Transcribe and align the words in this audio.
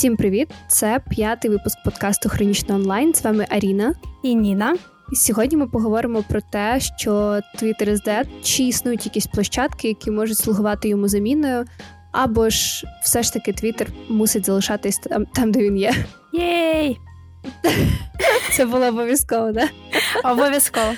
Всім 0.00 0.16
привіт! 0.16 0.48
Це 0.68 1.00
п'ятий 1.10 1.50
випуск 1.50 1.78
подкасту 1.84 2.28
Хронічно 2.28 2.74
онлайн. 2.74 3.14
З 3.14 3.24
вами 3.24 3.46
Аріна 3.50 3.94
і 4.22 4.34
Ніна. 4.34 4.76
І 5.12 5.16
сьогодні 5.16 5.56
ми 5.56 5.66
поговоримо 5.66 6.22
про 6.22 6.40
те, 6.40 6.80
що 6.80 7.10
Twitter 7.62 7.88
is 7.88 8.06
dead, 8.06 8.24
чи 8.42 8.62
існують 8.62 9.06
якісь 9.06 9.26
площадки, 9.26 9.88
які 9.88 10.10
можуть 10.10 10.38
слугувати 10.38 10.88
йому 10.88 11.08
заміною, 11.08 11.64
або 12.12 12.50
ж 12.50 12.86
все 13.02 13.22
ж 13.22 13.32
таки 13.32 13.52
Twitter 13.52 13.86
мусить 14.08 14.46
залишатись 14.46 14.98
там, 14.98 15.26
там 15.26 15.52
де 15.52 15.60
він 15.60 15.76
є. 15.76 15.94
Єй! 16.32 16.98
Це 18.52 18.66
було 18.66 18.86
обов'язково, 18.86 19.52
да? 19.52 19.68
Обов'язково. 20.24 20.92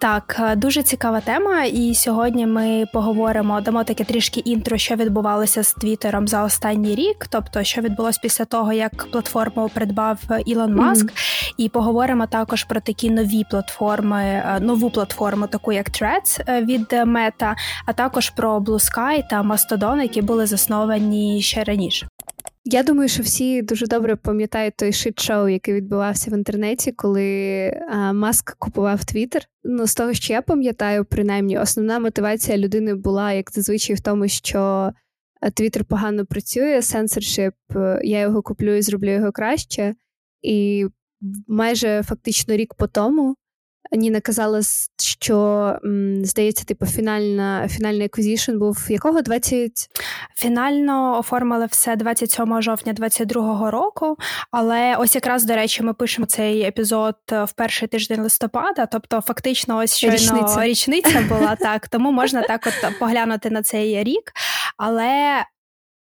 Так, 0.00 0.36
е, 0.40 0.56
дуже 0.56 0.82
цікава 0.82 1.20
тема, 1.20 1.64
і 1.64 1.94
сьогодні 1.94 2.46
ми 2.46 2.84
поговоримо, 2.92 3.60
дамо 3.60 3.84
таке 3.84 4.04
трішки 4.04 4.40
інтро, 4.40 4.76
що 4.78 4.94
відбувалося 4.94 5.62
з 5.62 5.72
Твіттером 5.72 6.28
за 6.28 6.44
останній 6.44 6.94
рік, 6.94 7.26
тобто 7.30 7.62
що 7.64 7.80
відбулося 7.80 8.18
після 8.22 8.44
того, 8.44 8.72
як 8.72 9.06
платформу 9.10 9.70
придбав 9.74 10.18
Ілон 10.46 10.74
Маск, 10.74 11.04
mm-hmm. 11.04 11.54
і 11.56 11.68
поговоримо 11.68 12.26
також 12.26 12.64
про 12.64 12.80
такі 12.80 13.10
нові 13.10 13.44
платформи, 13.50 14.22
е, 14.22 14.58
нову 14.60 14.90
платформу, 14.90 15.46
таку 15.46 15.72
як 15.72 15.90
Threads 15.90 16.42
е, 16.46 16.64
від 16.64 16.92
Meta, 16.92 17.54
а 17.86 17.92
також 17.92 18.30
про 18.30 18.58
Blue 18.58 18.92
Sky 18.92 19.22
та 19.30 19.42
Mastodon, 19.42 20.02
які 20.02 20.22
були 20.22 20.46
засновані 20.46 21.42
ще 21.42 21.64
раніше. 21.64 22.08
Я 22.64 22.82
думаю, 22.82 23.08
що 23.08 23.22
всі 23.22 23.62
дуже 23.62 23.86
добре 23.86 24.16
пам'ятають 24.16 24.76
той 24.76 24.92
шит-шоу, 24.92 25.48
який 25.48 25.74
відбувався 25.74 26.30
в 26.30 26.34
інтернеті, 26.34 26.92
коли 26.92 27.66
а, 27.90 28.12
Маск 28.12 28.56
купував 28.58 29.04
Твіттер. 29.04 29.42
Ну, 29.64 29.86
з 29.86 29.94
того, 29.94 30.12
що 30.14 30.32
я 30.32 30.42
пам'ятаю, 30.42 31.04
принаймні, 31.04 31.58
основна 31.58 31.98
мотивація 31.98 32.58
людини 32.58 32.94
була, 32.94 33.32
як 33.32 33.50
зазвичай, 33.50 33.96
в 33.96 34.00
тому, 34.00 34.28
що 34.28 34.92
Твіттер 35.54 35.84
погано 35.84 36.26
працює, 36.26 36.82
сенсоршип, 36.82 37.54
я 38.02 38.20
його 38.20 38.42
куплю 38.42 38.74
і 38.74 38.82
зроблю 38.82 39.10
його 39.10 39.32
краще. 39.32 39.94
І 40.42 40.86
майже 41.48 42.02
фактично 42.02 42.56
рік 42.56 42.74
по 42.74 42.86
тому 42.86 43.36
Ніна 43.92 44.20
казала, 44.20 44.60
що 44.98 45.76
здається, 46.22 46.64
типу, 46.64 46.86
фінальна 46.86 47.68
фінальний 47.68 48.08
acquisition 48.08 48.58
був 48.58 48.86
якого 48.88 49.22
20? 49.22 49.70
Фінально 50.36 51.18
оформили 51.18 51.66
все 51.66 51.96
27 51.96 52.62
жовтня 52.62 52.92
22 52.92 53.70
року. 53.70 54.16
Але 54.50 54.96
ось 54.96 55.14
якраз 55.14 55.44
до 55.44 55.54
речі, 55.54 55.82
ми 55.82 55.94
пишемо 55.94 56.26
цей 56.26 56.62
епізод 56.62 57.16
в 57.30 57.52
перший 57.56 57.88
тиждень 57.88 58.20
листопада. 58.20 58.86
Тобто, 58.86 59.20
фактично, 59.20 59.78
ось 59.78 59.96
щойно 59.96 60.16
річниця, 60.16 60.64
річниця 60.64 61.24
була 61.28 61.56
так. 61.56 61.88
Тому 61.88 62.12
можна 62.12 62.42
так 62.42 62.66
от 62.66 62.98
поглянути 62.98 63.50
на 63.50 63.62
цей 63.62 64.04
рік. 64.04 64.32
Але 64.76 65.44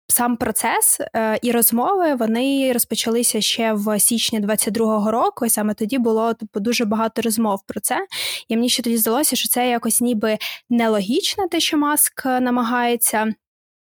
Сам 0.08 0.36
процес 0.36 1.00
е, 1.00 1.38
і 1.42 1.52
розмови 1.52 2.14
вони 2.14 2.72
розпочалися 2.72 3.40
ще 3.40 3.72
в 3.72 4.00
січні 4.00 4.40
22-го 4.40 5.10
року, 5.10 5.46
і 5.46 5.50
саме 5.50 5.74
тоді 5.74 5.98
було 5.98 6.34
типу 6.34 6.60
дуже 6.60 6.84
багато 6.84 7.22
розмов 7.22 7.60
про 7.66 7.80
це. 7.80 8.06
І 8.48 8.56
мені 8.56 8.68
ще 8.68 8.82
тоді 8.82 8.96
здалося, 8.96 9.36
що 9.36 9.48
це 9.48 9.68
якось 9.68 10.00
ніби 10.00 10.38
нелогічно, 10.70 11.48
те, 11.48 11.60
що 11.60 11.78
маск 11.78 12.26
намагається 12.26 13.34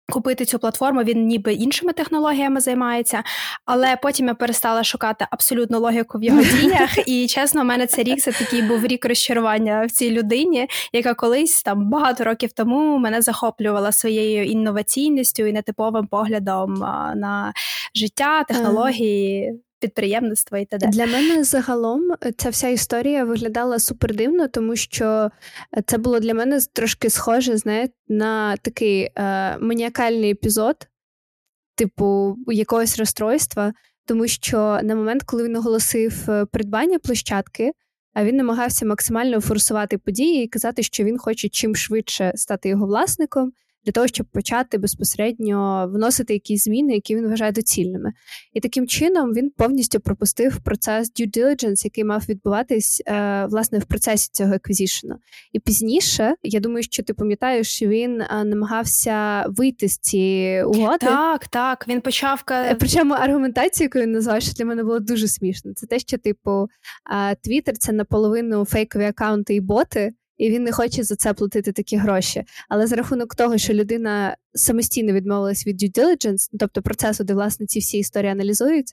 Купити 0.10 0.46
цю 0.46 0.60
платформу, 0.60 1.04
він 1.04 1.26
ніби 1.26 1.54
іншими 1.54 1.94
технологіями 1.94 2.62
займається, 2.62 3.24
але 3.66 3.96
потім 3.96 4.28
я 4.28 4.34
перестала 4.34 4.84
шукати 4.84 5.26
абсолютну 5.32 5.80
логіку 5.80 6.18
в 6.18 6.24
його 6.24 6.42
діях. 6.62 7.08
І 7.08 7.28
чесно, 7.28 7.62
у 7.62 7.66
мене 7.66 7.88
цей 7.88 8.04
рік 8.04 8.20
це 8.20 8.32
такий 8.32 8.62
був 8.62 8.86
рік 8.86 9.06
розчарування 9.06 9.86
в 9.86 9.92
цій 9.92 10.12
людині, 10.12 10.68
яка 10.94 11.14
колись 11.14 11.64
там 11.64 11.90
багато 11.90 12.24
років 12.24 12.52
тому 12.52 12.98
мене 12.98 13.22
захоплювала 13.22 13.92
своєю 13.92 14.46
інноваційністю 14.46 15.46
і 15.46 15.54
нетиповим 15.54 16.08
поглядом 16.08 16.74
на 17.16 17.54
життя, 17.96 18.44
технології 18.44 19.60
підприємництва 19.80 20.58
і 20.60 20.66
т.д. 20.66 20.88
Для 20.88 21.06
мене 21.06 21.44
загалом 21.44 22.12
е, 22.12 22.32
ця 22.38 22.50
вся 22.50 22.68
історія 22.68 23.24
виглядала 23.24 23.80
супер 23.80 24.16
дивно, 24.16 24.48
тому 24.48 24.76
що 24.76 25.32
е, 25.78 25.84
це 25.86 25.98
було 25.98 26.20
для 26.20 26.34
мене 26.34 26.60
трошки 26.74 27.10
схоже, 27.10 27.58
знаєте, 27.58 27.94
на 28.08 28.58
такий 28.58 29.10
е, 29.16 29.58
маніакальний 29.58 30.32
епізод, 30.32 30.88
типу 31.76 32.38
якогось 32.48 33.00
розстройства, 33.00 33.74
тому 34.06 34.28
що 34.28 34.80
на 34.84 34.96
момент, 34.96 35.24
коли 35.24 35.44
він 35.44 35.56
оголосив 35.56 36.30
е, 36.30 36.46
придбання 36.46 37.00
площадки. 37.00 37.72
А 38.14 38.24
він 38.24 38.36
намагався 38.36 38.86
максимально 38.86 39.42
форсувати 39.42 39.98
події 39.98 40.44
і 40.44 40.48
казати, 40.48 40.84
що 40.84 41.04
він 41.04 41.18
хоче 41.18 41.50
чим 41.50 41.76
швидше 41.76 42.32
стати 42.36 42.70
його 42.70 42.86
власником, 42.86 43.52
для 43.86 43.92
того, 43.92 44.08
щоб 44.08 44.26
почати 44.26 44.78
безпосередньо 44.78 45.90
вносити 45.94 46.34
якісь 46.34 46.64
зміни, 46.64 46.94
які 46.94 47.16
він 47.16 47.28
вважає 47.28 47.52
доцільними. 47.52 48.14
І 48.54 48.60
таким 48.60 48.88
чином 48.88 49.34
він 49.34 49.50
повністю 49.58 50.00
пропустив 50.00 50.60
процес 50.64 51.12
due 51.14 51.38
diligence, 51.38 51.86
який 51.86 52.04
мав 52.04 52.24
відбуватись 52.30 53.04
е, 53.06 53.46
власне 53.46 53.80
в 53.80 53.86
процесі 53.86 54.30
цього 54.32 54.54
еквізішну. 54.54 55.16
І 55.54 55.60
пізніше 55.60 56.36
я 56.44 56.60
думаю, 56.60 56.84
що 56.84 57.04
ти 57.04 57.14
пам'ятаєш, 57.14 57.68
що 57.68 57.88
він 57.88 58.22
е, 58.22 58.44
намагався 58.44 59.46
вийти 59.48 59.88
з 59.88 59.98
цієї 59.98 60.64
угоди. 60.64 61.06
Так, 61.06 61.48
так. 61.48 61.86
Він 61.88 62.02
почав 62.02 62.44
е, 62.52 62.76
причому 62.76 63.14
аргументацію, 63.14 63.86
яку 63.86 64.00
він 64.00 64.12
назвав, 64.12 64.42
що 64.42 64.54
для 64.54 64.66
мене 64.66 64.84
було 64.84 65.00
дуже 65.00 65.28
смішно. 65.28 65.74
Це 65.74 65.88
те, 65.88 66.00
що 66.00 66.18
типу 66.18 66.68
Твіттер 67.44 67.78
це 67.78 67.92
наполовину 67.92 68.66
фейкові 68.66 69.06
акаунти 69.06 69.56
і 69.56 69.62
боти 69.62 70.14
і 70.40 70.50
він 70.50 70.64
не 70.64 70.72
хоче 70.72 71.04
за 71.04 71.16
це 71.16 71.34
платити 71.34 71.72
такі 71.72 71.98
гроші. 71.98 72.44
Але 72.70 72.88
за 72.88 72.96
рахунок 72.96 73.36
того, 73.36 73.58
що 73.58 73.74
людина 73.74 74.36
самостійно 74.54 75.14
відмовилась 75.14 75.68
від 75.68 75.84
due 75.84 76.00
diligence, 76.00 76.50
тобто 76.60 76.82
процесу, 76.82 77.24
де 77.24 77.34
власне 77.34 77.66
ці 77.66 77.80
всі 77.80 77.98
історії 77.98 78.32
аналізують, 78.32 78.92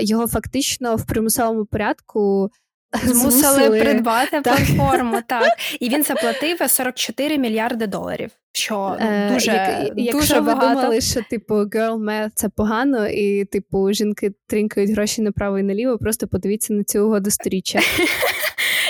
його 0.00 0.26
фактично 0.26 0.96
в 0.96 1.06
примусовому 1.06 1.64
порядку. 1.64 2.50
Змусили, 3.04 3.30
Змусили 3.30 3.80
придбати 3.80 4.40
так. 4.40 4.42
платформу, 4.42 5.18
так 5.28 5.48
і 5.80 5.88
він 5.88 6.02
заплатив 6.02 6.58
44 6.68 7.38
мільярди 7.38 7.86
доларів. 7.86 8.30
Що 8.52 8.96
е, 9.00 9.32
дуже 9.32 9.50
як, 9.50 9.94
дуже 9.94 10.06
Якщо 10.06 10.42
багато. 10.42 10.66
ви 10.66 10.74
думали, 10.74 11.00
що 11.00 11.20
типу 11.30 11.54
girl 11.54 11.96
math 11.96 12.30
це 12.34 12.48
погано, 12.48 13.08
і 13.08 13.44
типу 13.44 13.92
жінки 13.92 14.32
тринкають 14.46 14.90
гроші 14.90 15.22
направо 15.22 15.58
і 15.58 15.62
наліво, 15.62 15.98
просто 15.98 16.28
подивіться 16.28 16.74
на 16.74 16.84
цю 16.84 17.06
угоду 17.06 17.30
сторіччя. 17.30 17.80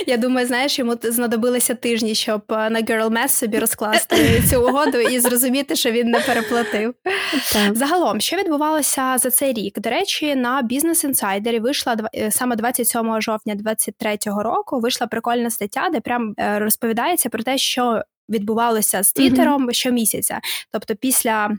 Я 0.07 0.17
думаю, 0.17 0.47
знаєш, 0.47 0.79
йому 0.79 0.97
знадобилися 1.03 1.75
тижні, 1.75 2.15
щоб 2.15 2.43
е, 2.51 2.71
на 2.71 2.81
Girl 2.83 3.09
Mess 3.09 3.29
собі 3.29 3.59
розкласти 3.59 4.43
цю 4.51 4.69
угоду 4.69 4.99
і 4.99 5.21
зрозуміти, 5.21 5.77
що 5.77 5.91
він 5.91 6.11
не 6.11 6.21
переплатив. 6.21 6.95
Так. 7.53 7.77
Загалом, 7.77 8.21
що 8.21 8.37
відбувалося 8.37 9.19
за 9.19 9.31
цей 9.31 9.53
рік? 9.53 9.81
До 9.81 9.91
речі, 9.91 10.35
на 10.35 10.63
Business 10.63 11.07
Insider 11.07 11.61
вийшла 11.61 11.97
е, 12.15 12.31
саме 12.31 12.57
27 12.57 13.21
жовтня 13.21 13.55
2023 13.55 14.43
року. 14.43 14.81
Вийшла 14.81 15.07
прикольна 15.07 15.51
стаття, 15.51 15.89
де 15.93 16.01
прям 16.01 16.35
е, 16.39 16.59
розповідається 16.59 17.29
про 17.29 17.43
те, 17.43 17.59
що 17.59 18.03
відбувалося 18.29 19.03
з 19.03 19.13
Твіттером 19.13 19.67
mm-hmm. 19.67 19.73
щомісяця. 19.73 20.41
Тобто, 20.73 20.95
після 20.95 21.51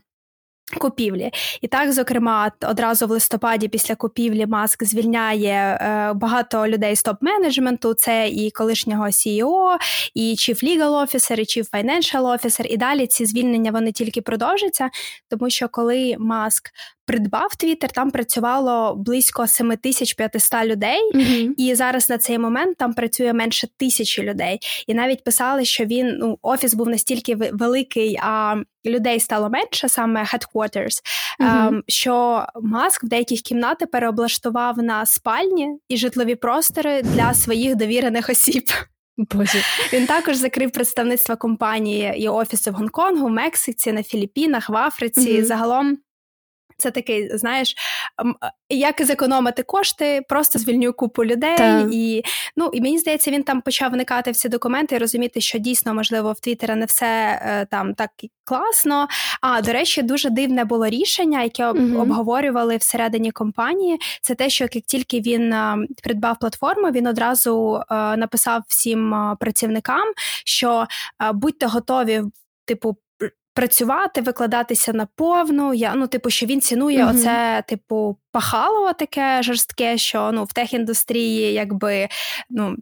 Купівлі 0.76 1.32
і 1.62 1.68
так, 1.68 1.92
зокрема, 1.92 2.52
одразу 2.62 3.08
в 3.08 3.10
листопаді 3.10 3.68
після 3.68 3.96
купівлі 3.96 4.46
маск 4.46 4.84
звільняє 4.84 5.80
е, 5.82 6.14
багато 6.14 6.68
людей 6.68 6.96
з 6.96 7.06
топ-менеджменту. 7.06 7.94
Це 7.94 8.30
і 8.30 8.52
колишнього 8.52 9.06
CEO, 9.06 9.78
і 10.14 10.22
Chief 10.22 10.64
Legal 10.64 10.92
Officer, 10.92 11.40
і 11.40 11.44
Chief 11.44 11.70
Financial 11.72 12.22
Officer. 12.22 12.66
І 12.66 12.78
далі 12.78 13.08
ці 13.08 13.26
звільнення 13.26 13.72
вони 13.72 13.92
тільки 13.92 14.22
продовжаться, 14.22 14.90
тому 15.30 15.50
що 15.50 15.70
коли 15.70 16.16
маск 16.20 16.70
придбав 17.08 17.56
Твіттер, 17.56 17.92
там 17.92 18.12
працювало 18.12 18.96
близько 18.96 19.48
7500 19.48 20.66
людей, 20.66 21.12
mm-hmm. 21.14 21.54
і 21.58 21.76
зараз 21.76 22.10
на 22.10 22.18
цей 22.18 22.40
момент 22.40 22.78
там 22.78 22.94
працює 22.94 23.34
менше 23.34 23.68
тисячі 23.78 24.24
людей. 24.24 24.60
І 24.88 24.94
навіть 24.94 25.24
писали, 25.24 25.66
що 25.66 25.86
він 25.86 26.18
ну 26.20 26.38
офіс 26.42 26.74
був 26.74 26.90
настільки 26.90 27.36
великий, 27.36 28.20
а 28.22 28.56
людей 28.90 29.20
стало 29.20 29.50
менше, 29.50 29.90
саме 29.90 30.24
headquarters, 30.24 31.02
mm-hmm. 31.40 31.82
що 31.88 32.46
маск 32.62 33.04
в 33.04 33.08
деяких 33.08 33.42
кімнатах 33.42 33.90
переоблаштував 33.90 34.78
на 34.78 35.06
спальні 35.06 35.70
і 35.90 35.98
житлові 35.98 36.36
простори 36.36 37.02
для 37.02 37.34
своїх 37.34 37.76
довірених 37.76 38.30
осіб. 38.30 38.64
Боже. 39.18 39.62
Він 39.94 40.06
також 40.06 40.36
закрив 40.36 40.72
представництво 40.72 41.38
компанії 41.38 42.14
і 42.18 42.28
офіси 42.28 42.72
в 42.72 42.74
Гонконгу, 42.74 43.30
Мексиці, 43.30 43.92
на 43.92 44.04
Філіппінах, 44.04 44.70
в 44.70 44.76
Африці. 44.76 45.40
Mm-hmm. 45.40 45.44
Загалом 45.44 45.98
це 46.78 46.92
такий, 46.92 47.38
знаєш, 47.38 47.76
як 48.70 49.06
зекономити 49.06 49.64
кошти, 49.64 50.22
просто 50.30 50.60
звільню 50.60 50.94
купу 50.94 51.26
людей. 51.26 51.58
Так. 51.58 51.88
І 51.92 52.24
ну, 52.56 52.70
і 52.74 52.82
мені 52.82 53.00
здається, 53.00 53.32
він 53.32 53.44
там 53.44 53.62
почав 53.62 53.92
вникати 53.92 54.32
в 54.32 54.36
ці 54.36 54.50
документи 54.50 54.96
і 54.96 54.98
розуміти, 54.98 55.42
що 55.42 55.58
дійсно, 55.60 55.94
можливо, 55.94 56.32
в 56.32 56.40
Твіттера 56.40 56.76
не 56.76 56.86
все 56.86 57.40
е, 57.44 57.66
там 57.72 57.94
так 57.94 58.12
класно. 58.44 59.08
А 59.42 59.62
до 59.62 59.72
речі, 59.72 60.02
дуже 60.02 60.30
дивне 60.30 60.66
було 60.66 60.88
рішення, 60.88 61.44
яке 61.44 61.64
mm 61.64 62.02
обговорювали 62.02 62.78
всередині 62.78 63.32
компанії. 63.32 64.00
Це 64.22 64.36
те, 64.36 64.50
що 64.50 64.64
як 64.64 64.72
тільки 64.72 65.22
він 65.22 65.56
придбав 66.04 66.40
платформу, 66.40 66.92
він 66.92 67.08
одразу 67.08 67.82
е, 67.92 68.18
написав 68.18 68.62
всім 68.68 69.16
працівникам, 69.40 70.14
що 70.46 70.88
будьте 71.34 71.66
готові, 71.66 72.24
типу 72.66 72.98
працювати, 73.58 74.22
викладатися 74.22 74.94
на 74.94 75.08
повну. 75.16 75.74
Я 75.74 75.96
ну, 75.96 76.08
типу, 76.08 76.30
що 76.30 76.46
він 76.46 76.62
цінує 76.62 77.06
mm 77.06 77.10
оце, 77.10 77.64
типу, 77.68 78.18
пахало 78.32 78.94
таке 78.94 79.44
жорстке, 79.44 79.98
що 79.98 80.32
ну 80.34 80.44
в 80.44 80.54
техіндустрії 80.54 81.54
якби 81.54 82.08
ну. 82.50 82.76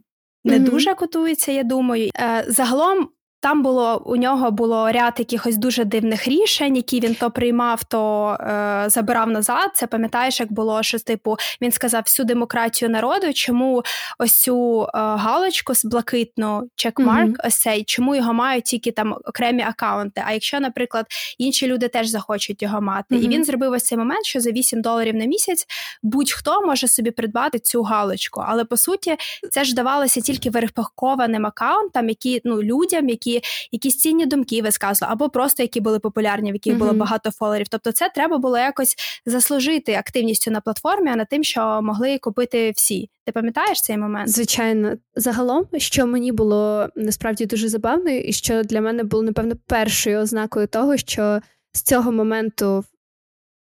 Не 0.44 0.58
mm 0.58 0.64
дуже 0.64 0.94
котується, 0.94 1.52
я 1.52 1.62
думаю. 1.62 2.10
Е, 2.16 2.44
Загалом 2.48 3.08
там 3.46 3.62
було 3.62 4.02
у 4.04 4.16
нього 4.16 4.50
було 4.50 4.92
ряд 4.92 5.14
якихось 5.18 5.56
дуже 5.56 5.84
дивних 5.84 6.28
рішень, 6.28 6.76
які 6.76 7.00
він 7.00 7.14
то 7.14 7.30
приймав, 7.30 7.84
то 7.84 8.28
е, 8.40 8.84
забирав 8.86 9.28
назад. 9.30 9.70
Це 9.74 9.86
пам'ятаєш, 9.86 10.40
як 10.40 10.52
було 10.52 10.82
що 10.82 10.98
типу 10.98 11.36
він 11.62 11.72
сказав 11.72 12.02
всю 12.02 12.26
демократію 12.26 12.90
народу. 12.90 13.32
Чому 13.32 13.82
ось 14.18 14.40
цю 14.40 14.82
е, 14.82 14.88
галочку 14.94 15.74
з 15.74 15.84
блакитну 15.84 16.70
чекмарк, 16.76 17.28
mm-hmm. 17.28 17.46
ось 17.46 17.58
цей, 17.58 17.84
чому 17.84 18.14
його 18.14 18.32
мають 18.32 18.64
тільки 18.64 18.90
там 18.90 19.16
окремі 19.24 19.62
акаунти? 19.62 20.22
А 20.26 20.32
якщо, 20.32 20.60
наприклад, 20.60 21.06
інші 21.38 21.66
люди 21.66 21.88
теж 21.88 22.08
захочуть 22.08 22.62
його 22.62 22.80
мати, 22.80 23.14
mm-hmm. 23.14 23.24
і 23.24 23.28
він 23.28 23.44
зробив 23.44 23.72
ось 23.72 23.84
цей 23.84 23.98
момент, 23.98 24.24
що 24.24 24.40
за 24.40 24.50
8 24.50 24.82
доларів 24.82 25.14
на 25.14 25.24
місяць 25.24 25.66
будь-хто 26.02 26.62
може 26.66 26.88
собі 26.88 27.10
придбати 27.10 27.58
цю 27.58 27.82
галочку. 27.82 28.42
Але 28.46 28.64
по 28.64 28.76
суті, 28.76 29.16
це 29.50 29.64
ж 29.64 29.74
давалося 29.74 30.20
тільки 30.20 30.50
верифікованим 30.50 31.46
акаунтам, 31.46 32.08
які 32.08 32.40
ну 32.44 32.62
людям, 32.62 33.08
які 33.08 33.35
якісь 33.72 33.98
цінні 33.98 34.26
думки 34.26 34.62
висказували, 34.62 35.12
або 35.12 35.28
просто 35.28 35.62
які 35.62 35.80
були 35.80 35.98
популярні, 35.98 36.52
в 36.52 36.54
яких 36.54 36.74
mm-hmm. 36.74 36.78
було 36.78 36.92
багато 36.92 37.30
фолерів. 37.30 37.68
Тобто, 37.68 37.92
це 37.92 38.10
треба 38.14 38.38
було 38.38 38.58
якось 38.58 38.96
заслужити 39.26 39.94
активністю 39.94 40.50
на 40.50 40.60
платформі, 40.60 41.10
а 41.10 41.16
не 41.16 41.24
тим, 41.24 41.44
що 41.44 41.82
могли 41.82 42.18
купити 42.18 42.70
всі. 42.70 43.10
Ти 43.24 43.32
пам'ятаєш 43.32 43.82
цей 43.82 43.98
момент? 43.98 44.28
Звичайно, 44.28 44.92
загалом, 45.16 45.66
що 45.76 46.06
мені 46.06 46.32
було 46.32 46.88
насправді 46.96 47.46
дуже 47.46 47.68
забавно, 47.68 48.10
і 48.10 48.32
що 48.32 48.62
для 48.62 48.80
мене 48.80 49.04
було 49.04 49.22
напевно 49.22 49.54
першою 49.66 50.18
ознакою 50.18 50.66
того, 50.66 50.96
що 50.96 51.40
з 51.72 51.82
цього 51.82 52.12
моменту 52.12 52.84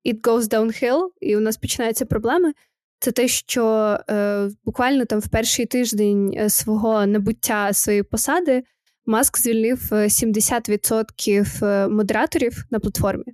it 0.06 0.20
goes 0.20 0.42
downhill, 0.42 1.08
і 1.20 1.36
у 1.36 1.40
нас 1.40 1.56
починаються 1.56 2.06
проблеми. 2.06 2.52
Це 3.00 3.12
те, 3.12 3.28
що 3.28 3.98
е, 4.10 4.48
буквально 4.64 5.04
там 5.04 5.18
в 5.18 5.28
перший 5.28 5.66
тиждень 5.66 6.34
е, 6.36 6.50
свого 6.50 7.06
набуття 7.06 7.72
своєї 7.72 8.02
посади 8.02 8.64
Маск 9.10 9.38
звільнив 9.38 9.88
70% 9.92 11.64
е, 11.64 11.66
е, 11.66 11.88
модераторів 11.88 12.64
на 12.70 12.78
платформі 12.78 13.24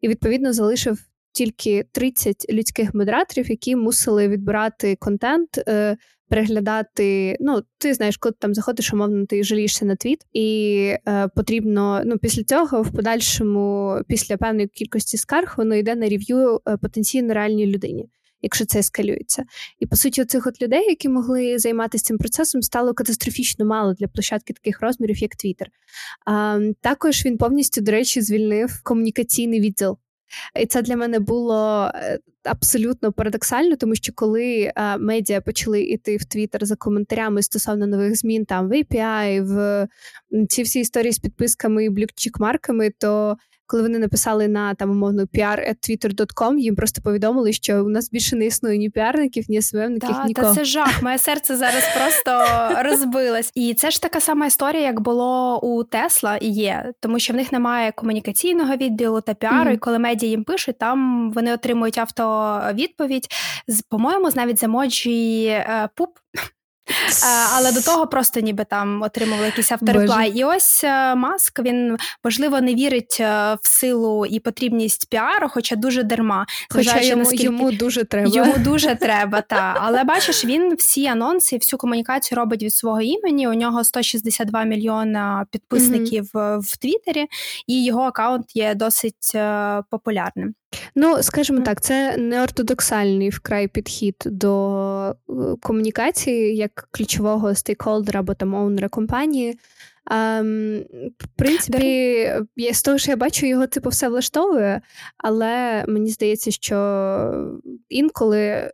і 0.00 0.08
відповідно 0.08 0.52
залишив 0.52 0.98
тільки 1.32 1.84
30 1.92 2.46
людських 2.50 2.94
модераторів, 2.94 3.50
які 3.50 3.76
мусили 3.76 4.28
відбирати 4.28 4.96
контент, 4.96 5.58
е, 5.68 5.96
переглядати. 6.28 7.36
Ну, 7.40 7.62
ти 7.78 7.94
знаєш, 7.94 8.16
коли 8.16 8.34
там 8.38 8.54
заходиш, 8.54 8.92
умовно, 8.92 9.26
ти 9.26 9.44
жалієшся 9.44 9.84
на 9.84 9.96
твіт, 9.96 10.24
і 10.32 10.94
потрібно 11.36 12.02
ну, 12.04 12.18
після 12.18 12.44
цього, 12.44 12.82
в 12.82 12.92
подальшому, 12.92 13.96
після 14.08 14.36
певної 14.36 14.68
кількості 14.68 15.16
скарг, 15.16 15.54
воно 15.56 15.74
йде 15.74 15.94
на 15.94 16.08
рев'ю 16.08 16.60
потенційно 16.82 17.34
реальній 17.34 17.66
людині 17.66 18.08
якщо 18.42 18.64
це 18.64 18.78
ескалюється. 18.78 19.44
І 19.78 19.86
по 19.86 19.96
суті, 19.96 20.24
цих 20.24 20.46
от 20.46 20.62
людей, 20.62 20.88
які 20.88 21.08
могли 21.08 21.58
займатися 21.58 22.04
цим 22.04 22.18
процесом, 22.18 22.62
стало 22.62 22.94
катастрофічно 22.94 23.64
мало 23.64 23.94
для 23.94 24.08
площадки 24.08 24.52
таких 24.52 24.80
розмірів, 24.80 25.18
як 25.18 25.36
Твіттер. 25.36 25.68
Також 26.80 27.24
він 27.26 27.38
повністю, 27.38 27.80
до 27.80 27.92
речі, 27.92 28.22
звільнив 28.22 28.80
комунікаційний 28.82 29.60
відділ. 29.60 29.98
І 30.60 30.66
це 30.66 30.82
для 30.82 30.96
мене 30.96 31.18
було 31.18 31.90
е, 31.94 32.18
абсолютно 32.44 33.12
парадоксально, 33.12 33.76
тому 33.76 33.94
що 33.94 34.12
коли 34.14 34.72
а, 34.74 34.96
медіа 34.96 35.40
почали 35.40 35.82
йти 35.82 36.16
в 36.16 36.24
Твіттер 36.24 36.66
за 36.66 36.76
коментарями 36.76 37.42
стосовно 37.42 37.86
нових 37.86 38.16
змін 38.16 38.44
там 38.44 38.68
в 38.68 38.72
API, 38.72 39.42
в 39.42 39.88
ці 40.48 40.62
всі 40.62 40.80
історії 40.80 41.12
з 41.12 41.18
підписками 41.18 41.84
і 41.84 41.90
блюкчик-марками, 41.90 42.90
то 42.98 43.36
коли 43.70 43.82
вони 43.82 43.98
написали 43.98 44.48
на 44.48 44.74
там 44.74 44.90
умовно 44.90 45.22
pr.twitter.com, 45.22 46.58
їм 46.58 46.76
просто 46.76 47.02
повідомили, 47.02 47.52
що 47.52 47.84
у 47.84 47.88
нас 47.88 48.10
більше 48.10 48.36
не 48.36 48.46
існує 48.46 48.78
ні 48.78 48.90
піарників, 48.90 49.44
ні 49.48 49.62
СВМників, 49.62 50.10
да, 50.10 50.24
нікого. 50.24 50.48
Та 50.48 50.54
це 50.54 50.64
жах. 50.64 51.02
Моє 51.02 51.18
серце 51.18 51.56
зараз 51.56 51.84
просто 51.96 52.44
розбилось. 52.82 53.52
І 53.54 53.74
це 53.74 53.90
ж 53.90 54.02
така 54.02 54.20
сама 54.20 54.46
історія, 54.46 54.82
як 54.82 55.00
було 55.00 55.60
у 55.60 55.84
Тесла 55.84 56.36
і 56.36 56.48
є, 56.48 56.92
тому 57.00 57.18
що 57.18 57.32
в 57.32 57.36
них 57.36 57.52
немає 57.52 57.92
комунікаційного 57.92 58.76
відділу 58.76 59.20
та 59.20 59.34
піару. 59.34 59.70
Mm-hmm. 59.70 59.74
І 59.74 59.78
коли 59.78 59.98
медіа 59.98 60.28
їм 60.28 60.44
пишуть, 60.44 60.78
там 60.78 61.30
вони 61.32 61.54
отримують 61.54 61.98
автовідповідь 61.98 63.28
з, 63.68 63.82
по-моєму, 63.82 64.28
навіть 64.34 64.60
з 64.60 64.62
емоджі 64.62 65.44
е, 65.44 65.88
пуп. 65.94 66.10
Але 67.56 67.72
до 67.72 67.82
того 67.82 68.06
просто 68.06 68.40
ніби 68.40 68.64
там 68.64 69.02
отримували 69.02 69.46
якийсь 69.46 69.72
автореплай. 69.72 70.30
І 70.30 70.44
ось 70.44 70.84
е, 70.84 71.14
Маск 71.14 71.60
він 71.60 71.96
можливо 72.24 72.60
не 72.60 72.74
вірить 72.74 73.16
е, 73.20 73.56
в 73.62 73.68
силу 73.68 74.26
і 74.26 74.40
потрібність 74.40 75.10
піару, 75.10 75.48
хоча 75.50 75.76
дуже 75.76 76.02
дарма. 76.02 76.46
Хоча 76.70 77.00
йому, 77.00 77.22
наскільки... 77.22 77.44
йому 77.44 77.72
дуже 77.72 78.04
треба. 78.04 78.30
Йому 78.34 78.54
дуже 78.58 78.94
треба, 78.94 79.40
та 79.40 79.76
але 79.80 80.04
бачиш, 80.04 80.44
він 80.44 80.74
всі 80.74 81.06
анонси, 81.06 81.56
всю 81.56 81.78
комунікацію 81.78 82.36
робить 82.36 82.62
від 82.62 82.74
свого 82.74 83.00
імені. 83.00 83.48
У 83.48 83.54
нього 83.54 83.84
162 83.84 84.64
мільйона 84.64 85.46
підписників 85.50 86.30
mm-hmm. 86.34 86.58
в 86.60 86.76
Твіттері, 86.76 87.26
і 87.66 87.84
його 87.84 88.02
аккаунт 88.02 88.56
є 88.56 88.74
досить 88.74 89.32
популярним. 89.90 90.54
Ну, 90.94 91.22
скажімо 91.22 91.60
так, 91.60 91.80
це 91.80 92.16
неортодоксальний 92.16 93.28
вкрай 93.28 93.68
підхід 93.68 94.16
до 94.26 95.10
е, 95.10 95.32
комунікації 95.60 96.56
як 96.56 96.88
ключового 96.90 97.54
стейкхолдера 97.54 98.20
або 98.20 98.34
там 98.34 98.54
оунера 98.54 98.88
компанії. 98.88 99.58
Um, 100.10 100.84
в 101.18 101.26
принципі, 101.36 101.86
я 102.56 102.74
з 102.74 102.82
того, 102.82 102.98
що 102.98 103.10
я 103.10 103.16
бачу, 103.16 103.46
його 103.46 103.66
типу 103.66 103.88
все 103.88 104.08
влаштовує, 104.08 104.80
але 105.18 105.84
мені 105.88 106.10
здається, 106.10 106.50
що 106.50 107.50
інколи. 107.88 108.72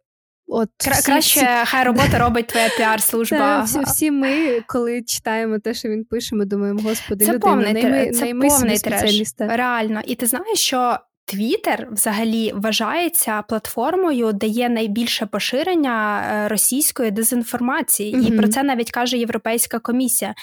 От 0.48 0.68
Кра- 0.68 1.06
Краще 1.06 1.40
всі... 1.40 1.46
хай 1.64 1.84
робота 1.84 2.18
робить 2.18 2.46
твоя 2.46 2.68
піар-служба. 2.68 3.62
Всі, 3.66 3.80
всі 3.80 4.10
ми, 4.10 4.60
коли 4.66 5.02
читаємо 5.02 5.58
те, 5.58 5.74
що 5.74 5.88
він 5.88 6.04
пише, 6.04 6.36
ми 6.36 6.44
думаємо, 6.44 6.80
господи, 6.82 7.24
це 7.24 7.32
людина, 7.32 7.52
повний, 7.52 7.72
найми, 7.72 8.10
це 8.10 8.20
найми 8.20 8.48
повний 8.48 8.78
треш. 8.78 9.34
Реально. 9.38 10.00
І 10.06 10.14
ти 10.14 10.26
знаєш, 10.26 10.58
що 10.58 10.98
Твіттер 11.28 11.88
взагалі 11.90 12.52
вважається 12.54 13.42
платформою, 13.42 14.32
де 14.32 14.46
є 14.46 14.68
найбільше 14.68 15.26
поширення 15.26 16.24
е, 16.32 16.48
російської 16.48 17.10
дезінформації, 17.10 18.14
mm-hmm. 18.14 18.34
і 18.34 18.36
про 18.36 18.48
це 18.48 18.62
навіть 18.62 18.90
каже 18.90 19.18
Європейська 19.18 19.78
комісія. 19.78 20.34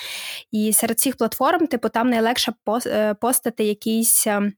І 0.51 0.74
серед 0.74 1.00
цих 1.00 1.15
платформ, 1.15 1.68
типу, 1.68 1.89
там 1.89 2.09
найлегше 2.09 2.53
е, 2.85 3.13
постати 3.13 3.63
якісь. 3.63 4.27
Е, 4.27 4.51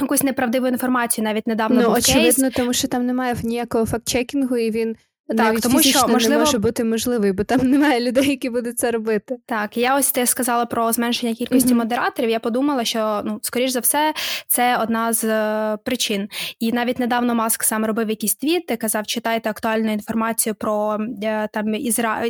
якусь 0.00 0.22
неправдиву 0.22 0.66
інформацію 0.66 1.24
навіть 1.24 1.46
недавно 1.46 1.80
ну, 1.80 1.86
був 1.86 1.96
очевидно, 1.96 2.44
кейс. 2.44 2.54
тому 2.54 2.72
що 2.72 2.88
там 2.88 3.06
немає 3.06 3.36
ніякого 3.42 3.86
фактчекінгу, 3.86 4.56
і 4.56 4.70
він 4.70 4.96
так, 5.28 5.36
Навіть 5.38 5.62
тому 5.62 5.82
що 5.82 6.08
можливо 6.08 6.38
не 6.38 6.44
може 6.44 6.58
бути 6.58 6.84
можливий, 6.84 7.32
бо 7.32 7.44
там 7.44 7.60
немає 7.70 8.00
людей, 8.00 8.28
які 8.28 8.50
будуть 8.50 8.78
це 8.78 8.90
робити. 8.90 9.36
Так, 9.46 9.76
я 9.76 9.96
ось 9.96 10.12
ти 10.12 10.26
сказала 10.26 10.66
про 10.66 10.92
зменшення 10.92 11.34
кількості 11.34 11.72
mm-hmm. 11.72 11.76
модераторів. 11.76 12.30
Я 12.30 12.40
подумала, 12.40 12.84
що 12.84 13.22
ну 13.24 13.38
скоріш 13.42 13.70
за 13.70 13.80
все 13.80 14.14
це 14.46 14.76
одна 14.76 15.12
з 15.12 15.24
е, 15.24 15.78
причин. 15.84 16.28
І 16.60 16.72
навіть 16.72 16.98
недавно 16.98 17.34
Маск 17.34 17.64
сам 17.64 17.86
робив 17.86 18.10
якісь 18.10 18.34
твіти, 18.34 18.76
казав, 18.76 19.06
читайте 19.06 19.50
актуальну 19.50 19.92
інформацію 19.92 20.54
про 20.54 20.98
е, 21.22 21.48
там 21.52 21.74
Ізра 21.74 22.22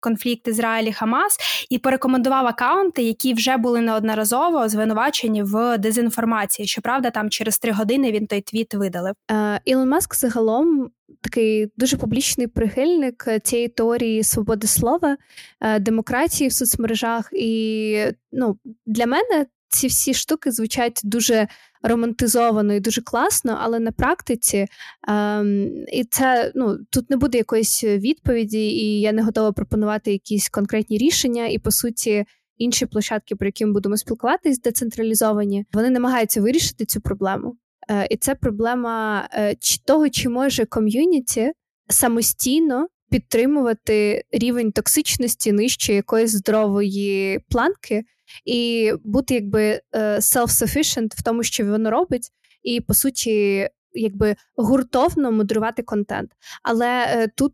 конфлікт 0.00 0.48
Ізраїлі 0.48 0.92
Хамас 0.92 1.38
і 1.70 1.78
порекомендував 1.78 2.46
акаунти, 2.46 3.02
які 3.02 3.34
вже 3.34 3.56
були 3.56 3.80
неодноразово 3.80 4.68
звинувачені 4.68 5.42
в 5.42 5.78
дезінформації. 5.78 6.68
Щоправда, 6.68 7.10
там 7.10 7.30
через 7.30 7.58
три 7.58 7.72
години 7.72 8.12
він 8.12 8.26
той 8.26 8.40
твіт 8.40 8.74
видалив. 8.74 9.14
Е, 9.30 9.60
Ілон 9.64 9.88
Маск 9.88 10.14
загалом. 10.14 10.90
Такий 11.20 11.72
дуже 11.76 11.96
публічний 11.96 12.46
прихильник 12.46 13.28
цієї 13.42 13.68
теорії 13.68 14.22
свободи 14.22 14.66
слова, 14.66 15.16
е, 15.60 15.78
демократії 15.78 16.48
в 16.48 16.52
соцмережах, 16.52 17.28
і 17.32 18.04
ну 18.32 18.58
для 18.86 19.06
мене 19.06 19.46
ці 19.68 19.86
всі 19.86 20.14
штуки 20.14 20.50
звучать 20.50 21.00
дуже 21.04 21.48
романтизовано 21.88 22.74
і 22.74 22.80
дуже 22.80 23.02
класно, 23.02 23.58
але 23.60 23.78
на 23.78 23.92
практиці 23.92 24.66
ем, 25.08 25.84
і 25.92 26.04
це 26.04 26.52
ну 26.54 26.78
тут 26.90 27.10
не 27.10 27.16
буде 27.16 27.38
якоїсь 27.38 27.84
відповіді, 27.84 28.58
і 28.58 29.00
я 29.00 29.12
не 29.12 29.22
готова 29.22 29.52
пропонувати 29.52 30.12
якісь 30.12 30.48
конкретні 30.48 30.98
рішення. 30.98 31.46
І 31.46 31.58
по 31.58 31.70
суті, 31.70 32.24
інші 32.58 32.86
площадки, 32.86 33.36
про 33.36 33.48
які 33.48 33.66
ми 33.66 33.72
будемо 33.72 33.96
спілкуватись, 33.96 34.60
децентралізовані, 34.60 35.64
вони 35.72 35.90
намагаються 35.90 36.40
вирішити 36.40 36.84
цю 36.84 37.00
проблему. 37.00 37.56
Е, 37.90 38.06
і 38.10 38.16
це 38.16 38.34
проблема 38.34 39.28
е, 39.32 39.56
того, 39.84 40.08
чи 40.08 40.28
може 40.28 40.64
ком'юніті 40.64 41.52
самостійно. 41.88 42.86
Підтримувати 43.10 44.24
рівень 44.32 44.72
токсичності 44.72 45.52
нижче 45.52 45.94
якоїсь 45.94 46.30
здорової 46.30 47.40
планки, 47.48 48.04
і 48.44 48.92
бути 49.04 49.34
якби 49.34 49.62
е, 49.62 49.80
self-sufficient 50.16 51.08
в 51.18 51.22
тому, 51.22 51.42
що 51.42 51.66
воно 51.66 51.90
робить, 51.90 52.28
і 52.62 52.80
по 52.80 52.94
суті. 52.94 53.68
Якби 53.98 54.36
гуртовно 54.56 55.32
модерувати 55.32 55.82
контент. 55.82 56.30
Але 56.62 57.06
е, 57.08 57.28
тут 57.36 57.52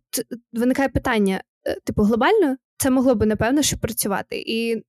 виникає 0.52 0.88
питання: 0.88 1.42
е, 1.66 1.76
типу, 1.84 2.02
глобально 2.02 2.56
це 2.78 2.90
могло 2.90 3.14
би 3.14 3.26
напевно 3.26 3.62
що 3.62 3.78
працювати. 3.78 4.42
І 4.46 4.82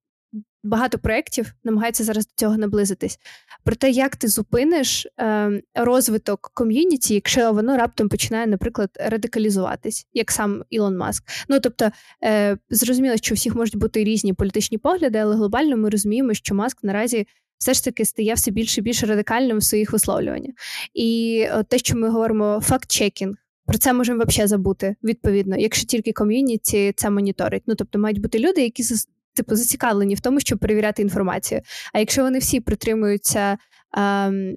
багато 0.63 0.99
проєктів 0.99 1.53
намагаються 1.63 2.03
зараз 2.03 2.25
до 2.25 2.31
цього 2.35 2.57
наблизитись. 2.57 3.19
Про 3.63 3.75
те, 3.75 3.89
як 3.89 4.15
ти 4.15 4.27
зупиниш 4.27 5.07
е, 5.19 5.61
розвиток 5.75 6.51
ком'юніті, 6.53 7.13
якщо 7.13 7.53
воно 7.53 7.77
раптом 7.77 8.09
починає, 8.09 8.47
наприклад, 8.47 8.89
радикалізуватись, 8.99 10.07
як 10.13 10.31
сам 10.31 10.63
Ілон 10.69 10.97
Маск. 10.97 11.23
Ну 11.49 11.59
тобто, 11.59 11.91
е, 12.23 12.57
зрозуміло, 12.69 13.17
що 13.17 13.33
у 13.33 13.35
всіх 13.35 13.55
можуть 13.55 13.75
бути 13.75 14.03
різні 14.03 14.33
політичні 14.33 14.77
погляди, 14.77 15.17
але 15.17 15.35
глобально 15.35 15.77
ми 15.77 15.89
розуміємо, 15.89 16.33
що 16.33 16.55
Маск 16.55 16.83
наразі. 16.83 17.27
Все 17.57 17.73
ж 17.73 17.83
таки 17.83 18.05
стає 18.05 18.33
все 18.33 18.51
більше 18.51 18.81
і 18.81 18.83
більш 18.83 19.03
радикальним 19.03 19.57
в 19.57 19.63
своїх 19.63 19.91
висловлюваннях. 19.91 20.51
І 20.93 21.45
те, 21.69 21.77
що 21.77 21.97
ми 21.97 22.09
говоримо, 22.09 22.61
факт-чекінг, 22.63 23.35
про 23.65 23.77
це 23.77 23.93
можемо 23.93 24.23
взагалі 24.27 24.47
забути, 24.47 24.95
відповідно, 25.03 25.57
якщо 25.57 25.87
тільки 25.87 26.11
ком'юніті 26.11 26.93
це 26.95 27.09
моніторить. 27.09 27.63
Ну 27.67 27.75
тобто 27.75 27.99
мають 27.99 28.21
бути 28.21 28.39
люди, 28.39 28.61
які 28.61 28.83
типу 29.33 29.55
зацікавлені 29.55 30.15
в 30.15 30.19
тому, 30.19 30.39
щоб 30.39 30.59
перевіряти 30.59 31.01
інформацію. 31.01 31.61
А 31.93 31.99
якщо 31.99 32.23
вони 32.23 32.39
всі 32.39 32.59
притримуються 32.59 33.57
ем, 33.97 34.55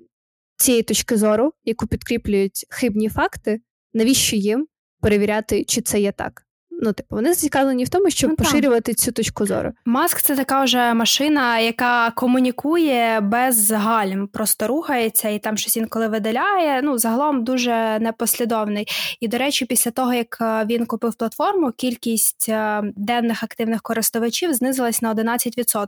цієї 0.56 0.82
точки 0.82 1.16
зору, 1.16 1.52
яку 1.64 1.86
підкріплюють 1.86 2.66
хибні 2.70 3.08
факти, 3.08 3.60
навіщо 3.94 4.36
їм 4.36 4.66
перевіряти, 5.00 5.64
чи 5.64 5.80
це 5.80 6.00
є 6.00 6.12
так? 6.12 6.45
Ну, 6.78 6.92
типу, 6.92 7.16
вони 7.16 7.28
зацікавлені 7.34 7.84
в 7.84 7.88
тому, 7.88 8.10
щоб 8.10 8.30
ну, 8.30 8.36
поширювати 8.36 8.94
цю 8.94 9.12
точку 9.12 9.46
зору. 9.46 9.72
Маск 9.84 10.22
це 10.22 10.36
така 10.36 10.64
вже 10.64 10.94
машина, 10.94 11.58
яка 11.58 12.10
комунікує 12.10 13.20
без 13.20 13.70
гальм, 13.70 14.26
просто 14.26 14.66
рухається 14.66 15.28
і 15.28 15.38
там 15.38 15.56
щось 15.56 15.76
інколи 15.76 16.08
видаляє. 16.08 16.80
Ну, 16.82 16.98
загалом 16.98 17.44
дуже 17.44 17.98
непослідовний. 18.00 18.86
І, 19.20 19.28
до 19.28 19.38
речі, 19.38 19.64
після 19.64 19.90
того, 19.90 20.14
як 20.14 20.38
е, 20.40 20.66
він 20.70 20.86
купив 20.86 21.14
платформу, 21.14 21.72
кількість 21.76 22.48
е, 22.48 22.82
денних 22.96 23.42
активних 23.42 23.82
користувачів 23.82 24.54
знизилась 24.54 25.02
на 25.02 25.14
11%. 25.14 25.86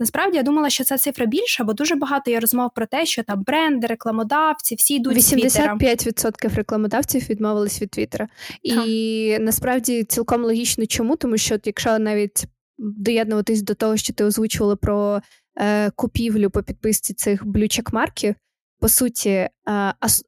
Насправді 0.00 0.36
я 0.36 0.42
думала, 0.42 0.70
що 0.70 0.84
ця 0.84 0.98
цифра 0.98 1.26
більша, 1.26 1.64
бо 1.64 1.72
дуже 1.72 1.94
багато 1.94 2.30
є 2.30 2.40
розмов 2.40 2.70
про 2.74 2.86
те, 2.86 3.06
що 3.06 3.22
там 3.22 3.42
бренди, 3.42 3.86
рекламодавці, 3.86 4.74
всі 4.74 4.94
йдуть 4.94 5.16
85% 5.16 6.54
рекламодавців 6.54 7.30
відмовились 7.30 7.82
від 7.82 7.90
Твіттера. 7.90 8.28
І 8.62 9.36
насправді 9.40 10.04
ці 10.04 10.23
цілком 10.24 10.44
логічно, 10.44 10.86
чому, 10.86 11.16
тому 11.16 11.36
що 11.36 11.58
якщо 11.64 11.98
навіть 11.98 12.44
доєднуватись 12.78 13.62
до 13.62 13.74
того, 13.74 13.96
що 13.96 14.12
ти 14.12 14.24
озвучувала 14.24 14.76
про 14.76 15.20
е, 15.56 15.90
купівлю 15.90 16.50
по 16.50 16.62
підписці 16.62 17.14
цих 17.14 17.46
блючек-марків, 17.46 18.34
по 18.80 18.88
суті, 18.88 19.30
е, 19.30 19.50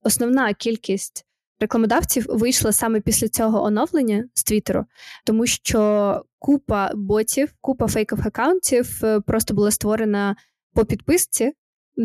основна 0.03 0.55
кількість 0.55 1.27
рекламодавців 1.61 2.27
вийшла 2.29 2.73
саме 2.73 3.01
після 3.01 3.29
цього 3.29 3.63
оновлення 3.63 4.25
з 4.35 4.45
Твіттеру, 4.45 4.85
тому 5.25 5.47
що 5.47 6.23
купа 6.39 6.91
ботів, 6.95 7.53
купа 7.61 7.87
фейкових 7.87 8.27
аккаунтів 8.27 9.01
е, 9.05 9.21
просто 9.21 9.55
була 9.55 9.71
створена 9.71 10.37
по 10.75 10.85
підписці. 10.85 11.53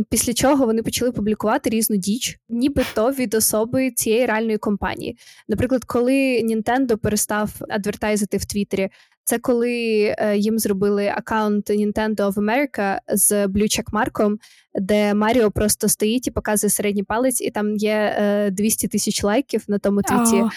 Після 0.10 0.34
чого 0.34 0.66
вони 0.66 0.84
почали 0.84 1.12
публікувати 1.12 1.70
різну 1.70 1.98
діч, 1.98 2.40
нібито 2.50 3.12
від 3.12 3.34
особи 3.34 3.92
цієї 3.92 4.26
реальної 4.26 4.58
компанії. 4.58 5.18
Наприклад, 5.48 5.84
коли 5.84 6.42
Nintendo 6.44 6.96
перестав 6.96 7.52
адвертайзити 7.70 8.38
в 8.38 8.46
Твіттері, 8.46 8.90
це 9.24 9.40
коли 9.40 9.76
е, 10.18 10.38
їм 10.38 10.60
зробили 10.60 11.08
аккаунт 11.08 11.70
Nintendo 11.70 12.16
of 12.16 12.34
America 12.34 12.98
з 13.08 13.48
блючек-марком, 13.48 14.38
де 14.76 15.14
Маріо 15.14 15.52
просто 15.52 15.90
стоїть 15.90 16.28
і 16.28 16.32
показує 16.32 16.72
середній 16.72 17.04
палець, 17.04 17.42
і 17.42 17.52
там 17.52 17.76
є 17.76 18.16
е, 18.18 18.52
200 18.52 18.88
тисяч 18.88 19.24
лайків 19.24 19.64
на 19.68 19.80
тому 19.80 20.02
твіті. 20.02 20.36
Oh. 20.36 20.50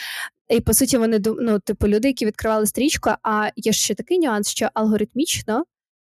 І 0.48 0.60
по 0.60 0.74
суті, 0.74 0.98
вони 0.98 1.20
ну, 1.40 1.58
типу, 1.58 1.88
люди, 1.88 2.08
які 2.08 2.26
відкривали 2.26 2.66
стрічку. 2.66 3.10
А 3.22 3.48
є 3.56 3.72
ще 3.72 3.94
такий 3.94 4.18
нюанс, 4.18 4.48
що 4.48 4.68
алгоритмічно 4.74 5.64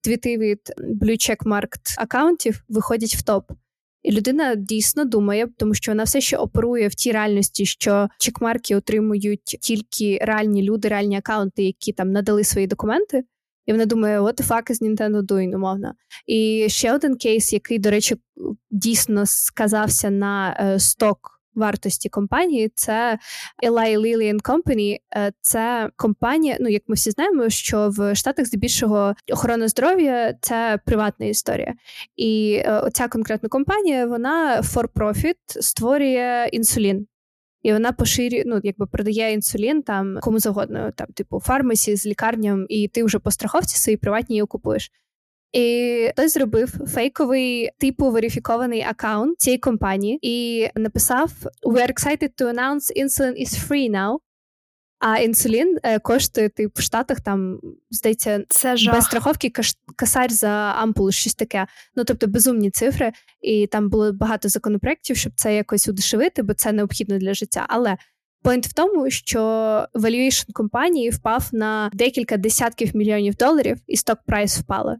твіти 0.06 0.38
від 0.38 0.60
blue 1.02 1.30
check 1.30 1.62
аккаунтів 1.98 2.64
виходять 2.68 3.14
в 3.14 3.22
топ. 3.22 3.52
І 4.02 4.12
людина 4.12 4.54
дійсно 4.54 5.04
думає, 5.04 5.48
тому 5.56 5.74
що 5.74 5.92
вона 5.92 6.02
все 6.02 6.20
ще 6.20 6.36
оперує 6.36 6.88
в 6.88 6.94
тій 6.94 7.12
реальності, 7.12 7.66
що 7.66 8.08
чекмарки 8.18 8.76
отримують 8.76 9.44
тільки 9.44 10.18
реальні 10.22 10.62
люди, 10.62 10.88
реальні 10.88 11.16
аккаунти, 11.16 11.64
які 11.64 11.92
там 11.92 12.12
надали 12.12 12.44
свої 12.44 12.66
документи. 12.66 13.24
І 13.66 13.72
вона 13.72 13.86
думає, 13.86 14.20
what 14.20 14.40
the 14.40 14.46
fuck 14.48 14.70
is 14.70 14.82
Nintendo 14.82 15.22
doing, 15.22 15.54
умовно. 15.54 15.94
І 16.26 16.66
ще 16.68 16.94
один 16.94 17.16
кейс, 17.16 17.52
який, 17.52 17.78
до 17.78 17.90
речі, 17.90 18.16
дійсно 18.70 19.26
сказався 19.26 20.10
на 20.10 20.56
е, 20.60 20.78
сток 20.78 21.35
вартості 21.56 22.08
компанії, 22.08 22.72
це 22.74 23.18
Eli 23.66 23.98
Lilly 23.98 24.42
Company. 24.42 24.96
Е, 25.16 25.32
це 25.40 25.90
компанія. 25.96 26.56
Ну 26.60 26.68
як 26.68 26.82
ми 26.86 26.94
всі 26.94 27.10
знаємо, 27.10 27.48
що 27.48 27.88
в 27.92 28.14
Штатах 28.14 28.46
здебільшого 28.46 29.14
охорона 29.32 29.68
здоров'я 29.68 30.34
це 30.40 30.78
приватна 30.86 31.26
історія, 31.26 31.74
і 32.16 32.62
е, 32.64 32.80
оця 32.80 33.08
конкретна 33.08 33.48
компанія 33.48 34.06
вона 34.06 34.60
for 34.60 34.88
profit 34.94 35.36
створює 35.46 36.48
інсулін. 36.52 37.06
І 37.62 37.72
вона 37.72 37.92
поширює, 37.92 38.42
ну 38.46 38.60
якби 38.62 38.86
продає 38.86 39.32
інсулін 39.32 39.82
там 39.82 40.18
кому 40.20 40.38
завгодно, 40.38 40.92
там 40.96 41.06
типу 41.06 41.40
фармасі 41.40 41.96
з 41.96 42.06
лікарням, 42.06 42.66
і 42.68 42.88
ти 42.88 43.04
вже 43.04 43.18
по 43.18 43.30
страховці 43.30 43.76
свої 43.76 43.96
приватні 43.96 44.36
її 44.36 44.46
купуєш. 44.46 44.90
І 45.52 46.08
хтось 46.12 46.32
зробив 46.32 46.68
фейковий 46.94 47.70
типу 47.78 48.10
верифікований 48.10 48.82
аккаунт 48.82 49.40
цієї 49.40 49.58
компанії 49.58 50.18
і 50.22 50.68
написав: 50.74 51.30
We 51.62 51.76
are 51.76 51.92
excited 51.92 52.30
to 52.40 52.54
announce 52.54 53.04
insulin 53.04 53.42
is 53.42 53.68
free 53.68 53.90
now. 53.90 54.18
А 54.98 55.18
інсулін 55.18 55.78
е, 55.82 55.98
коштує 55.98 56.48
тип 56.48 56.78
в 56.78 56.82
Штатах 56.82 57.20
там, 57.20 57.60
здається, 57.90 58.44
це 58.48 58.76
жах. 58.76 58.94
без 58.94 59.04
страховки 59.04 59.52
касар 59.96 60.32
за 60.32 60.48
ампулу, 60.78 61.12
щось 61.12 61.34
таке. 61.34 61.66
Ну 61.96 62.04
тобто 62.04 62.26
безумні 62.26 62.70
цифри. 62.70 63.12
І 63.40 63.66
там 63.66 63.88
було 63.88 64.12
багато 64.12 64.48
законопроєктів, 64.48 65.16
щоб 65.16 65.32
це 65.36 65.56
якось 65.56 65.88
удешевити, 65.88 66.42
бо 66.42 66.54
це 66.54 66.72
необхідно 66.72 67.18
для 67.18 67.34
життя. 67.34 67.66
Але 67.68 67.96
Point 68.44 68.68
в 68.68 68.72
тому, 68.72 69.10
що 69.10 69.40
valuation 69.94 70.52
компанії 70.52 71.10
впав 71.10 71.48
на 71.52 71.90
декілька 71.92 72.36
десятків 72.36 72.96
мільйонів 72.96 73.34
доларів, 73.34 73.76
і 73.86 73.96
сток 73.96 74.18
прайс 74.26 74.58
впало 74.58 74.96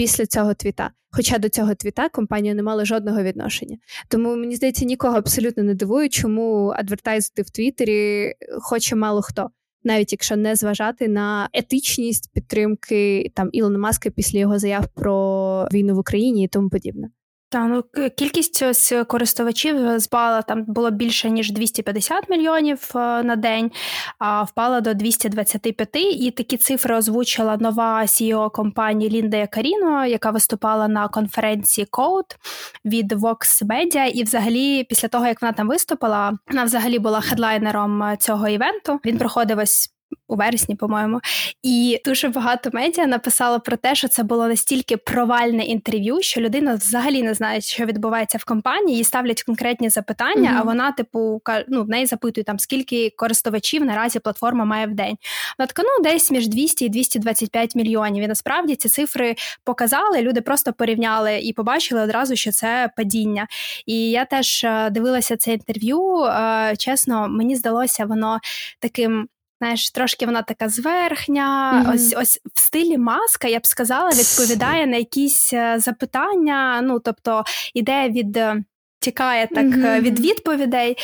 після 0.00 0.26
цього 0.26 0.54
твіта. 0.54 0.90
Хоча 1.10 1.38
до 1.38 1.48
цього 1.48 1.74
твіта 1.74 2.08
компанія 2.08 2.54
не 2.54 2.62
мала 2.62 2.84
жодного 2.84 3.22
відношення. 3.22 3.76
Тому 4.08 4.36
мені 4.36 4.56
здається, 4.56 4.84
нікого 4.84 5.16
абсолютно 5.16 5.62
не 5.62 5.74
дивує, 5.74 6.08
чому 6.08 6.68
адвертайзити 6.76 7.42
в 7.42 7.50
Твіттері 7.50 8.34
хоче 8.60 8.96
мало 8.96 9.22
хто, 9.22 9.50
навіть 9.84 10.12
якщо 10.12 10.36
не 10.36 10.56
зважати 10.56 11.08
на 11.08 11.48
етичність 11.52 12.32
підтримки 12.32 13.32
там 13.34 13.48
Ілона 13.52 13.78
Маска 13.78 14.10
після 14.10 14.38
його 14.38 14.58
заяв 14.58 14.88
про 14.94 15.68
війну 15.72 15.94
в 15.94 15.98
Україні 15.98 16.44
і 16.44 16.48
тому 16.48 16.70
подібне. 16.70 17.10
Та 17.52 17.64
ну 17.64 17.84
кількість 18.16 18.62
ось 18.62 18.92
користувачів 19.08 19.98
з 19.98 20.08
бала 20.08 20.42
там 20.42 20.64
було 20.64 20.90
більше 20.90 21.30
ніж 21.30 21.52
250 21.52 22.28
мільйонів 22.28 22.90
е, 22.94 22.98
на 23.22 23.36
день, 23.36 23.70
а 24.18 24.42
впала 24.42 24.80
до 24.80 24.94
225. 24.94 25.88
І 25.96 26.30
такі 26.30 26.56
цифри 26.56 26.96
озвучила 26.96 27.56
нова 27.56 28.02
CEO 28.02 28.50
компанії 28.50 29.10
Лінда 29.10 29.46
Каріно, 29.46 30.06
яка 30.06 30.30
виступала 30.30 30.88
на 30.88 31.08
конференції 31.08 31.86
Code 31.92 32.36
від 32.84 33.12
Vox 33.12 33.64
Media. 33.64 34.06
І, 34.06 34.22
взагалі, 34.22 34.84
після 34.84 35.08
того 35.08 35.26
як 35.26 35.42
вона 35.42 35.52
там 35.52 35.68
виступила, 35.68 36.38
вона 36.48 36.64
взагалі 36.64 36.98
була 36.98 37.20
хедлайнером 37.20 38.16
цього 38.18 38.48
івенту. 38.48 39.00
Він 39.04 39.18
проходив 39.18 39.58
ось 39.58 39.90
у 40.30 40.36
вересні, 40.36 40.74
по-моєму, 40.74 41.20
і 41.62 42.00
дуже 42.04 42.28
багато 42.28 42.70
медіа 42.72 43.06
написало 43.06 43.60
про 43.60 43.76
те, 43.76 43.94
що 43.94 44.08
це 44.08 44.22
було 44.22 44.48
настільки 44.48 44.96
провальне 44.96 45.64
інтерв'ю, 45.64 46.22
що 46.22 46.40
людина 46.40 46.74
взагалі 46.74 47.22
не 47.22 47.34
знає, 47.34 47.60
що 47.60 47.84
відбувається 47.84 48.38
в 48.38 48.44
компанії, 48.44 48.98
їй 48.98 49.04
ставлять 49.04 49.42
конкретні 49.42 49.90
запитання. 49.90 50.50
Mm-hmm. 50.50 50.60
А 50.60 50.62
вона, 50.62 50.92
типу, 50.92 51.42
ну, 51.68 51.84
в 51.84 51.88
неї 51.88 52.06
запитують 52.06 52.46
там 52.46 52.58
скільки 52.58 53.12
користувачів 53.16 53.84
наразі 53.84 54.18
платформа 54.18 54.64
має 54.64 54.86
в 54.86 54.94
день. 54.94 55.16
Вона 55.58 55.66
така, 55.66 55.82
ну 55.82 56.04
десь 56.04 56.30
між 56.30 56.48
200 56.48 56.84
і 56.84 56.88
225 56.88 57.74
мільйонів. 57.74 58.24
І 58.24 58.28
насправді 58.28 58.76
ці 58.76 58.88
цифри 58.88 59.34
показали. 59.64 60.22
Люди 60.22 60.40
просто 60.40 60.72
порівняли 60.72 61.38
і 61.38 61.52
побачили 61.52 62.02
одразу, 62.02 62.36
що 62.36 62.52
це 62.52 62.90
падіння. 62.96 63.46
І 63.86 64.10
я 64.10 64.24
теж 64.24 64.64
е, 64.64 64.90
дивилася 64.90 65.36
це 65.36 65.52
інтерв'ю. 65.52 66.16
Е, 66.24 66.74
чесно, 66.78 67.28
мені 67.28 67.56
здалося 67.56 68.04
воно 68.04 68.38
таким. 68.80 69.28
Знаєш, 69.60 69.90
трошки 69.90 70.26
вона 70.26 70.42
така 70.42 70.68
зверхня, 70.68 71.72
mm-hmm. 71.86 71.94
ось 71.94 72.14
ось 72.16 72.40
в 72.54 72.60
стилі 72.60 72.98
маска, 72.98 73.48
я 73.48 73.58
б 73.58 73.66
сказала, 73.66 74.10
відповідає 74.10 74.86
на 74.86 74.96
якісь 74.96 75.52
е, 75.52 75.78
запитання. 75.78 76.80
Ну, 76.82 77.00
тобто, 77.00 77.44
іде 77.74 78.08
від 78.08 78.36
е, 78.36 78.64
тікає 79.00 79.46
так 79.46 79.66
mm-hmm. 79.66 80.00
від 80.00 80.20
відповідей. 80.20 80.96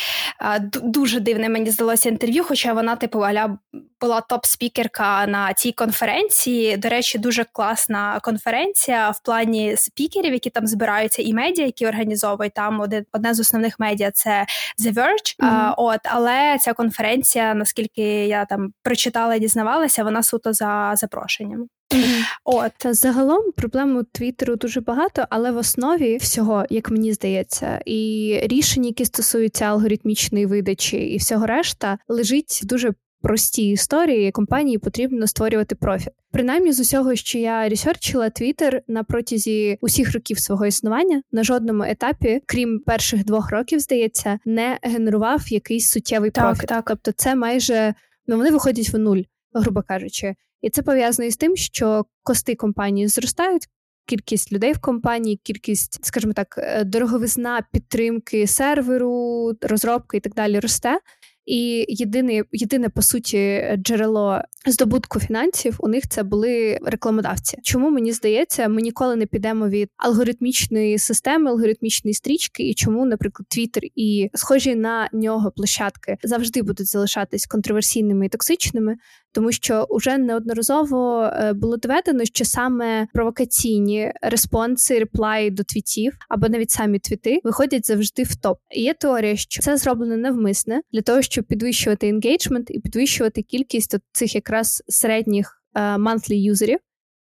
Дуже 0.82 1.20
дивне 1.20 1.48
мені 1.48 1.70
здалося 1.70 2.08
інтерв'ю, 2.08 2.44
хоча 2.44 2.72
вона, 2.72 2.96
типу, 2.96 3.20
аля 3.20 3.58
була 4.00 4.22
топ-спікерка 4.30 5.26
на 5.26 5.54
цій 5.54 5.72
конференції. 5.72 6.76
До 6.76 6.88
речі, 6.88 7.18
дуже 7.18 7.44
класна 7.52 8.20
конференція 8.22 9.10
в 9.10 9.20
плані 9.22 9.76
спікерів, 9.76 10.32
які 10.32 10.50
там 10.50 10.66
збираються, 10.66 11.22
і 11.22 11.34
медіа, 11.34 11.66
які 11.66 11.86
організовують 11.86 12.54
там 12.54 12.80
один 12.80 13.04
одне 13.12 13.34
з 13.34 13.40
основних 13.40 13.80
медіа 13.80 14.10
це 14.10 14.46
The 14.84 14.94
Verge. 14.94 15.36
Mm-hmm. 15.38 15.46
А, 15.46 15.74
От, 15.76 16.00
але 16.04 16.58
ця 16.60 16.72
конференція, 16.72 17.54
наскільки 17.54 18.02
я 18.26 18.44
там 18.44 18.72
прочитала 18.82 19.34
і 19.34 19.40
дізнавалася, 19.40 20.04
вона 20.04 20.22
суто 20.22 20.52
за 20.52 20.92
запрошенням. 20.96 21.68
Mm-hmm. 21.94 22.22
От 22.48 22.72
загалом 22.96 23.52
проблем 23.52 23.96
у 23.96 24.02
Твіттеру 24.02 24.56
дуже 24.56 24.80
багато, 24.80 25.26
але 25.30 25.50
в 25.50 25.56
основі 25.56 26.16
всього, 26.16 26.64
як 26.70 26.90
мені 26.90 27.12
здається, 27.12 27.80
і 27.86 28.40
рішення, 28.42 28.86
які 28.86 29.04
стосуються 29.04 29.64
алгоритмічної 29.64 30.46
видачі 30.46 30.96
і 30.96 31.16
всього 31.16 31.46
решта, 31.46 31.98
лежить 32.08 32.60
в 32.62 32.66
дуже 32.66 32.92
простій 33.22 33.70
історії. 33.70 34.30
Компанії 34.30 34.78
потрібно 34.78 35.26
створювати 35.26 35.74
профіт. 35.74 36.12
Принаймні, 36.32 36.72
з 36.72 36.80
усього, 36.80 37.14
що 37.14 37.38
я 37.38 37.68
ресерчила, 37.68 38.30
Твіттер 38.30 38.82
на 38.88 39.04
протязі 39.04 39.78
усіх 39.80 40.14
років 40.14 40.38
свого 40.38 40.66
існування 40.66 41.22
на 41.32 41.44
жодному 41.44 41.84
етапі, 41.84 42.42
крім 42.46 42.78
перших 42.78 43.24
двох 43.24 43.50
років, 43.50 43.80
здається, 43.80 44.38
не 44.44 44.78
генерував 44.82 45.52
якийсь 45.52 45.88
суттєвий 45.88 46.30
так, 46.30 46.44
профіт. 46.44 46.68
Так. 46.68 46.84
Тобто, 46.88 47.12
це 47.12 47.34
майже 47.34 47.94
ну 48.26 48.36
вони 48.36 48.50
виходять 48.50 48.88
в 48.88 48.98
нуль, 48.98 49.22
грубо 49.54 49.82
кажучи. 49.82 50.34
І 50.62 50.70
це 50.70 50.82
пов'язано 50.82 51.28
із 51.28 51.36
тим, 51.36 51.56
що 51.56 52.04
кости 52.22 52.54
компанії 52.54 53.08
зростають. 53.08 53.66
Кількість 54.06 54.52
людей 54.52 54.72
в 54.72 54.78
компанії, 54.78 55.40
кількість, 55.42 56.04
скажімо 56.04 56.32
так, 56.32 56.54
е, 56.58 56.84
дороговизна 56.84 57.66
підтримки 57.72 58.46
серверу, 58.46 59.52
розробки 59.62 60.16
і 60.16 60.20
так 60.20 60.34
далі 60.34 60.60
росте. 60.60 60.98
І 61.46 61.86
єдине, 61.88 62.42
єдине 62.52 62.88
по 62.88 63.02
суті 63.02 63.62
джерело 63.76 64.40
здобутку 64.66 65.20
фінансів 65.20 65.76
у 65.78 65.88
них 65.88 66.08
це 66.08 66.22
були 66.22 66.78
рекламодавці. 66.82 67.58
Чому 67.62 67.90
мені 67.90 68.12
здається, 68.12 68.68
ми 68.68 68.82
ніколи 68.82 69.16
не 69.16 69.26
підемо 69.26 69.68
від 69.68 69.88
алгоритмічної 69.96 70.98
системи, 70.98 71.50
алгоритмічної 71.50 72.14
стрічки, 72.14 72.68
і 72.68 72.74
чому, 72.74 73.06
наприклад, 73.06 73.46
Твіттер 73.48 73.82
і 73.94 74.30
схожі 74.34 74.74
на 74.74 75.08
нього 75.12 75.50
площадки 75.50 76.16
завжди 76.22 76.62
будуть 76.62 76.86
залишатись 76.86 77.46
контроверсійними 77.46 78.26
і 78.26 78.28
токсичними, 78.28 78.96
тому 79.32 79.52
що 79.52 79.86
вже 79.90 80.18
неодноразово 80.18 81.22
е, 81.22 81.52
було 81.52 81.76
доведено, 81.76 82.24
що 82.24 82.44
саме 82.44 83.06
провокаційні 83.12 84.12
респонси, 84.22 84.98
реплаї 84.98 85.50
до 85.50 85.62
твітів 85.64 86.12
або 86.28 86.48
навіть 86.48 86.70
самі 86.70 86.98
твіти 86.98 87.40
виходять 87.44 87.86
завжди 87.86 88.22
в 88.22 88.36
топ. 88.36 88.58
І 88.70 88.82
Є 88.82 88.94
теорія, 88.94 89.36
що 89.36 89.62
це 89.62 89.76
зроблено 89.76 90.16
навмисне 90.16 90.80
для 90.92 91.02
того, 91.02 91.22
щоб 91.22 91.35
підвищувати 91.42 92.08
енгейджмент 92.08 92.70
і 92.70 92.80
підвищувати 92.80 93.42
кількість 93.42 93.96
цих 94.12 94.34
якраз 94.34 94.82
середніх 94.88 95.62
е, 95.74 95.80
monthly 95.80 96.34
юзерів. 96.34 96.78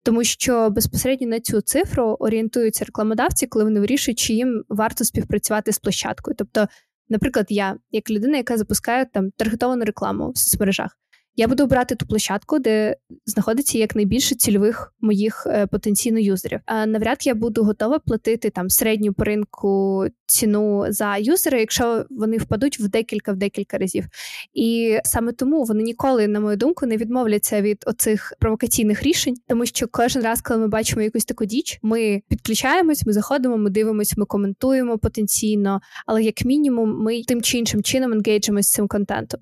Тому 0.04 0.24
що 0.24 0.70
безпосередньо 0.70 1.28
на 1.28 1.40
цю 1.40 1.62
цифру 1.62 2.04
орієнтуються 2.04 2.86
рекламодавці, 2.86 3.48
коли 3.48 3.66
вони 3.66 3.80
вирішують, 3.80 4.20
чи 4.20 4.34
їм 4.34 4.64
варто 4.70 5.04
співпрацювати 5.04 5.72
з 5.72 5.80
площадкою. 5.80 6.36
Тобто, 6.38 6.68
наприклад, 7.10 7.46
я, 7.50 7.78
як 7.92 8.10
людина, 8.10 8.38
яка 8.38 8.58
запускає 8.58 9.06
там 9.06 9.32
таргетовану 9.32 9.86
рекламу 9.86 10.32
в 10.32 10.38
соцмережах, 10.38 10.98
я 11.36 11.48
буду 11.48 11.64
обрати 11.64 11.96
ту 11.96 12.06
площадку, 12.06 12.60
де 12.60 12.96
знаходиться 13.26 13.78
якнайбільше 13.78 14.36
цільових 14.36 14.94
моїх 15.02 15.48
е, 15.48 15.68
потенційно 15.68 16.20
юзерів. 16.20 16.60
А 16.66 16.86
навряд 16.86 17.28
я 17.28 17.36
буду 17.36 17.64
готова 17.64 18.00
платити 18.00 18.50
там 18.50 18.70
середню 18.70 19.14
по 19.14 19.24
ринку 19.24 20.06
ціну 20.26 20.86
за 20.90 21.18
юзера, 21.18 21.60
якщо 21.60 22.06
вони 22.10 22.38
впадуть 22.38 22.80
в 22.80 22.88
декілька 22.88 23.32
в 23.32 23.36
декілька 23.36 23.78
разів. 23.78 24.06
І 24.54 24.98
саме 25.04 25.32
тому 25.32 25.64
вони 25.64 25.84
ніколи, 25.84 26.28
на 26.28 26.40
мою 26.40 26.58
думку, 26.58 26.86
не 26.86 26.98
відмовляться 26.98 27.62
від 27.62 27.84
оцих 27.88 28.34
провокаційних 28.40 29.04
рішень, 29.04 29.36
тому 29.48 29.66
що 29.66 29.88
кожен 29.92 30.24
раз, 30.24 30.42
коли 30.42 30.60
ми 30.60 30.68
бачимо 30.68 31.02
якусь 31.02 31.26
таку 31.26 31.46
діч, 31.46 31.80
ми 31.82 32.22
підключаємось, 32.28 33.06
ми 33.06 33.14
заходимо, 33.14 33.58
ми 33.58 33.70
дивимося, 33.70 34.16
ми 34.18 34.26
коментуємо 34.26 34.98
потенційно, 34.98 35.82
але 36.06 36.24
як 36.24 36.46
мінімум, 36.46 37.04
ми 37.04 37.24
тим 37.24 37.42
чи 37.42 37.58
іншим 37.58 37.84
чином 37.84 38.14
енгейджимося 38.14 38.70
з 38.70 38.72
цим 38.72 38.88
контентом. 38.88 39.40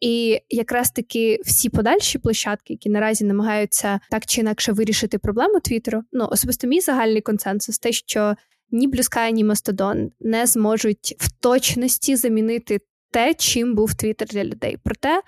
І 0.00 0.40
якраз 0.50 0.90
таки 0.90 1.27
всі 1.44 1.68
подальші 1.68 2.18
площадки, 2.18 2.72
які 2.72 2.90
наразі 2.90 3.24
намагаються 3.24 4.00
так 4.10 4.26
чи 4.26 4.40
інакше 4.40 4.72
вирішити 4.72 5.18
проблему 5.18 5.60
Твіттеру, 5.60 6.02
ну 6.12 6.28
особисто 6.30 6.66
мій 6.66 6.80
загальний 6.80 7.20
консенсус, 7.20 7.78
те, 7.78 7.92
що 7.92 8.34
ні 8.70 8.88
Блюскай, 8.88 9.32
ні 9.32 9.44
Мастодон 9.44 10.10
не 10.20 10.46
зможуть 10.46 11.16
в 11.18 11.30
точності 11.40 12.16
замінити. 12.16 12.80
Те, 13.10 13.34
чим 13.34 13.74
був 13.74 13.94
Твіттер 13.94 14.28
для 14.28 14.44
людей, 14.44 14.78
проте 14.84 15.20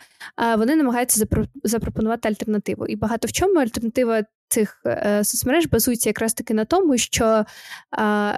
вони 0.59 0.77
намагаються 0.77 1.27
запропонувати 1.65 2.29
альтернативу. 2.29 2.87
І 2.87 2.97
багато 2.97 3.29
в 3.29 3.33
чому 3.33 3.61
альтернатива 3.61 4.23
цих 4.49 4.83
е, 4.87 5.25
соцмереж 5.25 5.67
базується 5.67 6.09
якраз 6.09 6.35
таки 6.35 6.55
на 6.55 6.65
тому, 6.65 6.99
що 6.99 7.45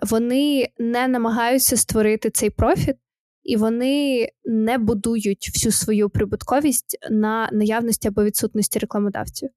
вони 0.02 0.68
не 0.78 1.08
намагаються 1.08 1.76
створити 1.76 2.30
цей 2.30 2.50
профіт, 2.50 2.96
і 3.44 3.56
вони 3.56 4.28
не 4.44 4.78
будують 4.78 5.50
всю 5.54 5.72
свою 5.72 6.10
прибутковість 6.10 6.98
на 7.10 7.48
наявності 7.52 8.08
або 8.08 8.24
відсутності 8.24 8.78
рекламодавців. 8.78 9.50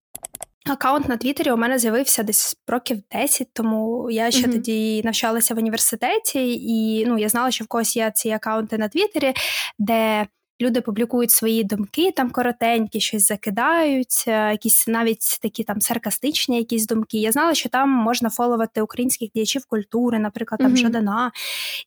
Аккаунт 0.69 1.09
на 1.09 1.17
Твіттері 1.17 1.51
у 1.51 1.57
мене 1.57 1.79
з'явився 1.79 2.23
десь 2.23 2.57
років 2.67 2.97
10, 3.11 3.47
тому 3.53 4.11
я 4.11 4.31
ще 4.31 4.47
mm-hmm. 4.47 4.51
тоді 4.51 5.01
навчалася 5.03 5.53
в 5.53 5.57
університеті, 5.57 6.53
і 6.53 7.05
ну 7.05 7.17
я 7.17 7.29
знала, 7.29 7.51
що 7.51 7.65
в 7.65 7.67
когось 7.67 7.97
є 7.97 8.11
ці 8.15 8.29
аккаунти 8.29 8.77
на 8.77 8.87
Твіттері, 8.87 9.33
де 9.79 10.27
Люди 10.61 10.81
публікують 10.81 11.31
свої 11.31 11.63
думки, 11.63 12.11
там 12.11 12.29
коротенькі, 12.29 12.99
щось 12.99 13.27
закидають, 13.27 14.23
е, 14.27 14.51
якісь 14.51 14.87
навіть 14.87 15.39
такі 15.41 15.63
там 15.63 15.81
саркастичні 15.81 16.57
якісь 16.57 16.87
думки. 16.87 17.17
Я 17.17 17.31
знала, 17.31 17.53
що 17.53 17.69
там 17.69 17.89
можна 17.89 18.29
фоловати 18.29 18.81
українських 18.81 19.29
діячів 19.31 19.65
культури, 19.65 20.19
наприклад, 20.19 20.59
там 20.59 20.71
mm-hmm. 20.71 20.77
Жадана. 20.77 21.31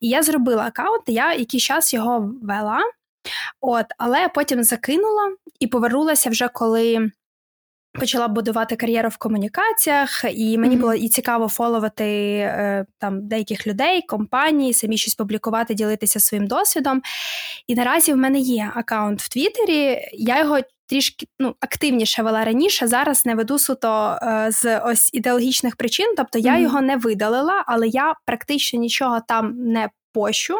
І 0.00 0.08
я 0.08 0.22
зробила 0.22 0.62
аккаунт, 0.62 1.02
я 1.06 1.34
якийсь 1.34 1.62
час 1.62 1.94
його 1.94 2.34
вела, 2.42 2.80
от, 3.60 3.86
але 3.98 4.28
потім 4.28 4.62
закинула 4.62 5.36
і 5.60 5.66
повернулася 5.66 6.30
вже 6.30 6.48
коли 6.48 7.10
Почала 7.92 8.28
будувати 8.28 8.76
кар'єру 8.76 9.08
в 9.08 9.16
комунікаціях, 9.16 10.24
і 10.34 10.58
мені 10.58 10.76
mm-hmm. 10.76 10.80
було 10.80 10.94
і 10.94 11.08
цікаво 11.08 11.48
фоловати 11.48 12.04
е, 12.04 12.86
там 12.98 13.28
деяких 13.28 13.66
людей, 13.66 14.02
компаній, 14.02 14.74
самі 14.74 14.96
щось 14.96 15.14
публікувати, 15.14 15.74
ділитися 15.74 16.20
своїм 16.20 16.46
досвідом. 16.46 17.02
І 17.66 17.74
наразі 17.74 18.12
в 18.12 18.16
мене 18.16 18.38
є 18.38 18.72
аккаунт 18.74 19.22
в 19.22 19.28
Твіттері, 19.28 20.08
Я 20.12 20.38
його 20.38 20.58
трішки 20.86 21.26
ну, 21.38 21.54
активніше 21.60 22.22
вела 22.22 22.44
раніше. 22.44 22.86
Зараз 22.86 23.26
не 23.26 23.34
веду 23.34 23.58
суто 23.58 24.18
е, 24.22 24.46
з 24.50 24.78
ось 24.78 25.14
ідеологічних 25.14 25.76
причин. 25.76 26.14
Тобто 26.16 26.38
я 26.38 26.52
mm-hmm. 26.52 26.60
його 26.60 26.80
не 26.80 26.96
видалила, 26.96 27.64
але 27.66 27.88
я 27.88 28.14
практично 28.26 28.80
нічого 28.80 29.20
там 29.28 29.52
не 29.56 29.88
пощу. 30.12 30.56